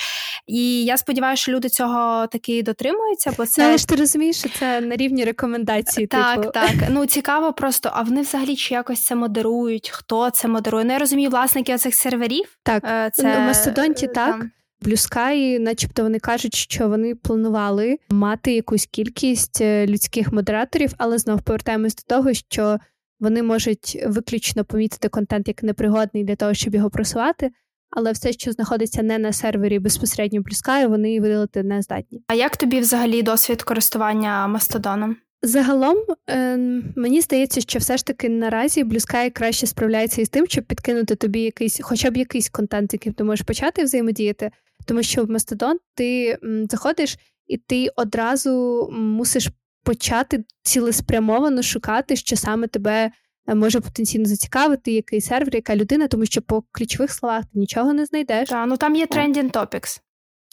І 0.47 0.85
я 0.85 0.97
сподіваюся, 0.97 1.41
що 1.41 1.51
люди 1.51 1.69
цього 1.69 2.27
таки 2.27 2.63
дотримуються, 2.63 3.33
бо 3.37 3.45
це. 3.45 3.61
Ну, 3.61 3.67
але 3.67 3.77
ж 3.77 3.87
ти 3.87 3.95
розумієш, 3.95 4.37
що 4.37 4.49
це 4.49 4.81
на 4.81 4.95
рівні 4.95 5.25
рекомендації. 5.25 6.07
Так, 6.07 6.35
типу. 6.35 6.51
так. 6.51 6.71
Ну 6.89 7.05
цікаво 7.05 7.53
просто, 7.53 7.91
а 7.93 8.01
вони 8.01 8.21
взагалі 8.21 8.55
чи 8.55 8.73
якось 8.73 9.03
це 9.03 9.15
модерують? 9.15 9.89
Хто 9.89 10.29
це 10.29 10.47
модерує? 10.47 10.85
Ну, 10.85 10.93
я 10.93 10.99
розумію, 10.99 11.29
власники 11.29 11.75
оцих 11.75 11.95
серверів. 11.95 12.45
Так, 12.63 12.83
е, 12.85 13.09
це... 13.13 13.37
Ну, 13.39 13.47
Мастодонті 13.47 14.07
так. 14.07 14.31
Там... 14.31 14.51
Блюскай, 14.85 15.59
начебто, 15.59 16.03
вони 16.03 16.19
кажуть, 16.19 16.55
що 16.55 16.89
вони 16.89 17.15
планували 17.15 17.97
мати 18.09 18.53
якусь 18.53 18.85
кількість 18.85 19.61
е, 19.61 19.87
людських 19.87 20.33
модераторів, 20.33 20.93
але 20.97 21.17
знов 21.17 21.41
повертаємось 21.41 21.95
до 21.95 22.15
того, 22.15 22.33
що 22.33 22.77
вони 23.19 23.43
можуть 23.43 24.03
виключно 24.07 24.65
помітити 24.65 25.09
контент 25.09 25.47
як 25.47 25.63
непригодний 25.63 26.23
для 26.23 26.35
того, 26.35 26.53
щоб 26.53 26.75
його 26.75 26.89
просувати. 26.89 27.51
Але 27.89 28.11
все, 28.11 28.33
що 28.33 28.51
знаходиться 28.51 29.03
не 29.03 29.17
на 29.17 29.33
сервері 29.33 29.79
безпосередньо 29.79 30.41
Блюскаю, 30.41 30.89
вони 30.89 31.19
видалити 31.19 31.63
не 31.63 31.81
здатні. 31.81 32.23
А 32.27 32.33
як 32.33 32.57
тобі 32.57 32.79
взагалі 32.79 33.23
досвід 33.23 33.63
користування 33.63 34.47
Мастодоном? 34.47 35.15
Загалом 35.41 35.97
е, 36.29 36.57
мені 36.95 37.21
здається, 37.21 37.61
що 37.61 37.79
все 37.79 37.97
ж 37.97 38.05
таки 38.05 38.29
наразі 38.29 38.83
Blue 38.83 39.31
краще 39.31 39.67
справляється 39.67 40.21
із 40.21 40.29
тим, 40.29 40.47
щоб 40.47 40.63
підкинути 40.65 41.15
тобі 41.15 41.41
якийсь, 41.41 41.79
хоча 41.83 42.11
б 42.11 42.17
якийсь 42.17 42.49
контент, 42.49 42.93
яким 42.93 43.13
ти 43.13 43.23
можеш 43.23 43.45
почати 43.45 43.83
взаємодіяти, 43.83 44.51
тому 44.85 45.03
що 45.03 45.23
в 45.23 45.29
Мастодон 45.29 45.77
ти 45.95 46.37
заходиш 46.69 47.17
і 47.47 47.57
ти 47.57 47.87
одразу 47.95 48.89
мусиш 48.91 49.49
почати 49.83 50.43
цілеспрямовано 50.63 51.61
шукати, 51.61 52.15
що 52.15 52.35
саме 52.35 52.67
тебе 52.67 53.11
е, 53.47 53.55
може 53.55 53.79
потенційно 53.79 54.25
зацікавити, 54.25 54.91
який 54.91 55.21
сервер, 55.21 55.55
яка 55.55 55.75
людина, 55.75 56.07
тому 56.07 56.25
що 56.25 56.41
по 56.41 56.63
ключових 56.71 57.11
словах 57.11 57.43
ти 57.45 57.59
нічого 57.59 57.93
не 57.93 58.05
знайдеш. 58.05 58.49
Так, 58.49 58.67
ну 58.67 58.77
там 58.77 58.95
є 58.95 59.05
trending 59.05 59.51
topics. 59.51 60.01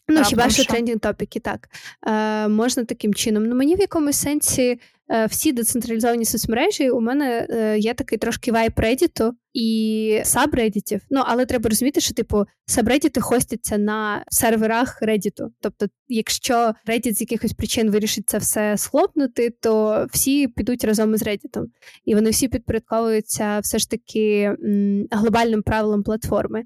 Ну, 0.09 0.25
хіба 0.25 0.51
що 0.51 0.65
трендінг 0.65 1.01
топіки, 1.01 1.41
так. 1.41 1.69
Е, 2.07 2.49
Можна 2.49 2.85
таким 2.85 3.15
чином. 3.15 3.47
Ну, 3.47 3.55
мені 3.55 3.77
в 3.77 3.81
якомусь 3.81 4.17
сенсі 4.17 4.79
е, 5.11 5.27
всі 5.27 5.53
децентралізовані 5.53 6.25
соцмережі 6.25 6.91
у 6.91 7.01
мене 7.01 7.47
е, 7.51 7.79
є 7.79 7.95
такий 7.95 8.19
трошки 8.19 8.53
вайп 8.53 8.79
Reddit 8.79 9.33
і 9.55 10.21
сабреддітів. 10.25 11.01
Ну, 11.11 11.23
але 11.27 11.47
треба 11.47 11.69
розуміти, 11.69 12.01
що, 12.01 12.15
типу, 12.15 12.45
сабреддіти 12.67 13.21
хостяться 13.21 13.79
на 13.79 14.25
серверах 14.29 15.03
Reddit. 15.03 15.49
Тобто, 15.61 15.87
якщо 16.09 16.73
Reddit 16.87 17.15
з 17.15 17.21
якихось 17.21 17.53
причин 17.53 17.91
вирішить 17.91 18.29
це 18.29 18.39
все 18.39 18.77
схлопнути, 18.77 19.51
то 19.61 20.07
всі 20.13 20.49
підуть 20.49 20.85
разом 20.85 21.15
із 21.15 21.23
Reddit. 21.23 21.65
І 22.05 22.15
вони 22.15 22.31
всі 22.31 22.49
підпорядковуються 22.49 23.59
все 23.59 23.79
ж 23.79 23.91
таки 23.91 24.57
м, 24.65 25.07
глобальним 25.11 25.63
правилам 25.63 26.03
платформи. 26.03 26.63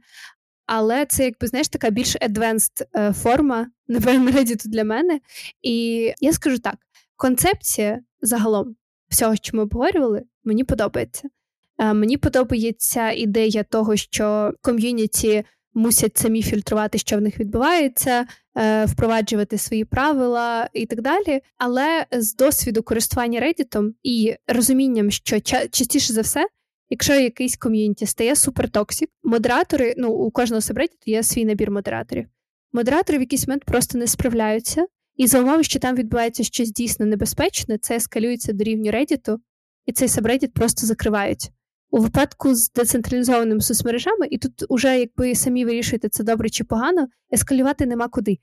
Але 0.67 1.07
це, 1.07 1.25
якби 1.25 1.47
знаєш, 1.47 1.69
така 1.69 1.91
більш 1.91 2.17
е, 2.17 3.13
форма, 3.13 3.67
напевно, 3.89 4.31
Reddit 4.37 4.69
для 4.69 4.85
мене. 4.85 5.21
І 5.63 6.13
я 6.21 6.33
скажу 6.33 6.59
так: 6.59 6.77
концепція 7.17 8.01
загалом 8.21 8.77
всього, 9.09 9.37
що 9.37 9.57
ми 9.57 9.63
обговорювали, 9.63 10.23
мені 10.45 10.65
подобається. 10.65 11.29
Е, 11.79 11.95
мені 11.95 12.17
подобається 12.17 13.11
ідея 13.11 13.63
того, 13.63 13.97
що 13.97 14.53
ком'юніті 14.63 15.45
мусять 15.75 16.19
самі 16.19 16.43
фільтрувати, 16.43 16.99
що 16.99 17.17
в 17.17 17.21
них 17.21 17.41
відбувається, 17.41 18.27
е, 18.59 18.85
впроваджувати 18.85 19.59
свої 19.59 19.85
правила 19.85 20.69
і 20.73 20.87
так 20.87 21.03
далі. 21.03 21.41
Але 21.59 22.07
з 22.13 22.35
досвіду 22.35 22.83
користування 22.83 23.41
Reddit 23.41 23.93
і 24.03 24.35
розумінням, 24.47 25.11
що 25.11 25.41
частіше 25.71 26.13
за 26.13 26.21
все 26.21 26.47
Якщо 26.91 27.15
якийсь 27.15 27.57
ком'юніті 27.57 28.07
стає 28.07 28.37
супертоксик, 28.37 29.11
модератори, 29.23 29.95
ну 29.97 30.09
у 30.09 30.31
кожного 30.31 30.61
сабреддіту 30.61 31.03
є 31.07 31.23
свій 31.23 31.45
набір 31.45 31.71
модераторів. 31.71 32.27
Модератори 32.73 33.19
в 33.19 33.21
якийсь 33.21 33.49
момент 33.49 33.65
просто 33.65 33.99
не 33.99 34.07
справляються, 34.07 34.87
і 35.17 35.27
за 35.27 35.41
умови, 35.41 35.63
що 35.63 35.79
там 35.79 35.97
відбувається 35.97 36.43
щось 36.43 36.73
дійсно 36.73 37.07
небезпечне, 37.07 37.79
це 37.79 37.97
ескалюється 37.97 38.53
до 38.53 38.65
рівня 38.65 38.93
Reddit, 38.93 39.39
і 39.87 39.93
цей 39.93 40.09
сабреддіт 40.09 40.55
просто 40.55 40.87
закривають. 40.87 41.51
У 41.91 41.99
випадку 41.99 42.55
з 42.55 42.73
децентралізованими 42.73 43.61
соцмережами, 43.61 44.27
і 44.31 44.39
тут 44.39 44.65
уже, 44.69 44.99
якби 44.99 45.35
самі 45.35 45.65
вирішуєте, 45.65 46.09
це 46.09 46.25
добре 46.25 46.51
чи 46.51 46.65
погано, 46.65 47.09
ескалювати 47.33 47.87
нема 47.87 48.09
куди. 48.09 48.39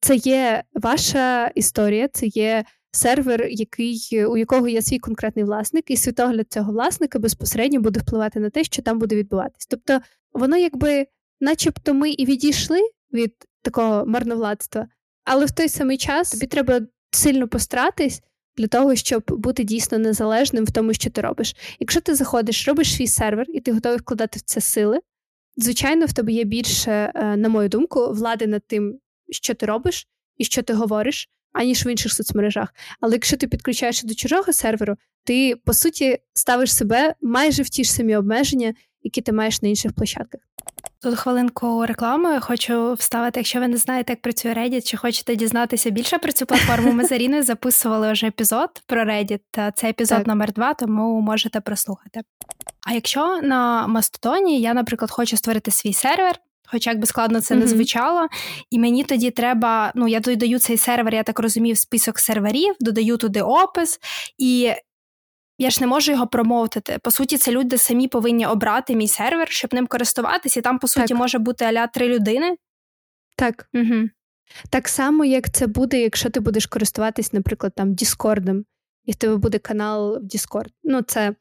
Це 0.00 0.16
є 0.16 0.64
ваша 0.74 1.46
історія, 1.46 2.08
це 2.08 2.26
є 2.26 2.64
сервер, 2.90 3.46
який, 3.50 4.24
у 4.26 4.36
якого 4.36 4.68
є 4.68 4.82
свій 4.82 4.98
конкретний 4.98 5.44
власник, 5.44 5.90
і 5.90 5.96
світогляд 5.96 6.46
цього 6.52 6.72
власника 6.72 7.18
безпосередньо 7.18 7.80
буде 7.80 8.00
впливати 8.00 8.40
на 8.40 8.50
те, 8.50 8.64
що 8.64 8.82
там 8.82 8.98
буде 8.98 9.16
відбуватись. 9.16 9.66
Тобто, 9.66 10.00
воно 10.32 10.56
якби, 10.56 11.06
начебто, 11.40 11.94
ми 11.94 12.10
і 12.10 12.24
відійшли 12.24 12.80
від 13.12 13.34
такого 13.62 14.06
марновладства, 14.06 14.88
але 15.24 15.44
в 15.44 15.50
той 15.50 15.68
самий 15.68 15.96
час 15.96 16.30
тобі 16.30 16.46
треба 16.46 16.80
сильно 17.10 17.48
постаратись 17.48 18.22
для 18.56 18.66
того, 18.66 18.94
щоб 18.94 19.22
бути 19.28 19.64
дійсно 19.64 19.98
незалежним 19.98 20.64
в 20.64 20.70
тому, 20.70 20.94
що 20.94 21.10
ти 21.10 21.20
робиш. 21.20 21.56
Якщо 21.80 22.00
ти 22.00 22.14
заходиш, 22.14 22.68
робиш 22.68 22.94
свій 22.94 23.06
сервер, 23.06 23.46
і 23.48 23.60
ти 23.60 23.72
готовий 23.72 23.98
вкладати 23.98 24.38
в 24.38 24.42
це 24.42 24.60
сили. 24.60 25.00
Звичайно, 25.56 26.06
в 26.06 26.12
тебе 26.12 26.32
є 26.32 26.44
більше, 26.44 27.12
е, 27.14 27.36
на 27.36 27.48
мою 27.48 27.68
думку, 27.68 28.12
влади 28.12 28.46
над 28.46 28.62
тим, 28.66 28.98
що 29.30 29.54
ти 29.54 29.66
робиш 29.66 30.08
і 30.36 30.44
що 30.44 30.62
ти 30.62 30.72
говориш, 30.74 31.28
аніж 31.58 31.86
в 31.86 31.88
інших 31.88 32.12
соцмережах. 32.12 32.74
Але 33.00 33.12
якщо 33.12 33.36
ти 33.36 33.46
підключаєшся 33.46 34.06
до 34.06 34.14
чужого 34.14 34.52
серверу, 34.52 34.96
ти 35.24 35.56
по 35.64 35.74
суті 35.74 36.18
ставиш 36.34 36.74
себе 36.74 37.14
майже 37.22 37.62
в 37.62 37.68
ті 37.68 37.84
ж 37.84 37.92
самі 37.92 38.16
обмеження, 38.16 38.74
які 39.02 39.20
ти 39.20 39.32
маєш 39.32 39.62
на 39.62 39.68
інших 39.68 39.92
площадках. 39.92 40.40
Тут 41.02 41.18
хвилинку 41.18 41.86
реклами 41.86 42.40
хочу 42.40 42.92
вставити. 42.92 43.40
Якщо 43.40 43.60
ви 43.60 43.68
не 43.68 43.76
знаєте, 43.76 44.12
як 44.12 44.22
працює 44.22 44.52
Reddit, 44.52 44.82
чи 44.82 44.96
хочете 44.96 45.36
дізнатися 45.36 45.90
більше 45.90 46.18
про 46.18 46.32
цю 46.32 46.46
платформу, 46.46 46.92
ми 46.92 47.04
з 47.04 47.12
Аріною 47.12 47.42
записували 47.42 48.12
вже 48.12 48.26
епізод 48.26 48.70
про 48.86 49.04
Reddit. 49.04 49.72
Це 49.74 49.88
епізод 49.88 50.18
так. 50.18 50.26
номер 50.26 50.52
два, 50.52 50.74
тому 50.74 51.20
можете 51.20 51.60
прослухати. 51.60 52.20
А 52.86 52.92
якщо 52.92 53.40
на 53.42 53.86
Мастодоні 53.86 54.60
я, 54.60 54.74
наприклад, 54.74 55.10
хочу 55.10 55.36
створити 55.36 55.70
свій 55.70 55.92
сервер, 55.92 56.34
Хоча 56.70 56.90
як 56.90 57.00
би 57.00 57.06
складно 57.06 57.40
це 57.40 57.54
mm-hmm. 57.54 57.58
не 57.58 57.66
звучало. 57.66 58.28
І 58.70 58.78
мені 58.78 59.04
тоді 59.04 59.30
треба, 59.30 59.92
ну 59.94 60.08
я 60.08 60.20
додаю 60.20 60.58
цей 60.58 60.76
сервер, 60.76 61.14
я 61.14 61.22
так 61.22 61.38
розумію, 61.38 61.74
в 61.74 61.78
список 61.78 62.18
серверів, 62.18 62.74
додаю 62.80 63.16
туди 63.16 63.42
опис, 63.42 64.00
і 64.38 64.72
я 65.58 65.70
ж 65.70 65.78
не 65.80 65.86
можу 65.86 66.12
його 66.12 66.26
промовити. 66.26 66.98
По 67.02 67.10
суті, 67.10 67.38
це 67.38 67.52
люди 67.52 67.78
самі 67.78 68.08
повинні 68.08 68.46
обрати 68.46 68.96
мій 68.96 69.08
сервер, 69.08 69.48
щоб 69.50 69.74
ним 69.74 69.86
користуватися, 69.86 70.60
і 70.60 70.62
там, 70.62 70.78
по 70.78 70.88
суті, 70.88 71.06
так. 71.06 71.18
може 71.18 71.38
бути 71.38 71.64
аля 71.64 71.86
три 71.86 72.08
людини. 72.08 72.56
Так. 73.36 73.68
Угу. 73.74 74.08
Так 74.70 74.88
само, 74.88 75.24
як 75.24 75.50
це 75.50 75.66
буде, 75.66 76.00
якщо 76.00 76.30
ти 76.30 76.40
будеш 76.40 76.66
користуватись, 76.66 77.32
наприклад, 77.32 77.72
там 77.76 77.94
Діскордом, 77.94 78.64
і 79.04 79.12
в 79.12 79.14
тебе 79.14 79.36
буде 79.36 79.58
канал 79.58 80.18
в 80.18 80.24
Discord. 80.24 80.70
Ну, 80.84 81.02
це 81.02 81.34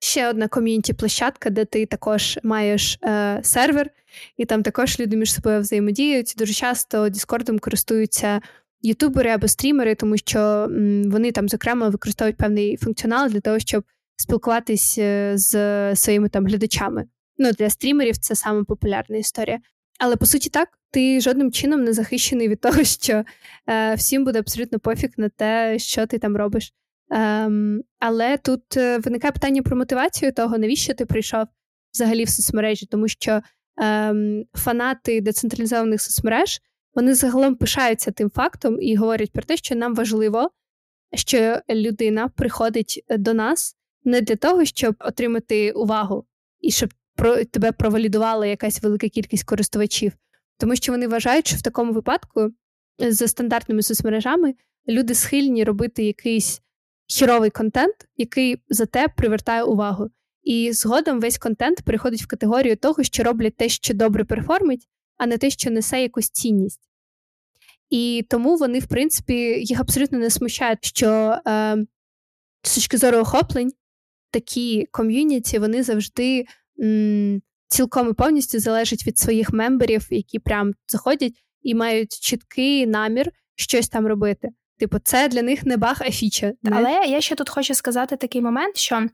ще 0.00 0.28
одна 0.28 0.48
ком'юніті-площадка, 0.48 1.50
де 1.50 1.64
ти 1.64 1.86
також 1.86 2.38
маєш 2.42 2.98
е, 3.04 3.40
сервер, 3.42 3.90
і 4.36 4.44
там 4.44 4.62
також 4.62 5.00
люди 5.00 5.16
між 5.16 5.34
собою 5.34 5.60
взаємодіють. 5.60 6.34
Дуже 6.38 6.52
часто 6.52 7.08
Діскордом 7.08 7.58
користуються 7.58 8.40
ютубери 8.82 9.30
або 9.30 9.48
стрімери, 9.48 9.94
тому 9.94 10.16
що 10.16 10.68
вони 11.06 11.32
там, 11.32 11.48
зокрема, 11.48 11.88
використовують 11.88 12.36
певний 12.36 12.76
функціонал 12.76 13.28
для 13.28 13.40
того, 13.40 13.58
щоб 13.58 13.84
спілкуватись 14.16 14.98
е, 14.98 15.32
з 15.34 15.96
своїми 15.96 16.28
там 16.28 16.46
глядачами. 16.46 17.04
Ну, 17.38 17.52
для 17.52 17.70
стрімерів 17.70 18.16
це 18.16 18.34
саме 18.34 18.64
популярна 18.64 19.16
історія. 19.16 19.58
Але 19.98 20.16
по 20.16 20.26
суті, 20.26 20.50
так, 20.50 20.68
ти 20.90 21.20
жодним 21.20 21.52
чином 21.52 21.84
не 21.84 21.92
захищений 21.92 22.48
від 22.48 22.60
того, 22.60 22.84
що 22.84 23.24
е, 23.68 23.94
всім 23.94 24.24
буде 24.24 24.38
абсолютно 24.38 24.78
пофіг 24.78 25.10
на 25.16 25.28
те, 25.28 25.78
що 25.78 26.06
ти 26.06 26.18
там 26.18 26.36
робиш. 26.36 26.72
Ем, 27.10 27.82
Але 27.98 28.36
тут 28.36 28.76
е, 28.76 28.98
виникає 28.98 29.32
питання 29.32 29.62
про 29.62 29.76
мотивацію 29.76 30.32
того, 30.32 30.58
навіщо 30.58 30.94
ти 30.94 31.06
прийшов 31.06 31.44
взагалі 31.94 32.24
в 32.24 32.28
соцмережі, 32.28 32.86
тому 32.86 33.08
що 33.08 33.40
ем, 33.78 34.44
фанати 34.54 35.20
децентралізованих 35.20 36.02
соцмереж 36.02 36.60
вони 36.94 37.14
загалом 37.14 37.54
пишаються 37.54 38.10
тим 38.10 38.30
фактом 38.30 38.82
і 38.82 38.96
говорять 38.96 39.32
про 39.32 39.42
те, 39.42 39.56
що 39.56 39.74
нам 39.74 39.94
важливо, 39.94 40.50
що 41.14 41.60
людина 41.70 42.28
приходить 42.28 43.04
до 43.10 43.34
нас 43.34 43.76
не 44.04 44.20
для 44.20 44.36
того, 44.36 44.64
щоб 44.64 44.94
отримати 45.00 45.72
увагу 45.72 46.26
і 46.60 46.70
щоб 46.70 46.90
про 47.14 47.44
тебе 47.44 47.72
провалідувала 47.72 48.46
якась 48.46 48.82
велика 48.82 49.08
кількість 49.08 49.44
користувачів, 49.44 50.12
тому 50.58 50.76
що 50.76 50.92
вони 50.92 51.08
вважають, 51.08 51.46
що 51.46 51.56
в 51.56 51.62
такому 51.62 51.92
випадку 51.92 52.52
за 52.98 53.28
стандартними 53.28 53.82
соцмережами 53.82 54.54
люди 54.88 55.14
схильні 55.14 55.64
робити 55.64 56.04
якийсь 56.04 56.62
хіровий 57.06 57.50
контент, 57.50 57.94
який 58.16 58.58
зате 58.68 59.08
привертає 59.08 59.62
увагу. 59.62 60.10
І 60.48 60.72
згодом 60.72 61.20
весь 61.20 61.38
контент 61.38 61.82
переходить 61.82 62.22
в 62.22 62.26
категорію 62.26 62.76
того, 62.76 63.02
що 63.02 63.22
роблять 63.22 63.56
те, 63.56 63.68
що 63.68 63.94
добре 63.94 64.24
перформить, 64.24 64.88
а 65.16 65.26
не 65.26 65.38
те, 65.38 65.50
що 65.50 65.70
несе 65.70 66.02
якусь 66.02 66.30
цінність. 66.30 66.80
І 67.90 68.26
тому 68.30 68.56
вони, 68.56 68.78
в 68.78 68.86
принципі, 68.86 69.34
їх 69.64 69.80
абсолютно 69.80 70.18
не 70.18 70.30
смущають, 70.30 70.84
що 70.84 71.38
е, 71.46 71.76
з 72.62 72.74
точки 72.74 72.96
зору 72.98 73.18
охоплень 73.18 73.72
такі 74.30 74.86
ком'юніті 74.90 75.58
вони 75.58 75.82
завжди 75.82 76.46
м, 76.82 77.42
цілком 77.66 78.10
і 78.10 78.12
повністю 78.12 78.58
залежать 78.58 79.06
від 79.06 79.18
своїх 79.18 79.52
мемберів, 79.52 80.06
які 80.10 80.38
прям 80.38 80.72
заходять 80.86 81.42
і 81.62 81.74
мають 81.74 82.12
чіткий 82.20 82.86
намір 82.86 83.32
щось 83.54 83.88
там 83.88 84.06
робити. 84.06 84.48
Типу, 84.78 84.98
це 84.98 85.28
для 85.28 85.42
них 85.42 85.66
не 85.66 85.76
баг, 85.76 85.96
а 86.00 86.10
фіча. 86.10 86.52
Але 86.72 87.06
я 87.06 87.20
ще 87.20 87.34
тут 87.34 87.48
хочу 87.48 87.74
сказати 87.74 88.16
такий 88.16 88.40
момент, 88.42 88.76
що. 88.76 89.06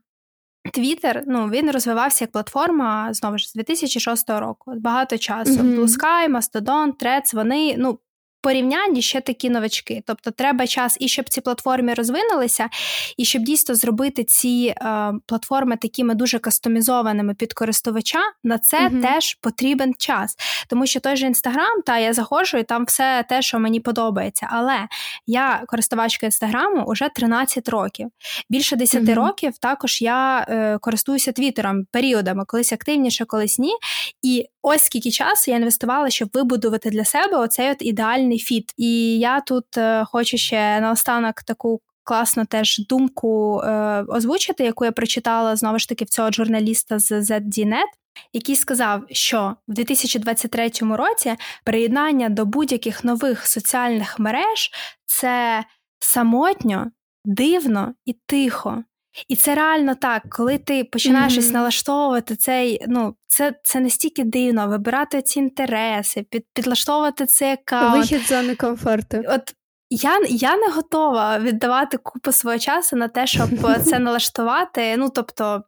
Твіттер, 0.73 1.23
ну 1.27 1.49
він 1.49 1.71
розвивався 1.71 2.23
як 2.23 2.31
платформа 2.31 3.13
знову 3.13 3.37
ж 3.37 3.49
з 3.49 3.53
2006 3.53 4.29
року. 4.29 4.73
Багато 4.77 5.17
часу. 5.17 5.51
Mm-hmm. 5.51 5.79
Blue 5.79 5.87
Sky, 5.87 6.37
Mastodon, 6.37 6.93
Threads, 7.03 7.35
вони 7.35 7.75
ну 7.77 7.99
порівнянні 8.45 9.01
ще 9.01 9.21
такі 9.21 9.49
новачки. 9.49 10.03
Тобто, 10.07 10.31
треба 10.31 10.67
час 10.67 10.97
і 10.99 11.07
щоб 11.07 11.29
ці 11.29 11.41
платформи 11.41 11.93
розвинулися, 11.93 12.69
і 13.17 13.25
щоб 13.25 13.41
дійсно 13.41 13.75
зробити 13.75 14.23
ці 14.23 14.73
е, 14.77 15.13
платформи 15.25 15.77
такими 15.77 16.15
дуже 16.15 16.39
кастомізованими 16.39 17.33
під 17.33 17.53
користувача. 17.53 18.19
На 18.43 18.57
це 18.57 18.77
mm 18.77 19.01
теж 19.01 19.33
потрібен 19.33 19.93
час. 19.97 20.35
Тому 20.69 20.85
що 20.85 20.99
той 20.99 21.15
же 21.15 21.27
інстаграм, 21.27 21.81
та 21.85 21.97
я 21.97 22.13
заходжу, 22.13 22.57
і 22.57 22.63
там 22.63 22.85
все 22.85 23.25
те, 23.29 23.41
що 23.41 23.59
мені 23.59 23.79
подобається. 23.79 24.47
Але 24.51 24.87
я 25.27 25.63
користувачка 25.67 26.25
інстаграму 26.25 26.83
уже 26.83 27.09
13 27.15 27.69
років. 27.69 28.07
Більше 28.49 28.75
10 28.75 29.03
mm 29.03 29.13
років 29.13 29.57
також 29.57 30.01
я 30.01 30.45
е, 30.49 30.77
користуюся 30.81 31.31
твіттером 31.31 31.85
періодами, 31.91 32.43
колись 32.47 32.73
активніше, 32.73 33.25
колись 33.25 33.59
ні. 33.59 33.73
І 34.21 34.45
ось 34.65 34.83
скільки 34.83 35.11
часу 35.11 35.51
я 35.51 35.57
інвестувала, 35.57 36.09
щоб 36.09 36.29
вибудувати 36.33 36.89
для 36.89 37.05
себе 37.05 37.37
оцей 37.37 37.71
от 37.71 37.77
ідеальний 37.79 38.39
фіт. 38.39 38.73
І 38.77 39.19
я 39.19 39.41
тут 39.41 39.77
е, 39.77 40.05
хочу 40.05 40.37
ще 40.37 40.79
наостанок 40.81 41.43
таку. 41.43 41.81
Класно 42.03 42.45
теж 42.45 42.79
думку 42.89 43.61
е, 43.61 43.69
озвучити, 44.07 44.63
яку 44.63 44.85
я 44.85 44.91
прочитала 44.91 45.55
знову 45.55 45.79
ж 45.79 45.89
таки 45.89 46.05
в 46.05 46.09
цього 46.09 46.31
журналіста 46.31 46.99
з 46.99 47.11
ZDNet. 47.11 47.91
який 48.33 48.55
сказав, 48.55 49.03
що 49.11 49.55
в 49.67 49.73
2023 49.73 50.69
році 50.81 51.35
приєднання 51.63 52.29
до 52.29 52.45
будь-яких 52.45 53.03
нових 53.03 53.47
соціальних 53.47 54.19
мереж 54.19 54.71
це 55.05 55.63
самотньо, 55.99 56.91
дивно 57.25 57.93
і 58.05 58.13
тихо. 58.13 58.83
І 59.27 59.35
це 59.35 59.55
реально 59.55 59.95
так, 59.95 60.23
коли 60.29 60.57
ти 60.57 60.83
починаєш 60.83 61.33
mm-hmm. 61.33 61.51
налаштовувати 61.51 62.35
цей, 62.35 62.79
ну 62.87 63.15
це 63.27 63.53
це 63.63 63.79
настільки 63.79 64.23
дивно, 64.23 64.67
вибирати 64.67 65.21
ці 65.21 65.39
інтереси, 65.39 66.25
під, 66.29 66.45
підлаштовувати 66.53 67.25
цей 67.25 67.51
аккаунт. 67.51 67.97
Вихід 67.97 68.21
зони 68.27 68.55
комфорту. 68.55 69.23
От 69.27 69.53
я 69.89 70.19
я 70.29 70.57
не 70.57 70.69
готова 70.69 71.39
віддавати 71.39 71.97
купу 71.97 72.31
свого 72.31 72.57
часу 72.57 72.95
на 72.95 73.07
те, 73.07 73.27
щоб 73.27 73.49
це 73.85 73.99
налаштувати. 73.99 74.97
Ну 74.97 75.09
тобто, 75.09 75.63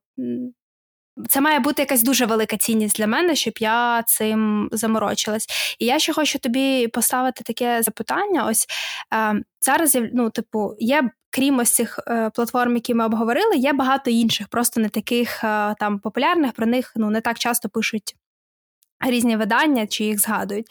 це 1.29 1.41
має 1.41 1.59
бути 1.59 1.81
якась 1.81 2.03
дуже 2.03 2.25
велика 2.25 2.57
цінність 2.57 2.97
для 2.97 3.07
мене, 3.07 3.35
щоб 3.35 3.53
я 3.59 4.03
цим 4.03 4.69
заморочилась. 4.71 5.47
І 5.79 5.85
я 5.85 5.99
ще 5.99 6.13
хочу 6.13 6.39
тобі 6.39 6.87
поставити 6.87 7.43
таке 7.43 7.83
запитання. 7.83 8.45
Ось 8.49 8.67
е, 9.13 9.41
зараз 9.61 9.97
ну, 10.13 10.29
типу, 10.29 10.75
є. 10.79 11.09
Крім 11.37 11.59
ось 11.59 11.71
цих 11.71 11.99
е, 12.07 12.29
платформ, 12.29 12.75
які 12.75 12.93
ми 12.93 13.05
обговорили, 13.05 13.55
є 13.55 13.73
багато 13.73 14.11
інших, 14.11 14.47
просто 14.47 14.81
не 14.81 14.89
таких 14.89 15.43
е, 15.43 15.75
там 15.79 15.99
популярних. 15.99 16.51
Про 16.51 16.65
них 16.65 16.93
ну 16.95 17.09
не 17.09 17.21
так 17.21 17.39
часто 17.39 17.69
пишуть 17.69 18.15
різні 19.07 19.37
видання 19.37 19.87
чи 19.87 20.03
їх 20.03 20.19
згадують. 20.19 20.67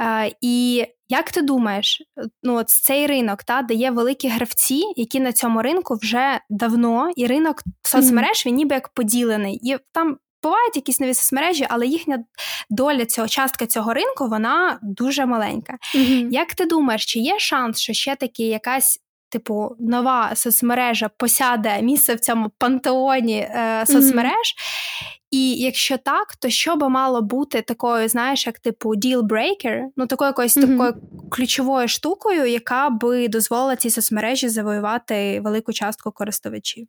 Е, 0.00 0.32
І 0.40 0.84
як 1.08 1.30
ти 1.30 1.42
думаєш, 1.42 2.02
ну 2.42 2.54
от 2.54 2.68
цей 2.68 3.06
ринок 3.06 3.44
та 3.44 3.62
де 3.62 3.74
є 3.74 3.90
великі 3.90 4.28
гравці, 4.28 4.82
які 4.96 5.20
на 5.20 5.32
цьому 5.32 5.62
ринку 5.62 5.98
вже 6.02 6.40
давно, 6.50 7.10
і 7.16 7.26
ринок 7.26 7.62
соцмереж 7.82 8.46
він 8.46 8.54
ніби 8.54 8.74
як 8.74 8.88
поділений, 8.88 9.60
і 9.62 9.76
там. 9.92 10.18
Бувають 10.42 10.76
якісь 10.76 11.00
нові 11.00 11.14
соцмережі, 11.14 11.66
але 11.68 11.86
їхня 11.86 12.24
доля 12.70 13.04
цього 13.06 13.28
частка 13.28 13.66
цього 13.66 13.94
ринку 13.94 14.28
вона 14.28 14.78
дуже 14.82 15.26
маленька. 15.26 15.78
Mm-hmm. 15.94 16.30
Як 16.30 16.54
ти 16.54 16.66
думаєш, 16.66 17.06
чи 17.06 17.18
є 17.18 17.38
шанс, 17.38 17.80
що 17.80 17.92
ще 17.92 18.16
таки 18.16 18.42
якась 18.42 19.00
типу 19.28 19.76
нова 19.78 20.34
соцмережа 20.34 21.08
посяде 21.08 21.82
місце 21.82 22.14
в 22.14 22.20
цьому 22.20 22.50
пантеоні 22.58 23.38
е, 23.38 23.84
соцмереж? 23.86 24.32
Mm-hmm. 24.32 25.16
І 25.30 25.54
якщо 25.54 25.98
так, 25.98 26.36
то 26.36 26.50
що 26.50 26.76
би 26.76 26.88
мало 26.88 27.22
бути 27.22 27.62
такою, 27.62 28.08
знаєш, 28.08 28.46
як 28.46 28.58
типу 28.58 28.94
deal-breaker, 28.94 29.82
ну 29.96 30.06
такою 30.06 30.28
якоюсь 30.28 30.56
mm-hmm. 30.56 30.76
такою 30.78 30.94
ключовою 31.30 31.88
штукою, 31.88 32.46
яка 32.46 32.90
би 32.90 33.28
дозволила 33.28 33.76
цій 33.76 33.90
соцмережі 33.90 34.48
завоювати 34.48 35.40
велику 35.40 35.72
частку 35.72 36.12
користувачів? 36.12 36.86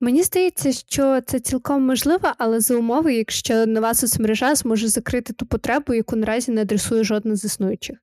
Мені 0.00 0.22
здається, 0.22 0.72
що 0.72 1.20
це 1.20 1.40
цілком 1.40 1.86
можливо, 1.86 2.32
але 2.38 2.60
за 2.60 2.76
умови, 2.76 3.14
якщо 3.14 3.66
нова 3.66 3.94
соцмережа 3.94 4.54
зможе 4.54 4.88
закрити 4.88 5.32
ту 5.32 5.46
потребу, 5.46 5.94
яку 5.94 6.16
наразі 6.16 6.52
не 6.52 6.60
адресує 6.60 7.04
жодна 7.04 7.36
з 7.36 7.44
існуючих. 7.44 7.98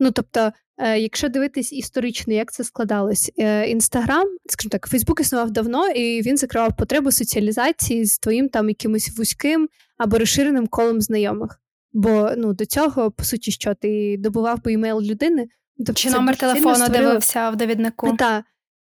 Ну 0.00 0.10
тобто, 0.10 0.52
якщо 0.78 1.28
дивитись 1.28 1.72
історично, 1.72 2.34
як 2.34 2.52
це 2.52 2.64
складалось, 2.64 3.32
інстаграм, 3.66 4.26
скажімо 4.46 4.70
так, 4.70 4.86
Фейсбук 4.86 5.20
існував 5.20 5.50
давно, 5.50 5.88
і 5.88 6.22
він 6.22 6.36
закривав 6.36 6.76
потребу 6.76 7.12
соціалізації 7.12 8.04
з 8.04 8.18
твоїм 8.18 8.48
там 8.48 8.68
якимось 8.68 9.18
вузьким 9.18 9.68
або 9.98 10.18
розширеним 10.18 10.66
колом 10.66 11.00
знайомих. 11.00 11.60
Бо 11.92 12.30
ну 12.36 12.52
до 12.52 12.66
цього, 12.66 13.10
по 13.10 13.24
суті, 13.24 13.50
що 13.50 13.74
ти 13.74 14.16
добував 14.18 14.62
би 14.62 14.72
імейл 14.72 15.00
людини, 15.00 15.46
тобто 15.76 15.92
чи 15.92 16.10
номер 16.10 16.36
телефону 16.36 16.74
створило... 16.74 17.08
дивився 17.08 17.50
в 17.50 17.56
довіднику. 17.56 18.16
Так, 18.16 18.44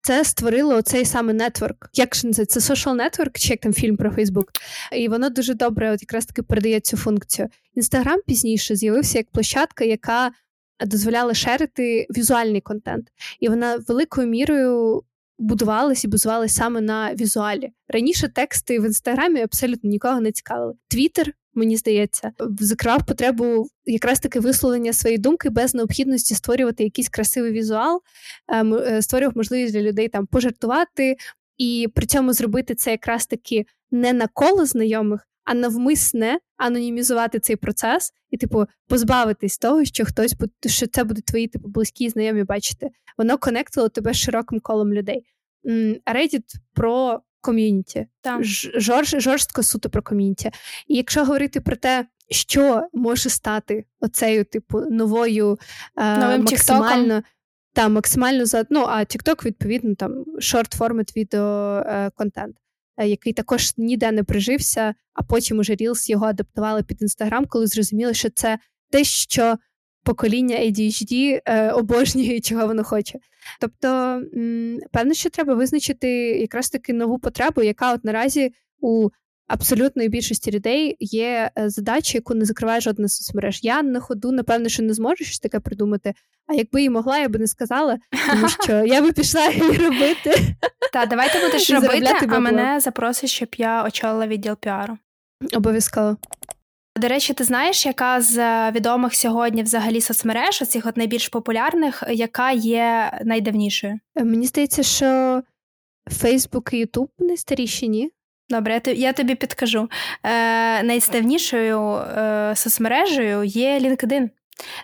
це 0.03 0.24
створило 0.24 0.83
цей 0.83 1.05
саме 1.05 1.33
нетворк. 1.33 1.91
Як 1.95 2.14
ж 2.14 2.33
це? 2.33 2.47
Це 2.47 2.61
social 2.61 2.97
network, 2.97 3.39
чи 3.39 3.49
як 3.49 3.61
там 3.61 3.72
фільм 3.72 3.97
про 3.97 4.11
Фейсбук. 4.11 4.53
І 4.93 5.09
воно 5.09 5.30
дуже 5.30 5.55
добре, 5.55 5.93
от 5.93 6.03
якраз 6.03 6.26
таки 6.26 6.43
передає 6.43 6.80
цю 6.80 6.97
функцію. 6.97 7.49
Інстаграм 7.74 8.20
пізніше 8.26 8.76
з'явився 8.76 9.18
як 9.18 9.30
площадка, 9.30 9.85
яка 9.85 10.30
дозволяли 10.87 11.35
шерити 11.35 12.07
візуальний 12.16 12.61
контент, 12.61 13.09
і 13.41 13.49
вона 13.49 13.76
великою 13.89 14.26
мірою 14.26 15.03
будувалась 15.39 16.05
і 16.05 16.09
базувалась 16.09 16.55
саме 16.55 16.80
на 16.80 17.14
візуалі. 17.14 17.72
Раніше 17.89 18.28
тексти 18.28 18.80
в 18.80 18.85
інстаграмі 18.85 19.41
абсолютно 19.41 19.91
нікого 19.91 20.20
не 20.20 20.33
цікавили. 20.33 20.74
Твіттер, 20.89 21.33
мені 21.55 21.76
здається, 21.76 22.33
закривав 22.61 23.07
потребу 23.07 23.66
якраз 23.85 24.20
таки 24.20 24.41
висловлення 24.41 24.93
своєї 24.93 25.18
думки 25.18 25.51
без 25.51 25.74
необхідності 25.74 26.35
створювати 26.35 26.85
якийсь 26.85 27.09
красивий 27.09 27.53
візуал, 27.53 28.03
е, 28.49 28.64
е, 28.64 29.03
створював 29.03 29.37
можливість 29.37 29.74
для 29.74 29.83
людей 29.83 30.09
там 30.09 30.26
пожартувати. 30.26 31.16
І 31.59 31.89
при 31.95 32.07
цьому 32.07 32.33
зробити 32.33 32.74
це 32.74 32.91
якраз 32.91 33.26
таки 33.26 33.66
не 33.91 34.12
на 34.12 34.26
коло 34.26 34.66
знайомих, 34.66 35.28
а 35.45 35.55
навмисне 35.55 36.38
анонімізувати 36.57 37.40
цей 37.40 37.57
процес 37.57 38.12
і, 38.30 38.36
типу, 38.36 38.66
позбавитись 38.88 39.59
того, 39.59 39.84
що 39.84 40.05
хтось 40.05 40.32
буде, 40.32 40.53
що 40.66 40.86
це 40.86 41.05
будуть 41.05 41.24
твої 41.24 41.49
типу 41.49 41.68
близькі 41.68 42.09
знайомі 42.09 42.45
бачити. 42.45 42.88
Воно 43.18 43.38
конектило 43.38 43.88
тебе 43.88 44.14
з 44.14 44.16
широким 44.16 44.61
колом 44.61 44.93
людей. 44.93 45.24
Reddit 46.07 46.45
про 46.74 47.20
ком'юніті, 47.40 48.07
Жорж, 48.74 49.14
жорстко 49.18 49.62
суто 49.62 49.90
про 49.90 50.03
ком'юніті. 50.03 50.51
І 50.86 50.97
якщо 50.97 51.24
говорити 51.24 51.61
про 51.61 51.76
те, 51.76 52.07
що 52.30 52.88
може 52.93 53.30
стати 53.30 53.84
оцею, 54.01 54.45
типу, 54.45 54.80
новою 54.80 55.59
е, 55.99 56.38
максимально. 56.38 57.22
Та 57.74 57.88
максимально 57.88 58.47
за 58.47 58.64
ну, 58.70 58.84
а 58.88 58.99
TikTok, 59.01 59.45
відповідно, 59.45 59.95
там 59.95 60.24
шорт 60.38 60.72
формат 60.72 61.16
відео 61.16 61.82
е, 61.86 62.11
контент. 62.14 62.57
Е, 63.03 63.09
який 63.09 63.33
також 63.33 63.73
ніде 63.77 64.13
не 64.13 64.25
прижився, 64.25 64.95
а 65.15 65.23
потім 65.23 65.59
уже 65.59 65.73
Reels 65.73 66.11
його 66.11 66.27
адаптували 66.27 66.83
під 66.83 67.03
Інстаграм, 67.03 67.47
коли 67.47 67.67
зрозуміли, 67.67 68.15
що 68.15 68.31
це 68.31 68.59
те, 68.91 69.05
що 69.05 69.57
покоління 70.05 70.57
ADHD 70.57 71.41
е, 71.45 71.71
обожнює, 71.71 72.41
чого 72.41 72.67
воно 72.67 72.85
хоче. 72.85 73.19
Тобто, 73.61 74.23
певно, 74.93 75.15
що 75.15 75.31
треба 75.31 75.55
визначити 75.55 76.09
якраз 76.41 76.71
таки 76.71 76.93
нову 76.93 77.19
потребу, 77.19 77.63
яка 77.63 77.95
от 77.95 78.05
наразі 78.05 78.53
у 78.81 79.09
абсолютної 79.53 80.09
більшості 80.09 80.51
людей 80.51 80.97
є 81.01 81.51
е, 81.59 81.71
задача, 81.71 82.19
яку 82.19 82.35
не 82.35 82.45
закриває 82.45 82.81
жодна 82.81 83.09
соцмереж. 83.09 83.61
Я 83.63 83.83
на 83.83 84.01
ходу, 84.01 84.33
напевно, 84.33 84.69
що 84.69 84.83
не 84.83 84.95
зможу 84.95 85.25
щось 85.25 85.39
таке 85.39 85.61
придумати. 85.61 86.15
А 86.47 86.55
якби 86.55 86.83
і 86.83 86.91
могла, 86.91 87.19
я 87.19 87.29
би 87.29 87.39
не 87.39 87.47
сказала, 87.47 87.99
тому 88.31 88.49
що 88.63 88.73
я 88.73 89.03
би 89.03 89.13
пішла 89.13 89.49
її 89.49 89.79
робити. 89.79 90.35
Так, 90.93 91.09
давайте 91.09 91.47
будеш 91.47 91.71
робити, 91.71 92.29
а 92.29 92.39
мене 92.39 92.81
запросить, 92.81 93.31
щоб 93.31 93.49
я 93.57 93.85
очолила 93.85 94.27
відділ 94.27 94.57
піару. 94.57 94.99
Обов'язково. 95.53 96.17
До 96.97 97.09
речі, 97.09 97.35
ти 97.35 97.45
знаєш, 97.45 97.87
яка 97.87 98.21
з 98.21 98.71
відомих 98.71 99.15
сьогодні 99.15 99.63
взагалі 99.63 100.01
соцмереж, 100.01 100.63
оцих 100.63 100.87
от 100.87 100.97
найбільш 100.97 101.29
популярних, 101.29 102.03
яка 102.11 102.51
є 102.51 103.13
найдавнішою? 103.25 103.99
Е, 104.17 104.25
мені 104.25 104.47
здається, 104.47 104.83
що 104.83 105.43
Фейсбук 106.11 106.71
і 106.73 106.79
Ютуб 106.79 107.11
найстаріші, 107.19 107.89
ні? 107.89 108.11
Добре, 108.53 108.81
я 108.87 109.13
тобі 109.13 109.35
підкажу. 109.35 109.89
Е, 110.23 110.83
Найставнішою 110.83 111.95
е, 111.95 112.53
соцмережею 112.57 113.45
є 113.45 113.79
LinkedIn. 113.79 114.29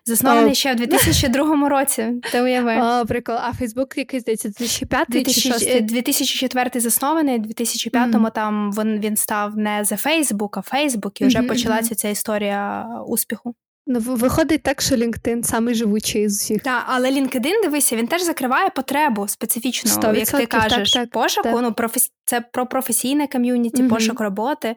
Заснований 0.04 0.50
oh. 0.50 0.54
ще 0.54 0.72
в 0.72 0.76
2002 0.76 1.68
році. 1.68 2.12
Ти 2.32 2.42
уяви. 2.42 2.76
О, 2.82 3.06
прикол. 3.06 3.34
А 3.34 3.52
Фейсбук 3.52 3.98
який 3.98 4.20
здається, 4.20 4.48
2005 4.48 5.06
2006? 5.08 5.84
2004 5.84 6.80
заснований, 6.80 7.38
в 7.38 7.42
2005-му 7.42 8.26
mm-hmm. 8.26 8.32
там 8.32 8.72
він 8.72 9.00
він 9.00 9.16
став 9.16 9.56
не 9.56 9.84
за 9.84 9.96
Фейсбук, 9.96 10.56
а 10.56 10.62
Фейсбук, 10.62 11.20
і 11.20 11.26
вже 11.26 11.38
mm-hmm. 11.38 11.48
почалася 11.48 11.94
ця 11.94 12.08
історія 12.08 12.88
успіху. 13.06 13.54
Ну, 13.90 14.00
виходить 14.00 14.62
так, 14.62 14.80
що 14.80 14.94
LinkedIn 14.94 15.42
самий 15.42 15.74
живучий 15.74 16.28
з 16.28 16.36
усіх. 16.36 16.62
Так, 16.62 16.82
але 16.86 17.10
LinkedIn, 17.10 17.62
дивися, 17.62 17.96
він 17.96 18.06
теж 18.06 18.22
закриває 18.22 18.70
потребу 18.70 19.28
специфічну, 19.28 20.14
як 20.14 20.30
ти 20.30 20.46
кажеш, 20.46 20.92
так, 20.92 21.02
так, 21.02 21.10
пошуку. 21.10 21.48
Так. 21.48 21.62
Ну, 21.62 21.72
професі... 21.72 22.10
Це 22.24 22.40
про 22.40 22.66
професійне 22.66 23.26
ком'юніті, 23.26 23.82
mm 23.82 23.88
пошук 23.88 24.20
роботи. 24.20 24.74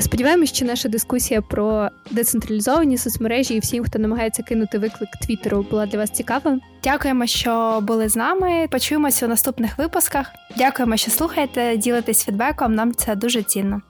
Сподіваємось, 0.00 0.54
що 0.54 0.64
наша 0.64 0.88
дискусія 0.88 1.42
про 1.42 1.88
децентралізовані 2.10 2.98
соцмережі 2.98 3.54
і 3.54 3.58
всім, 3.58 3.84
хто 3.84 3.98
намагається 3.98 4.42
кинути 4.42 4.78
виклик 4.78 5.10
Твіттеру, 5.26 5.66
була 5.70 5.86
для 5.86 5.98
вас 5.98 6.10
цікава. 6.10 6.58
Дякуємо, 6.84 7.26
що 7.26 7.80
були 7.82 8.08
з 8.08 8.16
нами. 8.16 8.68
Почуємося 8.70 9.26
у 9.26 9.28
наступних 9.28 9.78
випусках. 9.78 10.26
Дякуємо, 10.56 10.96
що 10.96 11.10
слухаєте, 11.10 11.76
ділитесь 11.76 12.24
фідбеком. 12.24 12.74
Нам 12.74 12.94
це 12.94 13.14
дуже 13.14 13.42
цінно. 13.42 13.82